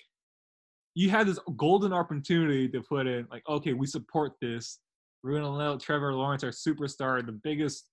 you 0.96 1.12
had 1.12 1.28
this 1.28 1.38
golden 1.58 1.94
opportunity 1.94 2.68
to 2.70 2.82
put 2.82 3.06
in 3.06 3.28
like 3.30 3.44
okay 3.48 3.74
we 3.74 3.86
support 3.86 4.34
this 4.42 4.80
we're 5.24 5.34
gonna 5.34 5.50
let 5.50 5.80
Trevor 5.80 6.14
Lawrence 6.14 6.44
our 6.44 6.52
superstar 6.52 7.26
the 7.26 7.32
biggest 7.32 7.90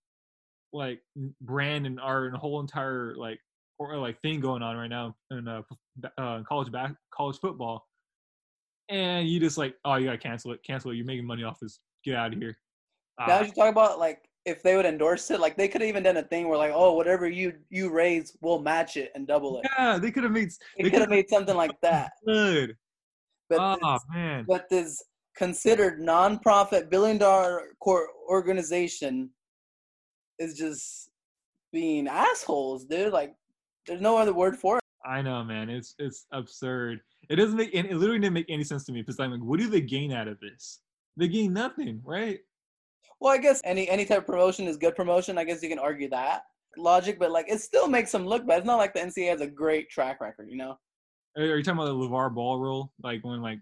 like 0.72 1.00
brand 1.40 1.86
in 1.86 1.98
our 1.98 2.30
whole 2.30 2.60
entire 2.60 3.14
like 3.16 3.38
or 3.78 3.96
like 3.96 4.20
thing 4.20 4.40
going 4.40 4.62
on 4.62 4.76
right 4.76 4.88
now 4.88 5.14
in 5.30 5.48
uh, 5.48 5.62
uh 6.18 6.42
college 6.42 6.70
back 6.70 6.94
college 7.12 7.38
football. 7.38 7.86
And 8.88 9.28
you 9.28 9.40
just 9.40 9.56
like 9.56 9.74
oh 9.84 9.96
you 9.96 10.06
gotta 10.06 10.18
cancel 10.18 10.52
it 10.52 10.60
cancel 10.64 10.90
it. 10.90 10.96
You're 10.96 11.06
making 11.06 11.26
money 11.26 11.44
off 11.44 11.58
this. 11.60 11.80
Get 12.04 12.16
out 12.16 12.34
of 12.34 12.38
here 12.38 12.54
Now 13.18 13.38
Ah, 13.38 13.42
you 13.42 13.52
talk 13.52 13.70
about 13.70 13.98
like 13.98 14.28
if 14.44 14.62
they 14.62 14.76
would 14.76 14.84
endorse 14.84 15.30
it, 15.30 15.40
like 15.40 15.56
they 15.56 15.68
could 15.68 15.80
have 15.80 15.88
even 15.88 16.02
done 16.02 16.18
a 16.18 16.22
thing 16.22 16.48
where 16.48 16.58
like, 16.58 16.72
oh, 16.74 16.92
whatever 16.92 17.26
you 17.26 17.54
you 17.70 17.90
raise, 17.90 18.36
we'll 18.42 18.60
match 18.60 18.96
it 18.96 19.10
and 19.14 19.26
double 19.26 19.58
it. 19.58 19.66
yeah 19.78 19.96
they 19.98 20.10
could 20.10 20.22
have 20.22 20.32
made 20.32 20.50
They 20.76 20.84
they 20.84 20.90
could 20.90 21.00
have 21.00 21.08
made 21.08 21.28
something 21.30 21.56
like 21.56 21.80
that. 21.80 22.12
good. 22.26 22.76
But 23.48 23.58
oh 23.60 23.92
this, 23.92 24.02
man. 24.12 24.44
but 24.46 24.68
this 24.68 25.02
considered 25.36 26.00
nonprofit 26.00 26.90
billion 26.90 27.18
dollar 27.18 27.62
core 27.80 28.08
organization 28.28 29.30
is 30.38 30.56
just 30.56 31.10
being 31.72 32.06
assholes, 32.08 32.84
dude. 32.84 33.12
Like, 33.12 33.34
there's 33.86 34.00
no 34.00 34.16
other 34.16 34.32
word 34.32 34.56
for 34.56 34.78
it. 34.78 34.82
I 35.06 35.20
know, 35.22 35.44
man. 35.44 35.68
It's 35.68 35.94
it's 35.98 36.26
absurd. 36.32 37.00
It 37.28 37.36
doesn't 37.36 37.56
make 37.56 37.74
it 37.74 37.92
literally 37.92 38.20
didn't 38.20 38.34
make 38.34 38.46
any 38.48 38.64
sense 38.64 38.84
to 38.84 38.92
me 38.92 39.02
because 39.02 39.20
I'm 39.20 39.32
like, 39.32 39.42
what 39.42 39.60
do 39.60 39.68
they 39.68 39.80
gain 39.80 40.12
out 40.12 40.28
of 40.28 40.38
this? 40.40 40.80
They 41.16 41.28
gain 41.28 41.52
nothing, 41.52 42.00
right? 42.04 42.38
Well, 43.20 43.32
I 43.32 43.38
guess 43.38 43.60
any 43.64 43.88
any 43.88 44.04
type 44.04 44.18
of 44.18 44.26
promotion 44.26 44.66
is 44.66 44.76
good 44.76 44.96
promotion. 44.96 45.38
I 45.38 45.44
guess 45.44 45.62
you 45.62 45.68
can 45.68 45.78
argue 45.78 46.08
that 46.10 46.42
logic, 46.76 47.18
but 47.18 47.30
like 47.30 47.46
it 47.48 47.60
still 47.60 47.88
makes 47.88 48.12
them 48.12 48.26
look 48.26 48.46
bad. 48.46 48.58
It's 48.58 48.66
not 48.66 48.76
like 48.76 48.94
the 48.94 49.00
NCAA 49.00 49.30
has 49.30 49.40
a 49.40 49.46
great 49.46 49.90
track 49.90 50.20
record, 50.20 50.48
you 50.50 50.56
know. 50.56 50.78
Are 51.36 51.42
are 51.42 51.56
you 51.56 51.62
talking 51.62 51.78
about 51.78 51.86
the 51.86 51.94
LeVar 51.94 52.34
Ball 52.34 52.58
rule? 52.58 52.92
Like 53.02 53.24
when 53.24 53.42
like 53.42 53.58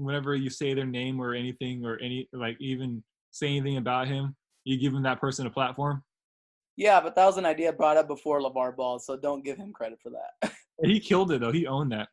whenever 0.00 0.34
you 0.34 0.50
say 0.50 0.74
their 0.74 0.86
name 0.86 1.20
or 1.20 1.34
anything 1.34 1.84
or 1.84 1.98
any 1.98 2.28
like 2.32 2.56
even 2.60 3.02
say 3.30 3.48
anything 3.48 3.76
about 3.76 4.08
him, 4.08 4.34
you 4.64 4.78
give 4.78 4.94
him 4.94 5.02
that 5.02 5.20
person 5.20 5.46
a 5.46 5.50
platform. 5.50 6.02
Yeah, 6.76 7.00
but 7.00 7.14
that 7.16 7.26
was 7.26 7.36
an 7.36 7.46
idea 7.46 7.72
brought 7.72 7.96
up 7.96 8.08
before 8.08 8.40
LeVar 8.40 8.76
Ball, 8.76 8.98
so 8.98 9.16
don't 9.16 9.44
give 9.44 9.58
him 9.58 9.72
credit 9.72 9.98
for 10.02 10.10
that. 10.10 10.52
He 10.82 10.98
killed 10.98 11.30
it 11.30 11.42
though. 11.42 11.52
He 11.52 11.66
owned 11.66 11.92
that. 11.92 12.08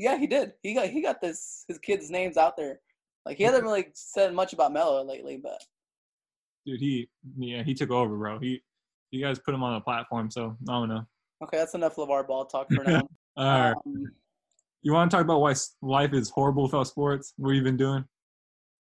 yeah, 0.00 0.18
he 0.18 0.26
did. 0.26 0.54
He 0.64 0.74
got 0.74 0.88
he 0.88 1.00
got 1.00 1.20
this 1.20 1.64
his 1.68 1.78
kids' 1.78 2.10
names 2.10 2.36
out 2.36 2.56
there. 2.56 2.80
Like 3.24 3.36
he 3.36 3.44
hasn't 3.44 3.62
really 3.68 3.86
said 3.94 4.34
much 4.34 4.52
about 4.52 4.72
Melo 4.72 5.04
lately, 5.04 5.38
but 5.40 5.62
Dude, 6.66 6.80
he 6.80 7.08
yeah, 7.38 7.62
he 7.62 7.72
took 7.72 7.92
over, 7.92 8.16
bro. 8.16 8.40
He 8.40 8.60
you 9.12 9.24
guys 9.24 9.38
put 9.38 9.54
him 9.54 9.62
on 9.62 9.76
a 9.76 9.80
platform, 9.80 10.28
so 10.28 10.56
I 10.68 10.72
don't 10.72 10.88
know. 10.88 11.06
okay, 11.44 11.58
that's 11.58 11.74
enough 11.74 11.94
LeVar 11.94 12.26
Ball 12.26 12.46
talk 12.46 12.66
for 12.74 12.82
now. 12.82 13.02
All 13.36 13.60
right. 13.60 13.74
Um, 13.86 14.12
You 14.84 14.92
want 14.92 15.10
to 15.10 15.16
talk 15.16 15.24
about 15.24 15.40
why 15.40 15.54
life 15.80 16.12
is 16.12 16.28
horrible 16.28 16.64
without 16.64 16.86
sports? 16.86 17.32
What 17.38 17.48
have 17.48 17.56
you 17.56 17.62
been 17.62 17.78
doing? 17.78 18.04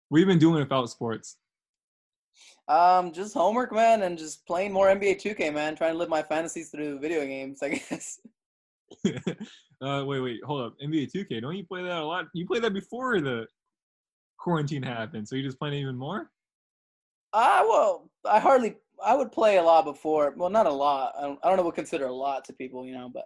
What 0.09 0.19
have 0.19 0.27
you 0.27 0.31
been 0.31 0.39
doing 0.39 0.59
without 0.59 0.87
sports? 0.91 1.37
Um, 2.67 3.11
just 3.11 3.33
homework, 3.33 3.73
man, 3.73 4.03
and 4.03 4.15
just 4.15 4.45
playing 4.45 4.71
more 4.71 4.89
NBA 4.89 5.19
2K, 5.19 5.51
man. 5.51 5.75
Trying 5.75 5.93
to 5.93 5.97
live 5.97 6.07
my 6.07 6.21
fantasies 6.21 6.69
through 6.69 6.99
video 6.99 7.25
games, 7.25 7.59
I 7.63 7.69
guess. 7.69 8.19
uh, 9.81 10.03
wait, 10.05 10.19
wait, 10.19 10.43
hold 10.43 10.61
up. 10.61 10.75
NBA 10.79 11.11
2K, 11.11 11.41
don't 11.41 11.55
you 11.55 11.65
play 11.65 11.81
that 11.81 11.97
a 11.97 12.05
lot? 12.05 12.27
You 12.31 12.45
played 12.45 12.63
that 12.63 12.75
before 12.75 13.19
the 13.19 13.47
quarantine 14.37 14.83
happened, 14.83 15.27
so 15.27 15.35
you 15.35 15.41
just 15.41 15.57
playing 15.57 15.73
it 15.73 15.81
even 15.81 15.97
more? 15.97 16.29
Ah, 17.33 17.65
well, 17.67 18.11
I 18.23 18.39
hardly, 18.39 18.75
I 19.03 19.15
would 19.15 19.31
play 19.31 19.57
a 19.57 19.63
lot 19.63 19.83
before. 19.83 20.31
Well, 20.37 20.51
not 20.51 20.67
a 20.67 20.71
lot. 20.71 21.13
I 21.17 21.21
don't, 21.21 21.39
I 21.41 21.47
don't 21.47 21.57
know 21.57 21.63
what 21.63 21.73
consider 21.73 22.05
a 22.05 22.13
lot 22.13 22.45
to 22.45 22.53
people, 22.53 22.85
you 22.85 22.93
know. 22.93 23.09
But 23.11 23.25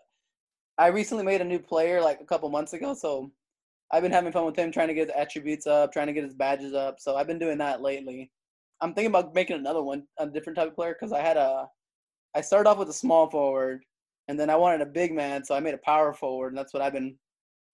I 0.82 0.88
recently 0.88 1.24
made 1.24 1.41
a 1.41 1.46
new 1.46 1.60
player 1.60 2.02
like 2.02 2.22
a 2.22 2.26
couple 2.26 2.50
months 2.50 2.74
ago, 2.74 2.96
so 2.96 3.32
I've 3.91 4.02
been 4.02 4.12
having 4.12 4.32
fun 4.32 4.46
with 4.46 4.56
him, 4.56 4.72
trying 4.72 4.88
to 4.88 4.96
get 4.96 5.10
his 5.10 5.15
attributes 5.15 5.67
up, 5.67 5.94
trying 5.94 6.08
to 6.08 6.13
get 6.13 6.24
his 6.24 6.34
badges 6.34 6.74
up. 6.74 7.00
So 7.00 7.15
I've 7.15 7.28
been 7.28 7.38
doing 7.38 7.60
that 7.60 7.84
lately. 7.84 8.32
I'm 8.82 8.96
thinking 8.96 9.12
about 9.12 9.36
making 9.36 9.58
another 9.58 9.84
one, 9.84 10.08
a 10.17 10.26
different 10.26 10.58
type 10.58 10.70
of 10.70 10.76
player, 10.76 10.98
because 11.00 11.13
I 11.13 11.22
had 11.22 11.38
a, 11.38 11.67
I 12.34 12.41
started 12.41 12.67
off 12.67 12.80
with 12.80 12.89
a 12.89 12.94
small 12.94 13.30
forward, 13.30 13.84
and 14.28 14.39
then 14.39 14.50
I 14.50 14.56
wanted 14.56 14.82
a 14.82 14.88
big 14.88 15.13
man, 15.13 15.46
so 15.46 15.54
I 15.54 15.60
made 15.60 15.76
a 15.76 15.86
power 15.86 16.13
forward, 16.13 16.48
and 16.48 16.58
that's 16.58 16.74
what 16.74 16.82
I've 16.82 16.94
been 16.94 17.15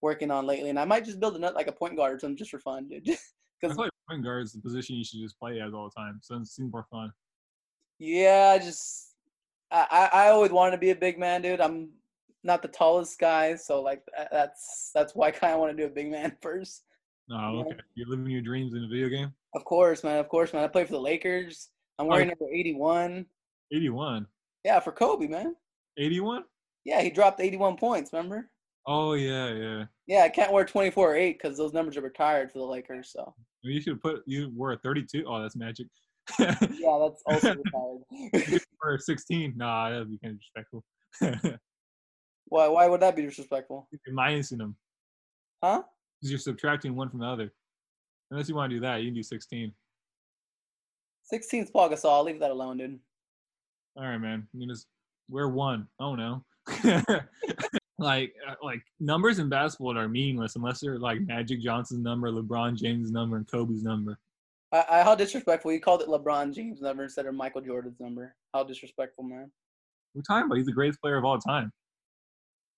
working 0.02 0.30
on 0.30 0.46
lately. 0.46 0.68
And 0.68 0.78
I 0.78 0.84
might 0.84 1.06
just 1.06 1.18
build 1.18 1.34
another 1.34 1.54
like 1.54 1.66
a 1.66 1.72
point 1.72 1.96
guard 1.96 2.14
or 2.14 2.18
something 2.18 2.36
just 2.36 2.50
for 2.50 2.60
fun, 2.60 2.88
dude. 2.88 3.08
Because 3.60 3.76
like 3.76 3.90
point 4.08 4.22
guard 4.22 4.44
is 4.44 4.52
the 4.52 4.60
position 4.60 4.94
you 4.94 5.02
should 5.02 5.18
just 5.18 5.36
play 5.36 5.60
as 5.60 5.74
all 5.74 5.90
the 5.92 6.00
time. 6.00 6.20
So 6.22 6.36
it 6.36 6.46
seems 6.46 6.70
more 6.70 6.86
fun. 6.92 7.10
Yeah, 7.98 8.54
I 8.54 8.64
just 8.64 9.16
I, 9.72 9.86
I 9.90 10.26
I 10.26 10.28
always 10.28 10.52
wanted 10.52 10.70
to 10.72 10.78
be 10.78 10.90
a 10.90 10.94
big 10.94 11.18
man, 11.18 11.42
dude. 11.42 11.60
I'm 11.60 11.88
not 12.44 12.62
the 12.62 12.68
tallest 12.68 13.18
guy, 13.18 13.56
so 13.56 13.82
like 13.82 14.02
that's 14.32 14.90
that's 14.94 15.14
why 15.14 15.28
I 15.28 15.30
kind 15.30 15.54
of 15.54 15.60
want 15.60 15.76
to 15.76 15.82
do 15.82 15.86
a 15.86 15.94
big 15.94 16.10
man 16.10 16.36
first. 16.42 16.84
Oh, 17.30 17.60
okay. 17.60 17.76
You're 17.94 18.08
living 18.08 18.26
your 18.28 18.40
dreams 18.42 18.72
in 18.74 18.84
a 18.84 18.88
video 18.88 19.08
game? 19.08 19.32
Of 19.54 19.64
course, 19.64 20.02
man. 20.02 20.18
Of 20.18 20.28
course, 20.28 20.52
man. 20.52 20.64
I 20.64 20.68
play 20.68 20.84
for 20.84 20.92
the 20.92 21.00
Lakers. 21.00 21.68
I'm 21.98 22.06
Oh, 22.06 22.10
wearing 22.10 22.28
number 22.28 22.46
81. 22.50 23.26
81. 23.72 24.26
Yeah, 24.64 24.80
for 24.80 24.92
Kobe, 24.92 25.26
man. 25.26 25.54
81? 25.98 26.44
Yeah, 26.84 27.02
he 27.02 27.10
dropped 27.10 27.40
81 27.40 27.76
points. 27.76 28.12
Remember? 28.14 28.48
Oh, 28.86 29.12
yeah, 29.12 29.52
yeah. 29.52 29.84
Yeah, 30.06 30.22
I 30.22 30.30
can't 30.30 30.52
wear 30.52 30.64
24 30.64 31.12
or 31.12 31.16
8 31.16 31.38
because 31.38 31.58
those 31.58 31.74
numbers 31.74 31.98
are 31.98 32.02
retired 32.02 32.50
for 32.50 32.60
the 32.60 32.64
Lakers. 32.64 33.10
So 33.12 33.34
You 33.62 33.78
should 33.82 34.00
put, 34.00 34.22
you 34.24 34.50
were 34.56 34.72
a 34.72 34.78
32. 34.78 35.24
Oh, 35.28 35.42
that's 35.42 35.56
magic. 35.56 35.86
yeah, 36.38 36.54
that's 36.60 37.22
also 37.26 37.54
retired. 38.12 38.62
or 38.82 38.98
16. 38.98 39.52
Nah, 39.56 39.90
that 39.90 39.98
would 39.98 40.10
be 40.10 40.18
kind 40.18 40.34
of 40.34 40.40
disrespectful. 40.40 40.84
Why? 42.48 42.68
Why 42.68 42.86
would 42.86 43.00
that 43.00 43.16
be 43.16 43.22
disrespectful? 43.22 43.88
You're 44.06 44.16
minusing 44.16 44.58
them. 44.58 44.76
Huh? 45.62 45.82
Because 46.20 46.30
you're 46.30 46.38
subtracting 46.38 46.94
one 46.94 47.08
from 47.08 47.20
the 47.20 47.26
other. 47.26 47.52
Unless 48.30 48.48
you 48.48 48.54
want 48.54 48.70
to 48.70 48.76
do 48.76 48.80
that, 48.80 49.00
you 49.00 49.08
can 49.08 49.14
do 49.14 49.22
16. 49.22 49.72
16's 51.32 51.70
Paul 51.70 51.90
Gasol. 51.90 52.12
I'll 52.12 52.24
leave 52.24 52.40
that 52.40 52.50
alone, 52.50 52.78
dude. 52.78 52.98
All 53.96 54.04
right, 54.04 54.18
man. 54.18 54.46
You 54.52 54.66
just 54.68 54.86
wear 55.28 55.48
one. 55.48 55.86
Oh 56.00 56.14
no. 56.14 56.44
like 57.98 58.32
uh, 58.46 58.54
like 58.62 58.82
numbers 59.00 59.38
in 59.38 59.48
basketball 59.48 59.96
are 59.98 60.08
meaningless 60.08 60.56
unless 60.56 60.80
they're 60.80 60.98
like 60.98 61.20
Magic 61.22 61.60
Johnson's 61.60 62.02
number, 62.02 62.30
LeBron 62.30 62.76
James' 62.76 63.10
number, 63.10 63.36
and 63.36 63.50
Kobe's 63.50 63.82
number. 63.82 64.18
I, 64.72 64.84
I 64.90 65.02
how 65.02 65.14
disrespectful. 65.14 65.72
You 65.72 65.80
called 65.80 66.02
it 66.02 66.08
LeBron 66.08 66.54
James' 66.54 66.80
number 66.80 67.02
instead 67.02 67.26
of 67.26 67.34
Michael 67.34 67.60
Jordan's 67.60 68.00
number. 68.00 68.34
How 68.54 68.64
disrespectful, 68.64 69.24
man. 69.24 69.50
We're 70.14 70.22
talking 70.22 70.46
about 70.46 70.56
he's 70.56 70.66
the 70.66 70.72
greatest 70.72 71.00
player 71.00 71.16
of 71.16 71.24
all 71.24 71.38
time. 71.38 71.72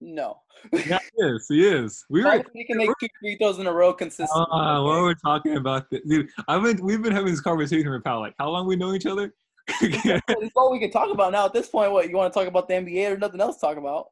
No. 0.01 0.39
Yeah, 0.73 0.99
he 1.17 1.25
is. 1.25 1.47
He 1.49 1.67
is. 1.67 2.05
We 2.09 2.25
were. 2.25 2.43
you 2.55 2.67
can 2.67 2.79
make 2.79 2.91
two 3.01 3.09
free 3.21 3.37
throws 3.37 3.59
in 3.59 3.67
a 3.67 3.73
row 3.73 3.93
consistently. 3.93 4.47
Uh, 4.51 4.83
what 4.83 4.93
okay? 4.93 5.03
we're 5.03 5.15
talking 5.15 5.57
about, 5.57 5.91
this. 5.91 6.01
dude. 6.09 6.29
I've 6.49 6.63
been. 6.63 6.83
We've 6.85 7.03
been 7.03 7.13
having 7.13 7.31
this 7.31 7.41
conversation 7.41 7.91
with 7.91 8.03
pal. 8.03 8.21
Like, 8.21 8.35
how 8.39 8.49
long 8.49 8.67
we 8.67 8.77
know 8.77 8.95
each 8.95 9.07
other? 9.07 9.35
That's 9.81 10.51
all 10.57 10.73
we 10.73 10.81
can 10.81 10.91
talk 10.91 11.11
about 11.11 11.33
now. 11.33 11.47
At 11.47 11.53
this 11.53 11.69
point, 11.69 11.93
what 11.93 12.09
you 12.09 12.17
want 12.17 12.33
to 12.33 12.39
talk 12.39 12.49
about 12.49 12.67
the 12.67 12.75
NBA? 12.75 13.13
or 13.13 13.19
nothing 13.19 13.41
else 13.41 13.57
to 13.57 13.61
talk 13.61 13.77
about. 13.77 14.07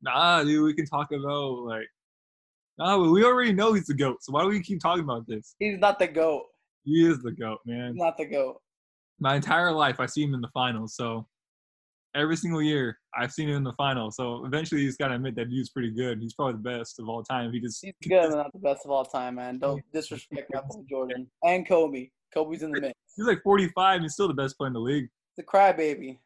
nah, 0.00 0.42
dude. 0.42 0.64
We 0.64 0.74
can 0.74 0.86
talk 0.86 1.12
about 1.12 1.64
like. 1.64 1.86
Nah, 2.78 2.98
but 2.98 3.10
we 3.10 3.24
already 3.24 3.52
know 3.52 3.72
he's 3.72 3.86
the 3.86 3.94
goat. 3.94 4.18
So 4.22 4.32
why 4.32 4.42
do 4.42 4.48
we 4.48 4.60
keep 4.60 4.80
talking 4.80 5.04
about 5.04 5.26
this? 5.26 5.54
He's 5.58 5.78
not 5.78 5.98
the 5.98 6.08
goat. 6.08 6.44
He 6.84 7.06
is 7.06 7.22
the 7.22 7.32
goat, 7.32 7.58
man. 7.66 7.92
He's 7.92 8.02
not 8.02 8.16
the 8.16 8.26
goat. 8.26 8.60
my 9.18 9.34
entire 9.34 9.72
life 9.72 9.98
I 9.98 10.06
see 10.06 10.22
him 10.22 10.34
in 10.34 10.40
the 10.40 10.50
finals. 10.54 10.94
So 10.94 11.26
every 12.16 12.36
single 12.36 12.62
year 12.62 12.98
I've 13.16 13.32
seen 13.32 13.48
him 13.48 13.56
in 13.56 13.64
the 13.64 13.72
final. 13.74 14.10
So 14.10 14.44
eventually 14.44 14.82
he's 14.82 14.96
got 14.96 15.08
to 15.08 15.14
admit 15.14 15.36
that 15.36 15.50
dude's 15.50 15.70
pretty 15.70 15.90
good. 15.90 16.20
He's 16.20 16.34
probably 16.34 16.54
the 16.54 16.78
best 16.78 16.98
of 16.98 17.08
all 17.08 17.22
time. 17.22 17.52
He 17.52 17.60
just 17.60 17.84
He's 17.84 17.94
good, 18.08 18.30
but 18.30 18.36
not 18.36 18.52
the 18.52 18.58
best 18.58 18.84
of 18.84 18.90
all 18.90 19.04
time, 19.04 19.36
man. 19.36 19.58
Don't 19.58 19.82
disrespect 19.92 20.50
Michael 20.52 20.84
Jordan 20.88 21.28
and 21.44 21.66
Kobe. 21.68 22.08
Kobe's 22.34 22.62
in 22.62 22.70
the 22.72 22.80
mix. 22.80 22.94
he's 23.16 23.26
like 23.26 23.42
45. 23.42 24.02
He's 24.02 24.12
still 24.14 24.28
the 24.28 24.34
best 24.34 24.58
player 24.58 24.68
in 24.68 24.72
the 24.72 24.80
league. 24.80 25.08
The 25.36 25.42
crybaby. 25.42 26.18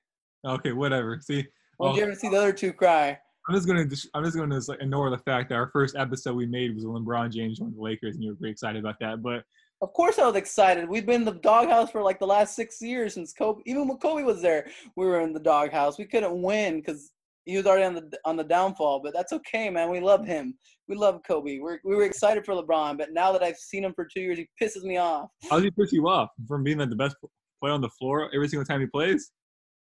Okay, 0.47 0.73
whatever. 0.73 1.21
See, 1.21 1.47
well, 1.79 1.97
you 1.97 2.03
ever 2.03 2.15
see 2.15 2.29
the 2.29 2.37
other 2.37 2.53
two 2.53 2.73
cry? 2.73 3.19
I'm 3.49 3.55
just 3.55 3.67
gonna 3.67 3.87
I'm 4.15 4.25
just 4.25 4.37
gonna 4.37 4.55
just, 4.55 4.69
like 4.69 4.81
ignore 4.81 5.11
the 5.11 5.19
fact 5.19 5.49
that 5.49 5.57
our 5.57 5.71
first 5.73 5.97
episode 5.97 6.37
we 6.37 6.47
made 6.47 6.75
was 6.75 6.87
when 6.87 7.05
LeBron 7.05 7.33
James 7.33 7.59
joined 7.59 7.75
the 7.77 7.83
Lakers, 7.83 8.15
and 8.15 8.23
you 8.23 8.31
were 8.31 8.37
pretty 8.37 8.53
excited 8.53 8.81
about 8.81 8.97
that. 9.01 9.23
But 9.23 9.45
Of 9.83 9.95
course, 9.95 10.19
I 10.19 10.27
was 10.27 10.37
excited. 10.37 10.89
We've 10.89 11.07
been 11.07 11.23
in 11.23 11.25
the 11.25 11.33
doghouse 11.33 11.91
for 11.91 12.03
like 12.03 12.19
the 12.19 12.27
last 12.27 12.55
six 12.55 12.83
years 12.83 13.15
since 13.15 13.33
Kobe. 13.33 13.63
Even 13.65 13.89
when 13.89 13.97
Kobe 13.97 14.23
was 14.23 14.43
there, 14.43 14.69
we 14.95 15.07
were 15.07 15.21
in 15.21 15.33
the 15.33 15.41
doghouse. 15.41 15.99
We 15.99 16.05
couldn't 16.05 16.43
win 16.43 16.77
because 16.81 17.13
he 17.47 17.57
was 17.57 17.67
already 17.67 17.85
on 17.85 17.95
the 17.95 18.19
on 18.27 18.37
the 18.37 18.45
downfall. 18.45 19.01
But 19.03 19.15
that's 19.15 19.33
okay, 19.33 19.71
man. 19.71 19.91
We 19.91 20.01
love 20.01 20.27
him. 20.27 20.55
We 20.87 20.97
love 20.97 21.23
Kobe. 21.27 21.61
We're, 21.61 21.79
we 21.85 21.97
were 21.97 22.05
excited 22.05 22.45
for 22.45 22.55
LeBron, 22.55 22.99
but 22.99 23.13
now 23.13 23.33
that 23.33 23.43
I've 23.43 23.57
seen 23.57 23.85
him 23.85 23.95
for 23.95 24.05
two 24.05 24.21
years, 24.21 24.39
he 24.39 24.49
pisses 24.61 24.83
me 24.83 24.99
off. 24.99 25.31
how 25.49 25.57
does 25.57 25.65
he 25.65 25.71
piss 25.71 25.93
you 25.93 26.07
off 26.09 26.29
from 26.47 26.63
being 26.63 26.79
like 26.79 26.91
the 26.91 26.97
best 26.97 27.17
player 27.61 27.73
on 27.73 27.81
the 27.81 27.89
floor 27.89 28.29
every 28.35 28.49
single 28.49 28.67
time 28.67 28.81
he 28.81 28.87
plays? 28.87 29.31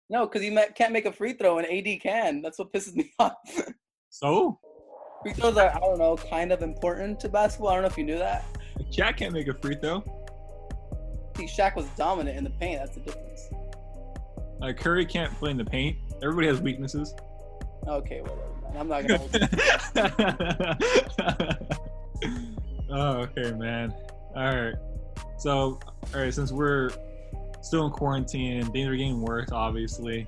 No, 0.10 0.26
because 0.26 0.42
he 0.42 0.58
can't 0.76 0.94
make 0.94 1.06
a 1.06 1.12
free 1.12 1.34
throw 1.34 1.60
and 1.60 1.68
AD 1.68 2.00
can. 2.02 2.42
That's 2.42 2.58
what 2.58 2.72
pisses 2.72 2.96
me 2.96 3.12
off. 3.20 3.34
So 4.10 4.60
free 5.24 5.34
throws 5.34 5.58
are, 5.58 5.76
I 5.76 5.80
don't 5.80 6.00
know, 6.00 6.16
kind 6.16 6.52
of 6.52 6.62
important 6.62 7.20
to 7.22 7.30
basketball. 7.30 7.70
I 7.70 7.74
don't 7.74 7.84
know 7.84 7.90
if 7.90 7.98
you 7.98 8.06
knew 8.06 8.18
that. 8.18 8.46
Shaq 8.92 9.18
can't 9.18 9.34
make 9.34 9.48
a 9.48 9.54
free 9.54 9.76
throw. 9.76 10.04
See, 11.38 11.46
Shaq 11.46 11.76
was 11.76 11.86
dominant 11.98 12.38
in 12.38 12.44
the 12.44 12.50
paint. 12.50 12.80
That's 12.80 12.96
the 12.96 13.02
difference. 13.02 13.50
Like 14.60 14.78
Curry 14.78 15.06
can't 15.06 15.32
play 15.36 15.52
in 15.52 15.58
the 15.58 15.66
paint. 15.66 15.98
Everybody 16.22 16.48
has 16.48 16.60
weaknesses. 16.60 17.14
Okay, 17.88 18.22
whatever, 18.22 18.42
man. 18.62 18.78
I'm 18.78 18.88
not 18.88 19.08
gonna. 19.08 19.20
oh, 22.92 23.12
okay, 23.22 23.52
man. 23.54 23.94
All 24.36 24.56
right. 24.56 24.76
So, 25.38 25.80
all 26.14 26.22
right, 26.22 26.34
since 26.34 26.52
we're 26.52 26.90
still 27.62 27.86
in 27.86 27.92
quarantine 27.92 28.60
and 28.60 28.72
things 28.74 28.88
are 28.88 28.96
getting 28.96 29.22
worse, 29.22 29.50
obviously, 29.52 30.28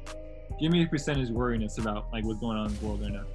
give 0.60 0.72
me 0.72 0.84
a 0.84 0.88
percentage 0.88 1.30
worriness 1.30 1.78
about 1.78 2.12
like 2.14 2.24
what's 2.24 2.40
going 2.40 2.58
on 2.58 2.68
in 2.68 2.80
the 2.80 2.86
world 2.86 3.02
right 3.02 3.12
now. 3.12 3.26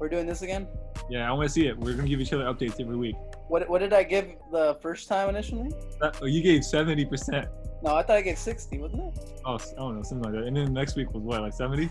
We're 0.00 0.08
doing 0.08 0.26
this 0.26 0.42
again. 0.42 0.66
Yeah, 1.08 1.30
I 1.30 1.32
want 1.32 1.48
to 1.48 1.52
see 1.52 1.68
it. 1.68 1.78
We're 1.78 1.94
gonna 1.94 2.08
give 2.08 2.20
each 2.20 2.32
other 2.32 2.44
updates 2.44 2.80
every 2.80 2.96
week. 2.96 3.14
What 3.52 3.68
what 3.68 3.80
did 3.82 3.92
I 3.92 4.02
give 4.02 4.28
the 4.50 4.78
first 4.80 5.08
time 5.08 5.28
initially? 5.28 5.70
That, 6.00 6.16
oh, 6.22 6.24
you 6.24 6.42
gave 6.42 6.64
seventy 6.64 7.04
percent. 7.04 7.48
No, 7.82 7.96
I 7.96 8.02
thought 8.02 8.16
I 8.16 8.22
gave 8.22 8.38
60, 8.38 8.78
wasn't 8.78 9.02
it? 9.02 9.40
Oh, 9.44 9.56
I 9.56 9.74
don't 9.76 9.96
know, 9.96 10.02
something 10.02 10.32
like 10.32 10.40
that. 10.40 10.46
And 10.46 10.56
then 10.56 10.72
next 10.72 10.96
week 10.96 11.12
was 11.12 11.22
what, 11.22 11.42
like 11.42 11.52
seventy? 11.52 11.90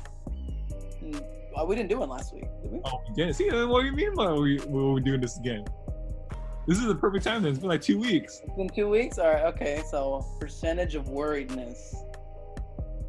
Mm, 1.04 1.24
uh, 1.56 1.63
we 1.65 1.76
didn't 1.76 1.89
do 1.89 2.00
one 2.00 2.10
last 2.10 2.34
week, 2.34 2.45
did 2.63 2.71
we? 2.71 2.82
Oh, 2.84 3.04
we 3.08 3.13
did. 3.13 3.36
See, 3.36 3.52
uh, 3.52 3.67
what 3.67 3.82
do 3.82 3.86
you 3.86 3.91
mean 3.91 4.15
by 4.15 4.34
we 4.34 4.58
we're 4.62 5.02
doing 5.02 5.21
this 5.21 5.38
again? 5.38 5.63
This 6.65 6.80
is 6.80 6.86
the 6.88 6.95
perfect 6.95 7.26
time. 7.26 7.43
Then 7.43 7.52
it's 7.52 7.60
been 7.60 7.69
like 7.69 7.82
two 7.82 8.00
weeks. 8.00 8.41
It's 8.43 8.58
been 8.58 8.69
two 8.69 8.89
weeks. 8.89 9.19
All 9.19 9.32
right, 9.32 9.43
okay. 9.54 9.84
So 9.88 10.26
percentage 10.39 10.95
of 10.95 11.10
worriedness, 11.10 11.93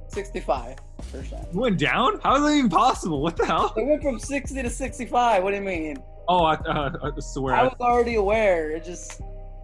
65 0.09 0.77
percent. 1.11 1.47
You 1.55 1.61
went 1.61 1.79
down? 1.79 2.21
How 2.23 2.37
is 2.37 2.43
that 2.43 2.55
even 2.55 2.69
possible? 2.69 3.23
What 3.23 3.39
the 3.39 3.47
hell? 3.47 3.73
It 3.79 3.87
went 3.87 4.03
from 4.03 4.19
60 4.19 4.63
to 4.63 4.69
65. 4.69 5.43
What 5.43 5.53
do 5.53 5.57
you 5.57 5.63
mean? 5.63 6.03
Oh, 6.29 6.45
I, 6.45 6.55
uh, 6.55 6.93
I 7.03 7.21
swear. 7.21 7.55
I 7.55 7.65
was 7.65 7.77
already 7.81 8.15
aware. 8.15 8.71
It 8.71 8.85
just, 8.85 9.21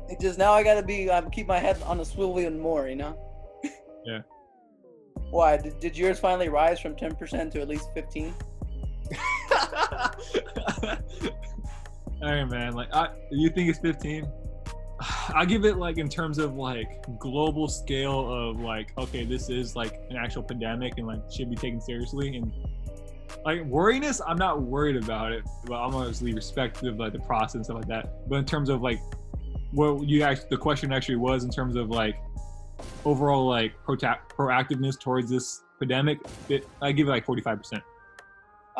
it 0.08 0.20
just 0.20 0.38
now 0.38 0.52
I 0.52 0.62
gotta 0.62 0.82
be, 0.82 1.10
I 1.10 1.20
keep 1.30 1.46
my 1.46 1.58
head 1.58 1.80
on 1.82 1.98
the 1.98 2.04
swivel 2.04 2.38
even 2.40 2.58
more. 2.58 2.88
You 2.88 2.96
know? 2.96 3.24
Yeah. 4.06 4.20
Why 5.30 5.58
did, 5.58 5.80
did 5.80 5.98
yours 5.98 6.18
finally 6.18 6.48
rise 6.48 6.80
from 6.80 6.96
10 6.96 7.16
percent 7.16 7.52
to 7.52 7.60
at 7.60 7.68
least 7.68 7.90
15? 7.94 8.32
All 12.22 12.32
right, 12.32 12.44
man. 12.44 12.72
Like, 12.72 12.88
I, 12.94 13.08
you 13.30 13.50
think 13.50 13.68
it's 13.68 13.78
15? 13.80 14.30
I 15.34 15.44
give 15.44 15.64
it 15.64 15.76
like 15.76 15.98
in 15.98 16.08
terms 16.08 16.38
of 16.38 16.54
like 16.54 17.04
global 17.18 17.68
scale 17.68 18.32
of 18.32 18.60
like, 18.60 18.92
okay, 18.98 19.24
this 19.24 19.48
is 19.50 19.76
like 19.76 19.94
an 20.10 20.16
actual 20.16 20.42
pandemic 20.42 20.94
and 20.98 21.06
like 21.06 21.20
should 21.30 21.50
be 21.50 21.56
taken 21.56 21.80
seriously. 21.80 22.36
And 22.36 22.52
like 23.44 23.62
worriness, 23.64 24.20
I'm 24.26 24.36
not 24.38 24.62
worried 24.62 24.96
about 24.96 25.32
it, 25.32 25.44
but 25.64 25.74
I'm 25.74 25.94
obviously 25.94 26.32
respective 26.34 26.94
of 26.94 26.98
like 26.98 27.12
the 27.12 27.20
process 27.20 27.54
and 27.56 27.64
stuff 27.64 27.76
like 27.76 27.88
that. 27.88 28.28
But 28.28 28.36
in 28.36 28.44
terms 28.44 28.68
of 28.68 28.82
like 28.82 29.00
what 29.72 30.06
you 30.06 30.22
actually, 30.22 30.48
the 30.50 30.56
question 30.56 30.92
actually 30.92 31.16
was 31.16 31.44
in 31.44 31.50
terms 31.50 31.76
of 31.76 31.88
like 31.90 32.16
overall 33.04 33.46
like 33.46 33.72
prota- 33.86 34.18
proactiveness 34.28 34.98
towards 34.98 35.30
this 35.30 35.62
pandemic, 35.78 36.18
it, 36.48 36.66
I 36.82 36.92
give 36.92 37.08
it 37.08 37.10
like 37.10 37.26
45%. 37.26 37.82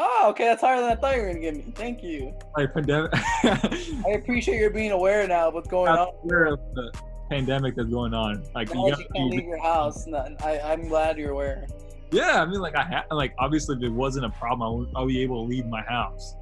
Oh, 0.01 0.27
okay. 0.31 0.45
That's 0.45 0.61
higher 0.61 0.81
than 0.81 0.91
I 0.91 0.95
thought 0.95 1.17
you 1.17 1.23
were 1.23 1.29
gonna 1.29 1.41
give 1.41 1.57
me. 1.57 1.73
Thank 1.75 2.03
you. 2.03 2.33
Like 2.57 2.73
pandemic. 2.73 3.11
I 3.15 4.13
appreciate 4.15 4.59
your 4.59 4.71
being 4.71 4.93
aware 4.93 5.27
now 5.27 5.49
of 5.49 5.55
what's 5.55 5.69
going 5.69 5.91
I'm 5.91 5.99
on. 5.99 6.15
aware 6.23 6.47
of 6.47 6.61
the 6.75 6.93
pandemic 7.29 7.75
that's 7.75 7.91
going 7.91 8.15
on. 8.15 8.45
Like, 8.55 8.73
you 8.73 8.87
you 8.87 8.95
can't 8.95 9.13
be- 9.13 9.39
leave 9.39 9.45
your 9.47 9.61
house. 9.61 10.07
No, 10.07 10.25
I, 10.41 10.61
I'm 10.61 10.89
glad 10.89 11.19
you're 11.19 11.33
aware. 11.33 11.67
Yeah, 12.13 12.43
I 12.43 12.47
mean, 12.47 12.61
like, 12.61 12.77
I 12.77 12.83
ha- 12.85 13.15
like 13.15 13.35
obviously, 13.39 13.77
if 13.77 13.83
it 13.83 13.91
wasn't 13.93 14.25
a 14.27 14.31
problem, 14.31 14.63
I 14.63 14.77
would, 14.77 14.89
I'll 14.97 15.07
be 15.07 15.23
able 15.23 15.45
to 15.45 15.49
leave 15.49 15.67
my 15.67 15.83
house. 15.83 16.35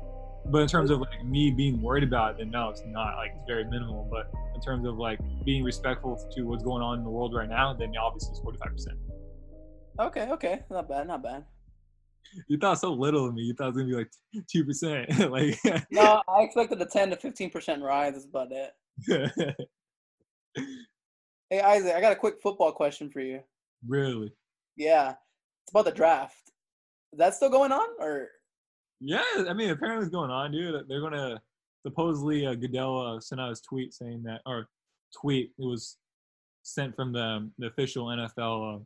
But 0.49 0.63
in 0.63 0.69
terms 0.69 0.91
of 0.91 1.01
like 1.01 1.25
me 1.25 1.51
being 1.51 1.83
worried 1.83 2.05
about 2.05 2.33
it, 2.33 2.39
then 2.39 2.51
no, 2.51 2.69
it's 2.69 2.83
not. 2.87 3.17
Like, 3.17 3.33
it's 3.35 3.45
very 3.49 3.65
minimal. 3.65 4.09
But 4.11 4.31
in 4.55 4.61
terms 4.61 4.87
of 4.87 4.97
like 4.97 5.19
being 5.45 5.65
respectful 5.65 6.17
to 6.37 6.43
what's 6.43 6.63
going 6.63 6.83
on 6.83 6.99
in 6.99 7.05
the 7.05 7.11
world 7.11 7.35
right 7.35 7.49
now, 7.49 7.75
then 7.75 7.93
obviously 7.97 8.31
it's 8.31 8.41
forty 8.41 8.59
five 8.59 8.73
percent. 8.73 8.97
Okay, 9.99 10.29
okay. 10.31 10.63
Not 10.71 10.89
bad, 10.89 11.09
not 11.09 11.23
bad. 11.23 11.45
You 12.49 12.59
thought 12.59 12.79
so 12.79 12.93
little 12.93 13.27
of 13.27 13.35
me. 13.35 13.43
You 13.43 13.55
thought 13.55 13.69
it 13.69 13.75
was 13.75 13.77
gonna 13.77 13.89
be 13.89 13.95
like 13.95 14.11
two 14.51 14.65
percent. 14.65 15.09
like, 15.31 15.59
No, 15.91 16.23
I 16.29 16.43
expected 16.43 16.81
a 16.83 16.87
10 16.87 17.11
to 17.11 17.17
15% 17.17 17.83
rise. 17.83 18.13
That's 18.13 18.27
about 18.27 18.49
it. 18.53 19.57
Hey, 21.49 21.61
Isaac, 21.61 21.95
I 21.95 22.01
got 22.01 22.11
a 22.13 22.17
quick 22.17 22.41
football 22.43 22.73
question 22.73 23.09
for 23.09 23.21
you. 23.21 23.41
really? 23.87 24.33
Yeah. 24.77 25.15
It's 25.67 25.73
about 25.73 25.85
the 25.85 25.93
draft. 25.93 26.37
Is 27.13 27.19
that 27.19 27.35
still 27.35 27.51
going 27.51 27.73
on? 27.73 27.89
Or 27.99 28.29
Yeah, 29.01 29.25
I 29.49 29.53
mean, 29.53 29.71
apparently 29.71 30.05
it's 30.05 30.15
going 30.15 30.31
on, 30.31 30.53
dude. 30.53 30.89
They're 30.89 31.01
gonna 31.01 31.41
supposedly 31.85 32.47
uh, 32.47 32.55
Goodell 32.55 33.17
uh, 33.17 33.21
sent 33.21 33.41
out 33.41 33.51
his 33.51 33.61
tweet 33.61 33.93
saying 33.93 34.23
that, 34.25 34.43
or 34.47 34.69
tweet 35.21 35.53
it 35.59 35.65
was 35.65 35.97
sent 36.63 36.95
from 36.95 37.13
the 37.13 37.51
the 37.59 37.67
official 37.67 38.07
NFL 38.07 38.85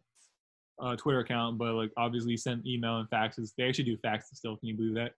uh, 0.81 0.85
uh, 0.85 0.97
Twitter 0.97 1.21
account, 1.21 1.59
but 1.59 1.75
like 1.75 1.91
obviously 1.97 2.37
sent 2.37 2.67
email 2.67 2.99
and 2.99 3.11
faxes. 3.11 3.53
They 3.57 3.65
actually 3.65 3.85
do 3.85 3.97
faxes 3.99 4.37
still. 4.37 4.57
Can 4.57 4.69
you 4.69 4.77
believe 4.77 4.95
that? 4.95 5.13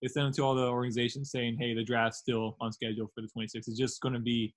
They 0.00 0.08
sent 0.08 0.26
them 0.26 0.32
to 0.34 0.42
all 0.42 0.54
the 0.54 0.68
organizations 0.68 1.30
saying, 1.30 1.56
"Hey, 1.58 1.74
the 1.74 1.82
draft's 1.82 2.18
still 2.18 2.56
on 2.60 2.72
schedule 2.72 3.10
for 3.14 3.22
the 3.22 3.28
26th. 3.28 3.68
It's 3.68 3.78
just 3.78 4.00
going 4.00 4.14
to 4.14 4.20
be 4.20 4.54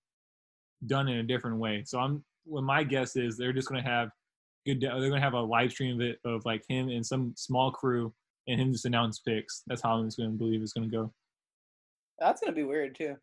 done 0.86 1.08
in 1.08 1.18
a 1.18 1.24
different 1.24 1.58
way." 1.58 1.84
So 1.86 2.00
I'm, 2.00 2.24
well, 2.46 2.62
my 2.62 2.84
guess 2.84 3.16
is 3.16 3.38
they're 3.38 3.54
just 3.54 3.68
going 3.68 3.84
to 3.84 3.90
have. 3.90 4.10
Goodell, 4.66 5.00
they're 5.00 5.10
going 5.10 5.20
to 5.20 5.26
have 5.26 5.34
a 5.34 5.42
live 5.42 5.72
stream 5.72 5.96
of 5.96 6.02
it 6.02 6.20
of 6.26 6.46
like 6.46 6.64
him 6.68 6.90
and 6.90 7.06
some 7.06 7.34
small 7.36 7.72
crew 7.72 8.14
and 8.48 8.60
him 8.60 8.72
just 8.72 8.86
announce 8.86 9.20
picks. 9.20 9.64
That's 9.68 9.82
how 9.82 9.96
I'm 9.96 10.06
just 10.06 10.18
to 10.18 10.28
believe 10.30 10.62
it's 10.62 10.74
going 10.74 10.90
to 10.90 10.96
go. 10.96 11.14
that's 12.20 12.42
going 12.42 12.54
to 12.54 12.56
be 12.56 12.64
weird, 12.64 12.96
too. 12.96 13.16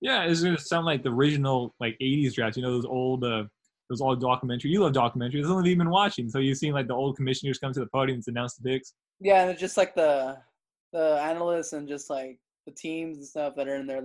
Yeah, 0.00 0.24
it's 0.24 0.42
going 0.42 0.56
to 0.56 0.62
sound 0.62 0.86
like 0.86 1.02
the 1.02 1.10
original 1.10 1.74
like 1.78 1.96
'80s 2.02 2.34
draft. 2.34 2.56
You 2.56 2.62
know 2.62 2.72
those 2.72 2.84
old, 2.84 3.22
uh, 3.22 3.44
those 3.88 4.00
old 4.00 4.20
documentary. 4.20 4.70
You 4.70 4.80
love 4.80 4.92
documentaries. 4.92 5.42
That's 5.42 5.52
only 5.52 5.70
you've 5.70 5.78
been 5.78 5.90
watching. 5.90 6.28
So 6.28 6.38
you've 6.40 6.58
seen 6.58 6.72
like 6.72 6.88
the 6.88 6.94
old 6.94 7.16
commissioners 7.16 7.58
come 7.58 7.72
to 7.72 7.80
the 7.80 7.86
podium 7.86 8.16
and 8.16 8.36
announce 8.36 8.56
the 8.56 8.68
picks. 8.68 8.94
Yeah, 9.20 9.42
and 9.42 9.50
it's 9.50 9.60
just 9.60 9.76
like 9.76 9.94
the 9.94 10.38
the 10.92 11.18
analysts 11.22 11.72
and 11.72 11.86
just 11.86 12.10
like 12.10 12.38
the 12.66 12.72
teams 12.72 13.18
and 13.18 13.26
stuff 13.26 13.54
that 13.56 13.68
are 13.68 13.76
in 13.76 13.86
there. 13.86 14.02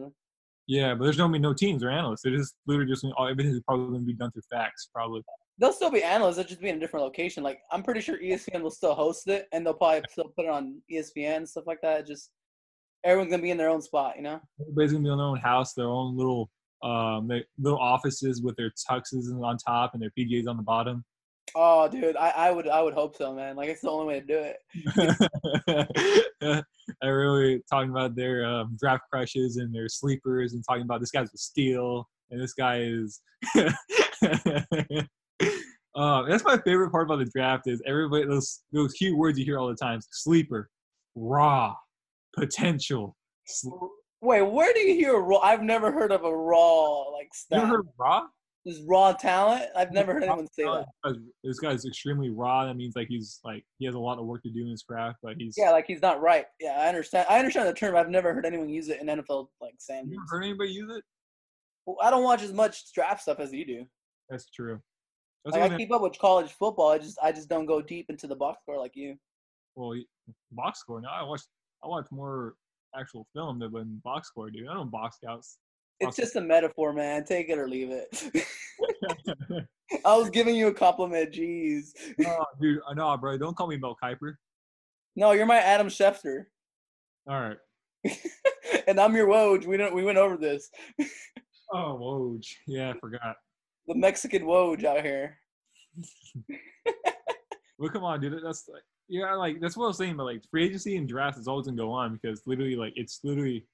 Yeah, 0.68 0.94
but 0.94 1.06
there's 1.06 1.18
no 1.18 1.28
me, 1.28 1.40
no 1.40 1.54
teams 1.54 1.84
or 1.84 1.90
analysts. 1.90 2.22
They're 2.24 2.36
just 2.36 2.56
literally 2.68 2.92
just 2.92 3.06
all 3.18 3.28
everything's 3.28 3.62
probably 3.62 3.88
going 3.88 4.02
to 4.02 4.06
be 4.06 4.14
done 4.14 4.32
through 4.32 4.44
facts, 4.52 4.90
probably. 4.94 5.22
They'll 5.60 5.74
still 5.74 5.90
be 5.90 6.04
analysts. 6.04 6.36
They'll 6.36 6.46
just 6.46 6.62
be 6.62 6.70
in 6.70 6.78
a 6.78 6.80
different 6.80 7.04
location. 7.06 7.44
Like 7.44 7.60
I'm 7.72 7.84
pretty 7.84 8.02
sure 8.02 8.18
ESPN 8.20 8.62
will 8.62 8.72
still 8.72 8.94
host 8.94 9.28
it, 9.28 9.48
and 9.52 9.66
they'll 9.66 9.74
probably 9.74 10.02
still 10.10 10.32
put 10.36 10.46
it 10.46 10.52
on 10.52 10.82
ESPN 10.92 11.38
and 11.38 11.50
stuff 11.50 11.66
like 11.68 11.82
that. 11.82 12.06
Just 12.06 12.32
everyone's 13.04 13.32
gonna 13.32 13.44
be 13.44 13.52
in 13.52 13.58
their 13.58 13.70
own 13.70 13.82
spot, 13.82 14.16
you 14.18 14.24
know. 14.24 14.40
Everybody's 14.62 14.92
gonna 14.92 15.04
be 15.04 15.10
in 15.10 15.18
their 15.18 15.26
own 15.26 15.40
house, 15.40 15.74
their 15.74 15.88
own 15.88 16.16
little 16.18 16.50
um 16.84 17.28
their 17.28 17.44
little 17.58 17.80
offices 17.80 18.44
with 18.44 18.56
their 18.56 18.72
tuxes 18.90 19.34
on 19.44 19.58
top 19.58 19.94
and 19.94 20.02
their 20.02 20.12
PJs 20.18 20.48
on 20.48 20.58
the 20.58 20.64
bottom. 20.64 21.04
Oh, 21.56 21.88
dude, 21.88 22.18
I, 22.18 22.30
I 22.30 22.52
would 22.52 22.68
I 22.68 22.82
would 22.82 22.94
hope 22.94 23.16
so, 23.16 23.34
man. 23.34 23.56
Like 23.56 23.70
it's 23.70 23.82
the 23.82 23.90
only 23.90 24.06
way 24.06 24.20
to 24.20 24.26
do 24.26 24.54
it. 26.44 26.66
I 27.04 27.08
really 27.08 27.64
talking 27.70 27.90
about 27.90 28.16
their 28.16 28.46
um, 28.46 28.78
draft 28.80 29.04
crushes 29.12 29.58
and 29.58 29.74
their 29.74 29.90
sleepers 29.90 30.54
and 30.54 30.64
talking 30.68 30.84
about 30.84 31.00
this 31.00 31.12
guy's 31.12 31.34
a 31.34 31.38
steal 31.38 32.08
and 32.30 32.42
this 32.42 32.54
guy 32.54 32.82
is. 32.82 33.22
um, 35.96 36.30
that's 36.30 36.44
my 36.44 36.58
favorite 36.58 36.92
part 36.92 37.08
about 37.08 37.20
the 37.20 37.30
draft 37.34 37.68
is 37.68 37.82
everybody 37.86 38.26
those 38.26 38.62
those 38.72 38.94
cute 38.94 39.18
words 39.18 39.38
you 39.38 39.46
hear 39.46 39.60
all 39.60 39.68
the 39.68 39.76
time: 39.76 40.00
sleeper, 40.12 40.70
raw, 41.16 41.76
potential. 42.36 43.16
Sl- 43.46 43.88
Wait, 44.22 44.42
where 44.42 44.74
do 44.74 44.80
you 44.80 44.96
hear 44.96 45.18
raw? 45.20 45.38
I've 45.40 45.62
never 45.62 45.92
heard 45.92 46.12
of 46.12 46.24
a 46.24 46.36
raw 46.36 47.04
like 47.12 47.30
you 47.52 47.60
heard 47.60 47.86
raw? 47.98 48.24
Just 48.66 48.82
raw 48.86 49.14
talent. 49.14 49.66
I've 49.76 49.94
never 49.94 50.12
heard 50.14 50.24
anyone 50.24 50.48
say 50.52 50.64
that. 50.66 50.86
This 51.44 51.60
guy's 51.60 51.86
extremely 51.86 52.30
raw. 52.30 52.66
That 52.66 52.76
means 52.76 52.96
like 52.96 53.08
he's 53.08 53.40
like 53.44 53.64
he 53.78 53.86
has 53.86 53.96
a 53.96 54.00
lot 54.00 54.18
of 54.20 54.26
work 54.26 54.44
to 54.44 54.50
do 54.50 54.62
in 54.62 54.72
his 54.72 54.84
craft, 54.84 55.20
but 55.24 55.36
he's 55.38 55.56
Yeah, 55.58 55.72
like 55.72 55.86
he's 55.88 56.02
not 56.02 56.20
right. 56.20 56.46
Yeah, 56.60 56.78
I 56.80 56.88
understand. 56.90 57.28
I 57.30 57.40
understand 57.40 57.70
the 57.70 57.74
term. 57.74 57.96
I've 57.96 58.10
never 58.10 58.34
heard 58.34 58.46
anyone 58.46 58.70
use 58.70 58.90
it 58.90 59.00
in 59.00 59.08
NFL 59.08 59.48
like 59.62 59.76
You 59.90 60.20
heard 60.30 60.44
anybody 60.44 60.72
use 60.72 60.94
it? 60.98 61.04
Well, 61.86 61.96
I 62.02 62.10
don't 62.10 62.24
watch 62.24 62.42
as 62.42 62.52
much 62.52 62.92
draft 62.94 63.22
stuff 63.22 63.40
as 63.40 63.54
you 63.54 63.66
do. 63.66 63.86
That's 64.30 64.50
true. 64.50 64.82
Like, 65.52 65.72
I 65.72 65.78
keep 65.78 65.92
up 65.92 66.02
with 66.02 66.18
college 66.20 66.52
football. 66.52 66.90
I 66.90 66.98
just 66.98 67.18
I 67.22 67.32
just 67.32 67.50
don't 67.50 67.66
go 67.66 67.82
deep 67.82 68.10
into 68.10 68.28
the 68.28 68.36
box 68.36 68.62
score 68.62 68.78
like 68.78 68.96
you. 68.96 69.16
well, 69.76 70.00
box 70.52 70.80
score. 70.80 71.02
Now 71.02 71.12
I 71.12 71.24
watch 71.24 71.42
I 71.84 71.88
watch 71.88 72.08
more 72.12 72.56
actual 72.98 73.28
film 73.34 73.60
than 73.60 73.72
when 73.72 74.02
box 74.04 74.30
score, 74.30 74.50
dude. 74.50 74.68
I 74.68 74.74
don't 74.74 74.92
box 74.92 75.18
scouts. 75.18 75.58
It's 76.00 76.16
just 76.16 76.36
a 76.36 76.42
metaphor, 76.42 76.94
man. 76.94 77.24
Take 77.24 77.50
it 77.50 77.58
or 77.58 77.68
leave 77.68 77.90
it. 77.90 78.24
I 80.06 80.16
was 80.16 80.30
giving 80.30 80.56
you 80.56 80.68
a 80.68 80.74
compliment. 80.74 81.32
Jeez. 81.34 81.94
no, 82.20 82.46
dude, 82.62 82.80
uh, 82.80 82.92
I 82.92 82.94
know, 82.94 83.18
bro. 83.18 83.38
Don't 83.38 83.56
call 83.56 83.68
me 83.68 83.78
Mel 83.78 83.98
Kiper. 84.02 84.36
No, 85.16 85.32
you're 85.32 85.48
my 85.48 85.58
Adam 85.58 85.88
Schefter, 85.88 86.46
All 87.28 87.42
right. 87.42 87.58
and 88.88 89.00
I'm 89.00 89.16
your 89.16 89.28
Woj. 89.28 89.66
We 89.66 89.78
don't. 89.78 89.96
We 89.96 90.04
went 90.04 90.18
over 90.18 90.38
this. 90.38 90.70
Oh, 91.74 91.98
Woj. 92.00 92.46
Yeah, 92.68 92.92
I 92.92 93.00
forgot. 93.00 93.36
The 93.88 93.96
Mexican 93.96 94.44
Woj 94.44 94.84
out 94.84 95.04
here. 95.04 95.38
Well, 97.80 97.92
come 97.92 98.04
on, 98.04 98.20
dude. 98.20 98.42
That's 98.44 98.68
like, 98.68 98.82
yeah, 99.08 99.36
like 99.36 99.60
that's 99.62 99.78
what 99.78 99.86
I 99.86 99.88
was 99.90 99.98
saying. 99.98 100.18
But 100.18 100.24
like 100.24 100.42
free 100.50 100.66
agency 100.66 100.98
and 100.98 101.08
draft 101.08 101.38
is 101.38 101.48
always 101.48 101.68
gonna 101.68 101.78
go 101.78 101.92
on 101.92 102.12
because 102.14 102.42
literally, 102.48 102.76
like 102.76 102.94
it's 102.96 103.20
literally 103.24 103.68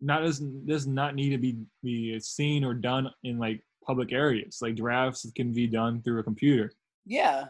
not 0.00 0.22
doesn't 0.22 0.66
does 0.66 0.86
not 0.86 1.14
need 1.14 1.28
to 1.30 1.36
be 1.38 1.58
be 1.82 2.18
seen 2.20 2.64
or 2.64 2.72
done 2.72 3.10
in 3.24 3.38
like 3.38 3.62
public 3.86 4.10
areas. 4.12 4.60
Like 4.62 4.74
drafts 4.76 5.30
can 5.36 5.52
be 5.52 5.66
done 5.66 6.00
through 6.00 6.20
a 6.20 6.22
computer. 6.22 6.72
Yeah. 7.04 7.48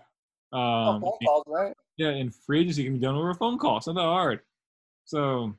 Oh, 0.53 0.59
Um, 0.59 1.03
phone 1.03 1.13
calls, 1.25 1.45
right? 1.47 1.73
yeah, 1.99 2.09
and 2.09 2.35
free 2.35 2.63
agency 2.63 2.83
can 2.83 2.95
be 2.95 2.99
done 2.99 3.15
over 3.15 3.31
a 3.31 3.35
phone 3.37 3.59
call. 3.59 3.77
It's 3.77 3.87
not 3.87 3.95
that 3.95 4.01
hard. 4.03 4.41
So 5.05 5.55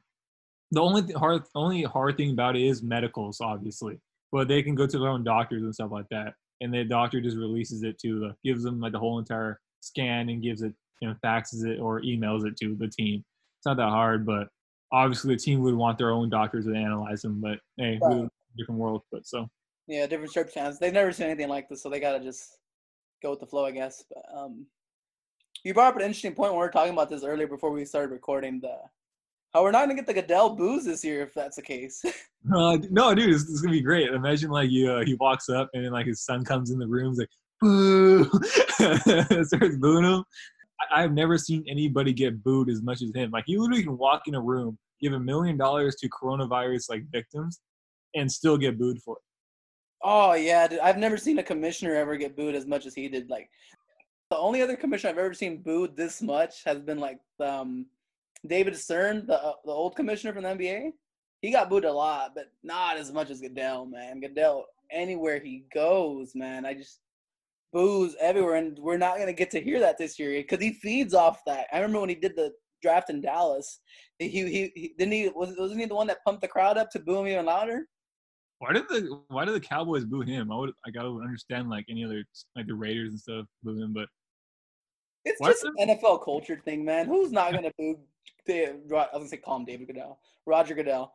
the 0.71 0.81
only 0.81 1.03
th- 1.03 1.15
hard 1.15 1.43
only 1.55 1.83
hard 1.83 2.17
thing 2.17 2.31
about 2.31 2.57
it 2.57 2.63
is 2.63 2.83
medicals, 2.83 3.39
obviously. 3.39 4.01
But 4.31 4.47
they 4.47 4.61
can 4.61 4.75
go 4.75 4.85
to 4.85 4.99
their 4.99 5.09
own 5.09 5.23
doctors 5.23 5.63
and 5.63 5.73
stuff 5.73 5.91
like 5.91 6.07
that, 6.09 6.33
and 6.61 6.73
the 6.73 6.83
doctor 6.83 7.19
just 7.21 7.37
releases 7.37 7.83
it 7.83 7.97
to 7.99 8.19
the 8.19 8.35
gives 8.43 8.63
them 8.63 8.79
like 8.79 8.91
the 8.91 8.99
whole 8.99 9.19
entire 9.19 9.59
scan 9.81 10.29
and 10.29 10.43
gives 10.43 10.61
it, 10.61 10.73
you 11.01 11.07
know, 11.07 11.15
faxes 11.23 11.65
it 11.65 11.79
or 11.79 12.01
emails 12.01 12.45
it 12.45 12.55
to 12.57 12.75
the 12.75 12.87
team. 12.87 13.23
It's 13.57 13.65
not 13.65 13.77
that 13.77 13.89
hard, 13.89 14.25
but 14.25 14.47
obviously 14.91 15.35
the 15.35 15.39
team 15.39 15.61
would 15.61 15.75
want 15.75 15.97
their 15.97 16.11
own 16.11 16.29
doctors 16.29 16.65
to 16.65 16.75
analyze 16.75 17.21
them. 17.21 17.41
But 17.41 17.59
hey, 17.77 17.99
we 18.01 18.07
Right. 18.07 18.19
in 18.19 18.25
a 18.25 18.57
different 18.57 18.79
world. 18.79 19.03
But 19.11 19.25
so 19.25 19.49
Yeah, 19.87 20.05
different 20.05 20.31
circumstances. 20.31 20.79
They've 20.79 20.93
never 20.93 21.11
seen 21.11 21.27
anything 21.27 21.49
like 21.49 21.67
this, 21.67 21.81
so 21.81 21.89
they 21.89 21.99
gotta 21.99 22.19
just 22.23 22.59
go 23.23 23.31
with 23.31 23.39
the 23.39 23.47
flow, 23.47 23.65
I 23.65 23.71
guess. 23.71 24.03
But 24.07 24.23
um, 24.31 24.67
you 25.63 25.73
brought 25.73 25.89
up 25.89 25.95
an 25.95 26.03
interesting 26.03 26.35
point 26.35 26.51
when 26.51 26.59
we 26.59 26.65
were 26.65 26.71
talking 26.71 26.93
about 26.93 27.09
this 27.09 27.23
earlier 27.23 27.47
before 27.47 27.71
we 27.71 27.83
started 27.85 28.11
recording. 28.11 28.59
The 28.59 28.77
how 29.53 29.63
we're 29.63 29.71
not 29.71 29.81
gonna 29.81 29.95
get 29.95 30.05
the 30.05 30.13
Goodell 30.13 30.55
boos 30.55 30.85
this 30.85 31.03
year 31.03 31.23
if 31.23 31.33
that's 31.33 31.55
the 31.55 31.61
case. 31.61 32.03
Uh, 32.55 32.77
no, 32.89 33.13
dude, 33.13 33.29
it's, 33.29 33.43
it's 33.51 33.59
gonna 33.59 33.73
be 33.73 33.81
great. 33.81 34.07
Imagine 34.07 34.49
like 34.49 34.71
you, 34.71 34.89
uh, 34.89 35.03
he 35.03 35.13
walks 35.15 35.49
up 35.49 35.69
and 35.73 35.83
then 35.83 35.91
like 35.91 36.05
his 36.05 36.21
son 36.21 36.43
comes 36.43 36.71
in 36.71 36.79
the 36.79 36.87
room, 36.87 37.09
he's 37.11 37.19
like, 37.19 37.29
boo, 37.59 38.23
starts 39.43 39.75
booing 39.75 40.05
him. 40.05 40.23
I, 40.79 41.03
I've 41.03 41.11
never 41.11 41.37
seen 41.37 41.65
anybody 41.67 42.13
get 42.13 42.41
booed 42.41 42.69
as 42.69 42.81
much 42.81 43.01
as 43.01 43.11
him. 43.13 43.31
Like 43.31 43.43
he 43.45 43.57
literally 43.57 43.83
can 43.83 43.97
walk 43.97 44.21
in 44.27 44.35
a 44.35 44.41
room, 44.41 44.77
give 45.01 45.11
a 45.11 45.19
million 45.19 45.57
dollars 45.57 45.97
to 45.97 46.09
coronavirus 46.09 46.89
like 46.89 47.03
victims, 47.11 47.59
and 48.15 48.31
still 48.31 48.57
get 48.57 48.79
booed 48.79 49.01
for 49.01 49.17
it. 49.17 49.23
oh 50.05 50.33
yeah, 50.33 50.65
dude, 50.65 50.79
I've 50.79 50.97
never 50.97 51.17
seen 51.17 51.39
a 51.39 51.43
commissioner 51.43 51.93
ever 51.93 52.15
get 52.15 52.37
booed 52.37 52.55
as 52.55 52.65
much 52.65 52.85
as 52.85 52.95
he 52.95 53.09
did. 53.09 53.29
Like 53.29 53.49
the 54.29 54.37
only 54.37 54.61
other 54.61 54.77
commissioner 54.77 55.11
I've 55.11 55.19
ever 55.19 55.33
seen 55.33 55.61
booed 55.61 55.97
this 55.97 56.21
much 56.21 56.63
has 56.63 56.79
been 56.79 56.99
like 56.99 57.19
um, 57.41 57.85
David 58.47 58.75
Stern, 58.77 59.25
the 59.27 59.41
uh, 59.41 59.53
the 59.65 59.71
old 59.71 59.95
commissioner 59.95 60.33
from 60.33 60.43
the 60.43 60.49
NBA. 60.49 60.91
He 61.41 61.51
got 61.51 61.69
booed 61.69 61.85
a 61.85 61.91
lot, 61.91 62.31
but 62.35 62.51
not 62.63 62.97
as 62.97 63.11
much 63.11 63.29
as 63.29 63.39
Goodell, 63.39 63.85
man. 63.85 64.19
Goodell, 64.19 64.65
anywhere 64.91 65.39
he 65.39 65.65
goes, 65.73 66.33
man, 66.35 66.65
I 66.65 66.73
just 66.73 66.99
boos 67.71 68.15
everywhere, 68.19 68.55
and 68.55 68.77
we're 68.79 68.97
not 68.97 69.17
gonna 69.17 69.33
get 69.33 69.51
to 69.51 69.61
hear 69.61 69.79
that 69.79 69.97
this 69.97 70.19
year 70.19 70.31
because 70.31 70.61
he 70.61 70.73
feeds 70.73 71.13
off 71.13 71.41
that. 71.45 71.67
I 71.71 71.77
remember 71.77 72.01
when 72.01 72.09
he 72.09 72.15
did 72.15 72.35
the 72.35 72.51
draft 72.81 73.09
in 73.09 73.21
Dallas. 73.21 73.79
He 74.17 74.27
he, 74.29 74.71
he 74.75 74.93
didn't 74.97 75.13
he 75.13 75.29
was 75.29 75.53
wasn't 75.57 75.79
he 75.79 75.85
the 75.85 75.95
one 75.95 76.07
that 76.07 76.23
pumped 76.25 76.41
the 76.41 76.47
crowd 76.47 76.77
up 76.77 76.89
to 76.91 76.99
boo 76.99 77.19
him 77.19 77.27
even 77.27 77.45
louder? 77.45 77.85
Why 78.59 78.73
did 78.73 78.87
the 78.89 79.21
Why 79.29 79.45
did 79.45 79.55
the 79.55 79.59
Cowboys 79.59 80.05
boo 80.05 80.21
him? 80.21 80.51
I 80.51 80.57
would 80.57 80.71
like 80.85 80.97
I 80.97 81.07
would 81.07 81.23
understand 81.23 81.69
like 81.69 81.85
any 81.89 82.03
other 82.03 82.23
like 82.55 82.67
the 82.67 82.75
Raiders 82.75 83.09
and 83.09 83.19
stuff 83.19 83.45
boo 83.63 83.81
him, 83.81 83.93
but 83.93 84.07
It's 85.25 85.39
just 85.39 85.63
an 85.63 85.89
NFL 85.89 86.23
culture 86.23 86.59
thing, 86.63 86.83
man. 86.83 87.07
Who's 87.07 87.31
not 87.31 87.53
gonna 87.53 87.71
boo? 87.77 87.99
Da- 88.47 88.73
Ro- 88.87 88.99
I 88.99 89.03
was 89.03 89.09
gonna 89.13 89.27
say 89.27 89.37
call 89.37 89.57
him 89.57 89.65
David 89.65 89.87
Goodell, 89.87 90.19
Roger 90.45 90.75
Goodell. 90.75 91.13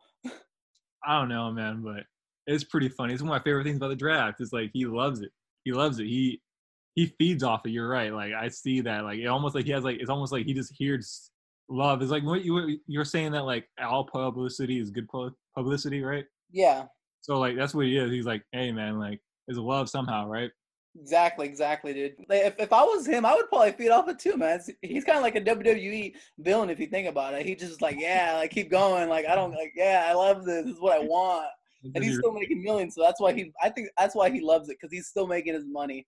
I 1.05 1.19
don't 1.19 1.29
know, 1.29 1.51
man, 1.51 1.81
but 1.83 2.03
it's 2.47 2.63
pretty 2.63 2.89
funny. 2.89 3.13
It's 3.13 3.21
one 3.21 3.31
of 3.31 3.39
my 3.39 3.43
favorite 3.43 3.63
things 3.63 3.77
about 3.77 3.89
the 3.89 3.95
draft. 3.95 4.41
Is 4.41 4.53
like 4.53 4.71
he 4.73 4.85
loves 4.85 5.21
it. 5.21 5.31
He 5.63 5.71
loves 5.71 5.99
it. 5.99 6.05
He 6.05 6.41
he 6.95 7.07
feeds 7.17 7.43
off 7.43 7.65
it. 7.65 7.71
You're 7.71 7.89
right. 7.89 8.13
Like 8.13 8.33
I 8.33 8.47
see 8.47 8.81
that. 8.81 9.03
Like 9.03 9.19
it 9.19 9.27
almost 9.27 9.55
like 9.55 9.65
he 9.65 9.71
has 9.71 9.83
like 9.83 9.99
it's 9.99 10.09
almost 10.09 10.31
like 10.31 10.45
he 10.45 10.53
just 10.53 10.73
hears 10.77 11.29
love. 11.69 12.01
It's 12.01 12.11
like 12.11 12.23
what 12.23 12.43
you 12.45 12.79
you're 12.87 13.05
saying 13.05 13.33
that 13.33 13.45
like 13.45 13.67
all 13.83 14.05
publicity 14.05 14.79
is 14.79 14.91
good 14.91 15.07
publicity, 15.55 16.03
right? 16.03 16.25
Yeah, 16.51 16.85
So 17.21 17.39
like 17.39 17.57
that's 17.57 17.73
what 17.73 17.85
he 17.85 17.97
is. 17.97 18.11
He's 18.11 18.25
like, 18.25 18.43
hey 18.51 18.71
man, 18.71 18.97
like 18.99 19.19
it's 19.47 19.57
love 19.57 19.89
somehow, 19.89 20.27
right? 20.27 20.51
Exactly, 20.99 21.47
exactly, 21.47 21.93
dude. 21.93 22.15
Like, 22.29 22.43
if 22.43 22.59
if 22.59 22.73
I 22.73 22.83
was 22.83 23.05
him, 23.05 23.25
I 23.25 23.33
would 23.35 23.49
probably 23.49 23.71
feed 23.73 23.89
off 23.89 24.07
it 24.09 24.19
too, 24.19 24.37
man. 24.37 24.59
It's- 24.59 24.69
he's 24.81 25.03
kind 25.03 25.17
of 25.17 25.23
like 25.23 25.35
a 25.35 25.41
WWE 25.41 26.13
villain 26.39 26.69
if 26.69 26.79
you 26.79 26.87
think 26.87 27.07
about 27.07 27.33
it. 27.33 27.45
He 27.45 27.55
just 27.55 27.81
like, 27.81 27.97
yeah, 27.99 28.33
like 28.37 28.51
keep 28.51 28.69
going. 28.71 29.09
Like 29.09 29.25
I 29.25 29.35
don't 29.35 29.51
like, 29.51 29.73
yeah, 29.75 30.05
I 30.07 30.13
love 30.13 30.45
this. 30.45 30.65
This 30.65 30.75
is 30.75 30.81
what 30.81 30.93
I 30.93 30.99
want. 31.03 31.47
and 31.93 32.03
he's 32.03 32.17
still 32.17 32.31
making 32.33 32.63
millions. 32.63 32.95
So 32.95 33.01
that's 33.03 33.19
why 33.21 33.33
he. 33.33 33.51
I 33.61 33.69
think 33.69 33.89
that's 33.97 34.15
why 34.15 34.29
he 34.29 34.41
loves 34.41 34.69
it 34.69 34.77
because 34.79 34.91
he's 34.91 35.07
still 35.07 35.27
making 35.27 35.53
his 35.53 35.65
money. 35.67 36.07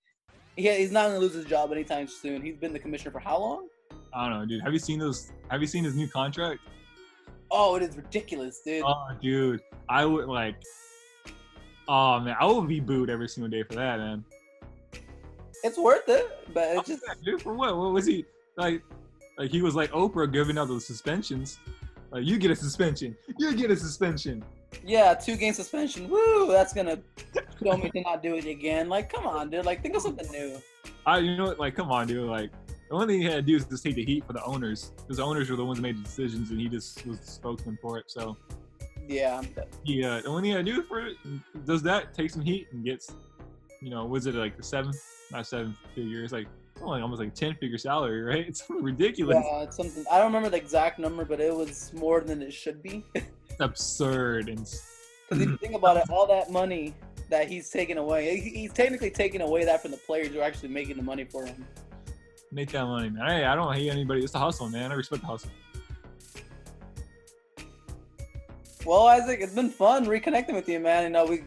He, 0.56 0.70
he's 0.76 0.92
not 0.92 1.08
gonna 1.08 1.20
lose 1.20 1.34
his 1.36 1.46
job 1.46 1.72
anytime 1.72 2.08
soon. 2.08 2.42
He's 2.42 2.58
been 2.58 2.74
the 2.74 2.80
commissioner 2.80 3.12
for 3.12 3.20
how 3.20 3.38
long? 3.40 3.68
I 4.14 4.28
don't 4.30 4.40
know, 4.40 4.46
dude. 4.48 4.64
Have 4.64 4.74
you 4.74 4.80
seen 4.80 4.98
those? 5.00 5.32
Have 5.52 5.62
you 5.62 5.68
seen 5.68 5.84
his 5.84 5.96
new 5.96 6.08
contract? 6.08 6.62
Oh, 7.52 7.76
it 7.76 7.84
is 7.84 7.96
ridiculous, 7.96 8.62
dude. 8.66 8.84
Oh, 8.86 9.08
dude, 9.22 9.62
I 9.88 10.04
would 10.06 10.28
like. 10.28 10.56
Oh 11.88 12.20
man, 12.20 12.36
I 12.40 12.46
would 12.46 12.68
be 12.68 12.80
booed 12.80 13.10
every 13.10 13.30
single 13.30 13.50
day 13.50 13.64
for 13.64 13.76
that, 13.76 14.00
man. 14.00 14.26
It's 15.64 15.78
worth 15.78 16.08
it, 16.08 16.26
but 16.54 16.76
it's 16.78 16.88
just 16.88 17.04
Yeah, 17.08 17.14
dude, 17.24 17.42
for 17.42 17.54
what? 17.54 17.76
What 17.78 17.94
was 17.94 18.06
he 18.06 18.26
like? 18.58 18.82
Like 19.38 19.52
he 19.52 19.62
was 19.62 19.76
like 19.76 19.92
Oprah 19.92 20.32
giving 20.32 20.58
out 20.58 20.68
those 20.68 20.86
suspensions. 20.86 21.60
Like 22.12 22.26
you 22.26 22.38
get 22.38 22.52
a 22.52 22.56
suspension, 22.56 23.16
you 23.38 23.54
get 23.56 23.70
a 23.72 23.76
suspension. 23.76 24.44
yeah, 24.86 25.14
two 25.14 25.36
game 25.36 25.54
suspension. 25.54 26.10
Woo, 26.10 26.48
that's 26.48 26.74
gonna 26.74 27.00
show 27.64 27.76
me 27.78 27.90
to 27.92 28.02
not 28.02 28.24
do 28.24 28.36
it 28.36 28.46
again. 28.46 28.88
Like, 28.90 29.12
come 29.12 29.26
on, 29.28 29.50
dude. 29.50 29.66
Like, 29.66 29.82
think 29.82 29.96
of 29.96 30.02
something 30.02 30.30
new. 30.32 30.58
I, 31.06 31.20
you 31.20 31.38
know 31.38 31.46
what? 31.46 31.60
Like, 31.60 31.76
come 31.76 31.92
on, 31.92 32.08
dude. 32.08 32.30
Like 32.30 32.50
the 32.90 32.96
only 32.96 33.08
thing 33.08 33.22
he 33.22 33.26
had 33.28 33.36
to 33.36 33.42
do 33.42 33.56
is 33.58 33.66
just 33.66 33.84
take 33.84 33.96
the 33.96 34.06
heat 34.06 34.26
for 34.26 34.34
the 34.34 34.44
owners, 34.46 34.92
because 34.98 35.18
the 35.18 35.24
owners 35.24 35.50
were 35.50 35.58
the 35.58 35.66
ones 35.66 35.78
that 35.80 35.84
made 35.84 35.98
the 35.98 36.04
decisions, 36.04 36.50
and 36.52 36.60
he 36.62 36.70
just 36.70 37.06
was 37.06 37.20
the 37.20 37.28
spokesman 37.32 37.78
for 37.82 37.98
it. 37.98 38.06
So 38.08 38.38
Yeah, 39.08 39.42
Yeah. 39.84 40.16
uh, 40.16 40.22
the 40.22 40.28
only 40.30 40.50
thing 40.50 40.58
I 40.58 40.62
do 40.62 40.82
for 40.84 41.06
it 41.06 41.18
does 41.66 41.82
that 41.84 42.14
take 42.14 42.30
some 42.32 42.42
heat 42.42 42.68
and 42.72 42.84
gets, 42.86 43.12
you 43.82 43.90
know, 43.90 44.06
was 44.06 44.26
it 44.28 44.36
like 44.36 44.56
the 44.58 44.64
seven, 44.64 44.94
not 45.32 45.46
seven 45.48 45.76
figure? 45.96 46.24
It's 46.24 46.34
like 46.34 46.48
it's 46.74 46.82
only 46.84 47.02
almost 47.02 47.22
like 47.22 47.34
ten 47.34 47.56
figure 47.56 47.78
salary, 47.78 48.22
right? 48.24 48.48
It's 48.48 48.64
ridiculous. 48.70 49.38
yeah, 49.44 49.64
it's 49.64 49.76
something. 49.78 50.06
I 50.12 50.18
don't 50.18 50.28
remember 50.28 50.50
the 50.50 50.58
exact 50.58 51.00
number, 51.00 51.26
but 51.26 51.40
it 51.40 51.56
was 51.56 51.92
more 51.94 52.22
than 52.22 52.42
it 52.42 52.54
should 52.54 52.82
be. 52.84 53.04
Absurd 53.60 54.50
and. 54.50 54.60
Because 55.30 55.44
if 55.44 55.50
you 55.50 55.58
think 55.58 55.76
about 55.76 55.98
it, 55.98 56.04
all 56.10 56.26
that 56.28 56.52
money 56.52 56.94
that 57.30 57.50
he's 57.50 57.70
taking 57.70 57.98
away, 57.98 58.40
he- 58.40 58.62
he's 58.62 58.72
technically 58.72 59.10
taking 59.12 59.42
away 59.42 59.66
that 59.66 59.82
from 59.82 59.92
the 59.92 59.98
players 59.98 60.30
who 60.30 60.40
are 60.40 60.44
actually 60.44 60.70
making 60.70 60.96
the 60.96 61.04
money 61.04 61.26
for 61.26 61.46
him. 61.46 61.66
Make 62.50 62.72
that 62.72 62.86
money, 62.86 63.10
man. 63.10 63.28
Hey, 63.28 63.44
I 63.44 63.54
don't 63.56 63.74
hate 63.76 63.90
anybody. 63.90 64.22
It's 64.24 64.32
the 64.32 64.40
hustle, 64.40 64.70
man. 64.70 64.90
I 64.90 64.96
respect 64.96 65.22
the 65.24 65.28
hustle. 65.28 65.50
Well, 68.86 69.08
Isaac, 69.08 69.40
it's 69.42 69.54
been 69.54 69.70
fun 69.70 70.06
reconnecting 70.06 70.54
with 70.54 70.70
you, 70.70 70.80
man. 70.80 71.04
You 71.04 71.10
know, 71.10 71.26
we 71.26 71.44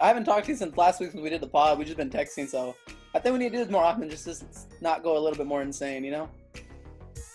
I 0.00 0.08
haven't 0.08 0.24
talked 0.24 0.46
to 0.46 0.52
you 0.52 0.58
since 0.58 0.76
last 0.76 0.98
week 0.98 1.12
since 1.12 1.22
we 1.22 1.30
did 1.30 1.40
the 1.40 1.46
pod. 1.46 1.78
We've 1.78 1.86
just 1.86 1.96
been 1.96 2.10
texting, 2.10 2.48
so 2.48 2.74
I 3.14 3.18
think 3.18 3.34
we 3.34 3.38
need 3.38 3.50
to 3.50 3.58
do 3.58 3.64
this 3.64 3.70
more 3.70 3.84
often, 3.84 4.08
just 4.08 4.24
to 4.24 4.44
not 4.80 5.02
go 5.02 5.18
a 5.18 5.20
little 5.20 5.36
bit 5.36 5.46
more 5.46 5.62
insane, 5.62 6.02
you 6.04 6.10
know? 6.10 6.28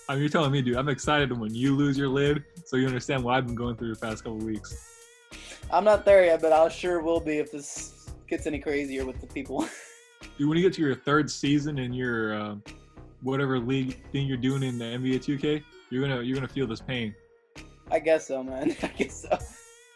I 0.09 0.13
mean, 0.13 0.21
you're 0.21 0.29
telling 0.29 0.51
me, 0.51 0.61
dude. 0.61 0.77
I'm 0.77 0.89
excited 0.89 1.37
when 1.37 1.53
you 1.53 1.75
lose 1.75 1.97
your 1.97 2.07
lid, 2.07 2.43
so 2.65 2.77
you 2.77 2.87
understand 2.87 3.23
what 3.23 3.35
I've 3.35 3.45
been 3.45 3.55
going 3.55 3.75
through 3.75 3.93
the 3.93 3.99
past 3.99 4.23
couple 4.23 4.37
weeks. 4.37 4.95
I'm 5.69 5.83
not 5.83 6.05
there 6.05 6.23
yet, 6.23 6.41
but 6.41 6.53
I 6.53 6.67
sure 6.69 7.01
will 7.01 7.19
be 7.19 7.37
if 7.37 7.51
this 7.51 8.09
gets 8.27 8.47
any 8.47 8.59
crazier 8.59 9.05
with 9.05 9.19
the 9.19 9.27
people. 9.27 9.67
Dude, 10.37 10.47
when 10.49 10.57
you 10.57 10.63
get 10.63 10.73
to 10.73 10.81
your 10.81 10.95
third 10.95 11.29
season 11.29 11.77
in 11.77 11.93
your 11.93 12.39
uh, 12.39 12.55
whatever 13.21 13.59
league 13.59 13.97
thing 14.11 14.27
you're 14.27 14.37
doing 14.37 14.63
in 14.63 14.77
the 14.77 14.85
NBA 14.85 15.19
2K, 15.19 15.63
you're 15.89 16.01
gonna 16.01 16.21
you're 16.21 16.35
gonna 16.35 16.47
feel 16.47 16.67
this 16.67 16.81
pain. 16.81 17.13
I 17.91 17.99
guess 17.99 18.27
so, 18.27 18.43
man. 18.43 18.75
I 18.83 18.87
guess 18.87 19.23
so. 19.23 19.37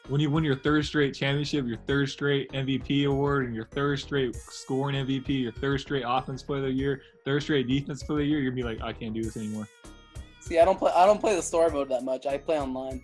When 0.08 0.20
you 0.20 0.30
win 0.30 0.44
your 0.44 0.56
third 0.56 0.86
straight 0.86 1.14
championship, 1.14 1.66
your 1.66 1.78
third 1.88 2.10
straight 2.10 2.52
MVP 2.52 3.08
award, 3.08 3.46
and 3.46 3.56
your 3.56 3.66
third 3.66 4.00
straight 4.00 4.36
scoring 4.36 4.96
MVP, 5.06 5.42
your 5.42 5.52
third 5.52 5.80
straight 5.80 6.04
offense 6.08 6.44
player 6.44 6.60
of 6.60 6.66
the 6.66 6.72
year, 6.72 7.02
third 7.24 7.44
straight 7.44 7.68
defense 7.68 8.04
player 8.04 8.20
of 8.20 8.26
the 8.26 8.30
year, 8.30 8.40
you're 8.40 8.52
gonna 8.52 8.62
be 8.62 8.64
like, 8.64 8.82
I 8.82 8.94
can't 8.94 9.14
do 9.14 9.24
this 9.24 9.38
anymore. 9.38 9.68
See, 10.40 10.60
I 10.60 10.66
don't 10.66 10.78
play. 10.78 10.92
I 10.94 11.06
don't 11.06 11.20
play 11.20 11.36
the 11.36 11.42
story 11.42 11.72
mode 11.72 11.90
that 11.90 12.04
much. 12.04 12.26
I 12.26 12.38
play 12.38 12.60
online. 12.60 13.04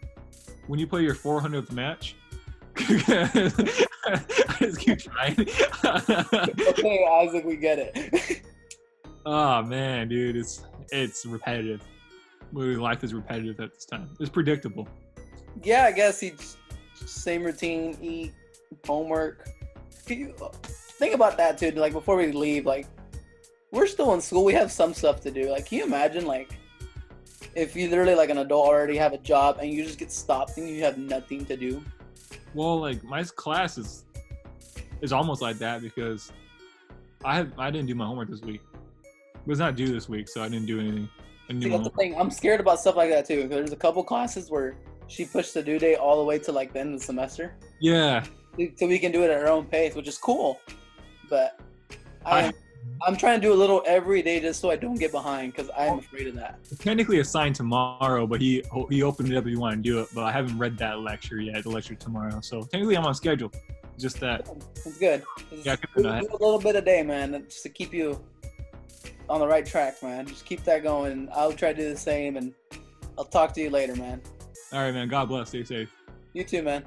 When 0.65 0.79
you 0.79 0.87
play 0.87 1.03
your 1.03 1.15
400th 1.15 1.71
match, 1.71 2.15
I 2.77 4.57
just 4.59 4.79
keep 4.79 4.99
trying. 4.99 5.39
okay, 5.85 7.05
Isaac, 7.05 7.45
we 7.45 7.55
get 7.55 7.79
it. 7.79 8.41
oh 9.25 9.61
man, 9.61 10.09
dude, 10.09 10.35
it's 10.35 10.65
it's 10.91 11.25
repetitive. 11.25 11.83
Life 12.53 13.03
is 13.03 13.13
repetitive 13.13 13.59
at 13.59 13.73
this 13.73 13.85
time. 13.85 14.09
It's 14.19 14.29
predictable. 14.29 14.87
yeah, 15.63 15.83
I 15.83 15.91
guess 15.91 16.19
he 16.19 16.33
same 17.05 17.43
routine, 17.43 17.97
eat, 18.01 18.33
homework. 18.85 19.49
Can 20.05 20.19
you 20.19 20.33
think 20.53 21.13
about 21.13 21.37
that 21.37 21.57
too? 21.57 21.71
Like 21.71 21.93
before 21.93 22.15
we 22.15 22.31
leave, 22.31 22.65
like 22.65 22.87
we're 23.71 23.87
still 23.87 24.13
in 24.13 24.21
school. 24.21 24.43
We 24.43 24.53
have 24.53 24.71
some 24.71 24.93
stuff 24.93 25.21
to 25.21 25.31
do. 25.31 25.49
Like, 25.49 25.67
can 25.67 25.79
you 25.79 25.85
imagine 25.85 26.25
like 26.25 26.57
if 27.55 27.75
you 27.75 27.89
literally 27.89 28.15
like 28.15 28.29
an 28.29 28.37
adult 28.39 28.67
already 28.67 28.97
have 28.97 29.13
a 29.13 29.17
job 29.17 29.57
and 29.61 29.71
you 29.71 29.83
just 29.83 29.99
get 29.99 30.11
stopped 30.11 30.57
and 30.57 30.69
you 30.69 30.83
have 30.83 30.97
nothing 30.97 31.45
to 31.45 31.57
do? 31.57 31.83
Well, 32.53 32.79
like 32.79 33.03
my 33.03 33.23
class 33.23 33.77
is 33.77 34.05
is 35.01 35.13
almost 35.13 35.41
like 35.41 35.57
that 35.59 35.81
because 35.81 36.31
I 37.23 37.35
have 37.35 37.51
I 37.57 37.69
didn't 37.71 37.87
do 37.87 37.95
my 37.95 38.05
homework 38.05 38.29
this 38.29 38.41
week. 38.41 38.61
It 39.03 39.47
was 39.47 39.59
not 39.59 39.75
due 39.75 39.87
this 39.87 40.09
week, 40.09 40.27
so 40.27 40.41
I 40.41 40.49
didn't 40.49 40.65
do 40.65 40.79
anything. 40.79 41.09
I 41.45 41.53
didn't 41.53 41.63
See, 41.63 41.69
do 41.69 41.77
that's 41.77 41.89
the 41.89 41.95
thing. 41.95 42.19
I'm 42.19 42.31
scared 42.31 42.59
about 42.59 42.79
stuff 42.79 42.95
like 42.95 43.09
that 43.09 43.25
too. 43.25 43.47
There's 43.47 43.71
a 43.71 43.77
couple 43.77 44.03
classes 44.03 44.49
where 44.49 44.77
she 45.07 45.25
pushed 45.25 45.53
the 45.53 45.63
due 45.63 45.79
date 45.79 45.95
all 45.95 46.17
the 46.17 46.23
way 46.23 46.37
to 46.39 46.51
like 46.51 46.73
the 46.73 46.79
end 46.79 46.93
of 46.93 46.99
the 46.99 47.05
semester, 47.05 47.55
Yeah, 47.79 48.23
so 48.75 48.87
we 48.87 48.99
can 48.99 49.11
do 49.11 49.23
it 49.23 49.29
at 49.31 49.37
our 49.41 49.47
own 49.47 49.65
pace, 49.65 49.95
which 49.95 50.07
is 50.07 50.17
cool. 50.17 50.59
But 51.29 51.59
I, 52.25 52.47
I- 52.47 52.53
I'm 53.01 53.15
trying 53.17 53.39
to 53.39 53.47
do 53.47 53.53
a 53.53 53.55
little 53.55 53.83
every 53.85 54.21
day 54.21 54.39
just 54.39 54.59
so 54.61 54.71
I 54.71 54.75
don't 54.75 54.95
get 54.95 55.11
behind 55.11 55.53
because 55.53 55.69
I'm 55.77 55.99
afraid 55.99 56.27
of 56.27 56.35
that. 56.35 56.57
technically 56.79 57.19
assigned 57.19 57.55
tomorrow, 57.55 58.25
but 58.25 58.41
he 58.41 58.63
oh, 58.73 58.87
he 58.87 59.03
opened 59.03 59.31
it 59.31 59.37
up 59.37 59.45
if 59.45 59.51
you 59.51 59.59
want 59.59 59.75
to 59.75 59.81
do 59.81 59.99
it. 59.99 60.07
But 60.15 60.23
I 60.23 60.31
haven't 60.31 60.57
read 60.57 60.77
that 60.79 60.99
lecture 61.01 61.39
yet. 61.39 61.63
The 61.63 61.69
lecture 61.69 61.95
tomorrow, 61.95 62.39
so 62.41 62.61
technically 62.61 62.95
I'm 62.95 63.05
on 63.05 63.13
schedule. 63.13 63.51
Just 63.99 64.19
that. 64.21 64.49
It's 64.85 64.97
good. 64.97 65.23
Just 65.49 65.65
Yeah, 65.65 65.75
do 65.95 66.03
do 66.03 66.09
a 66.09 66.39
little 66.39 66.59
bit 66.59 66.75
a 66.75 66.81
day, 66.81 67.03
man, 67.03 67.43
just 67.49 67.63
to 67.63 67.69
keep 67.69 67.93
you 67.93 68.23
on 69.29 69.39
the 69.41 69.47
right 69.47 69.65
track, 69.65 70.01
man. 70.01 70.25
Just 70.25 70.45
keep 70.45 70.63
that 70.63 70.81
going. 70.81 71.29
I'll 71.33 71.51
try 71.53 71.73
to 71.73 71.79
do 71.79 71.89
the 71.89 71.97
same, 71.97 72.37
and 72.37 72.53
I'll 73.17 73.25
talk 73.25 73.53
to 73.55 73.61
you 73.61 73.69
later, 73.69 73.95
man. 73.95 74.21
All 74.73 74.79
right, 74.79 74.93
man. 74.93 75.07
God 75.07 75.29
bless. 75.29 75.49
Stay 75.49 75.63
safe. 75.63 75.93
You 76.33 76.43
too, 76.43 76.61
man. 76.61 76.83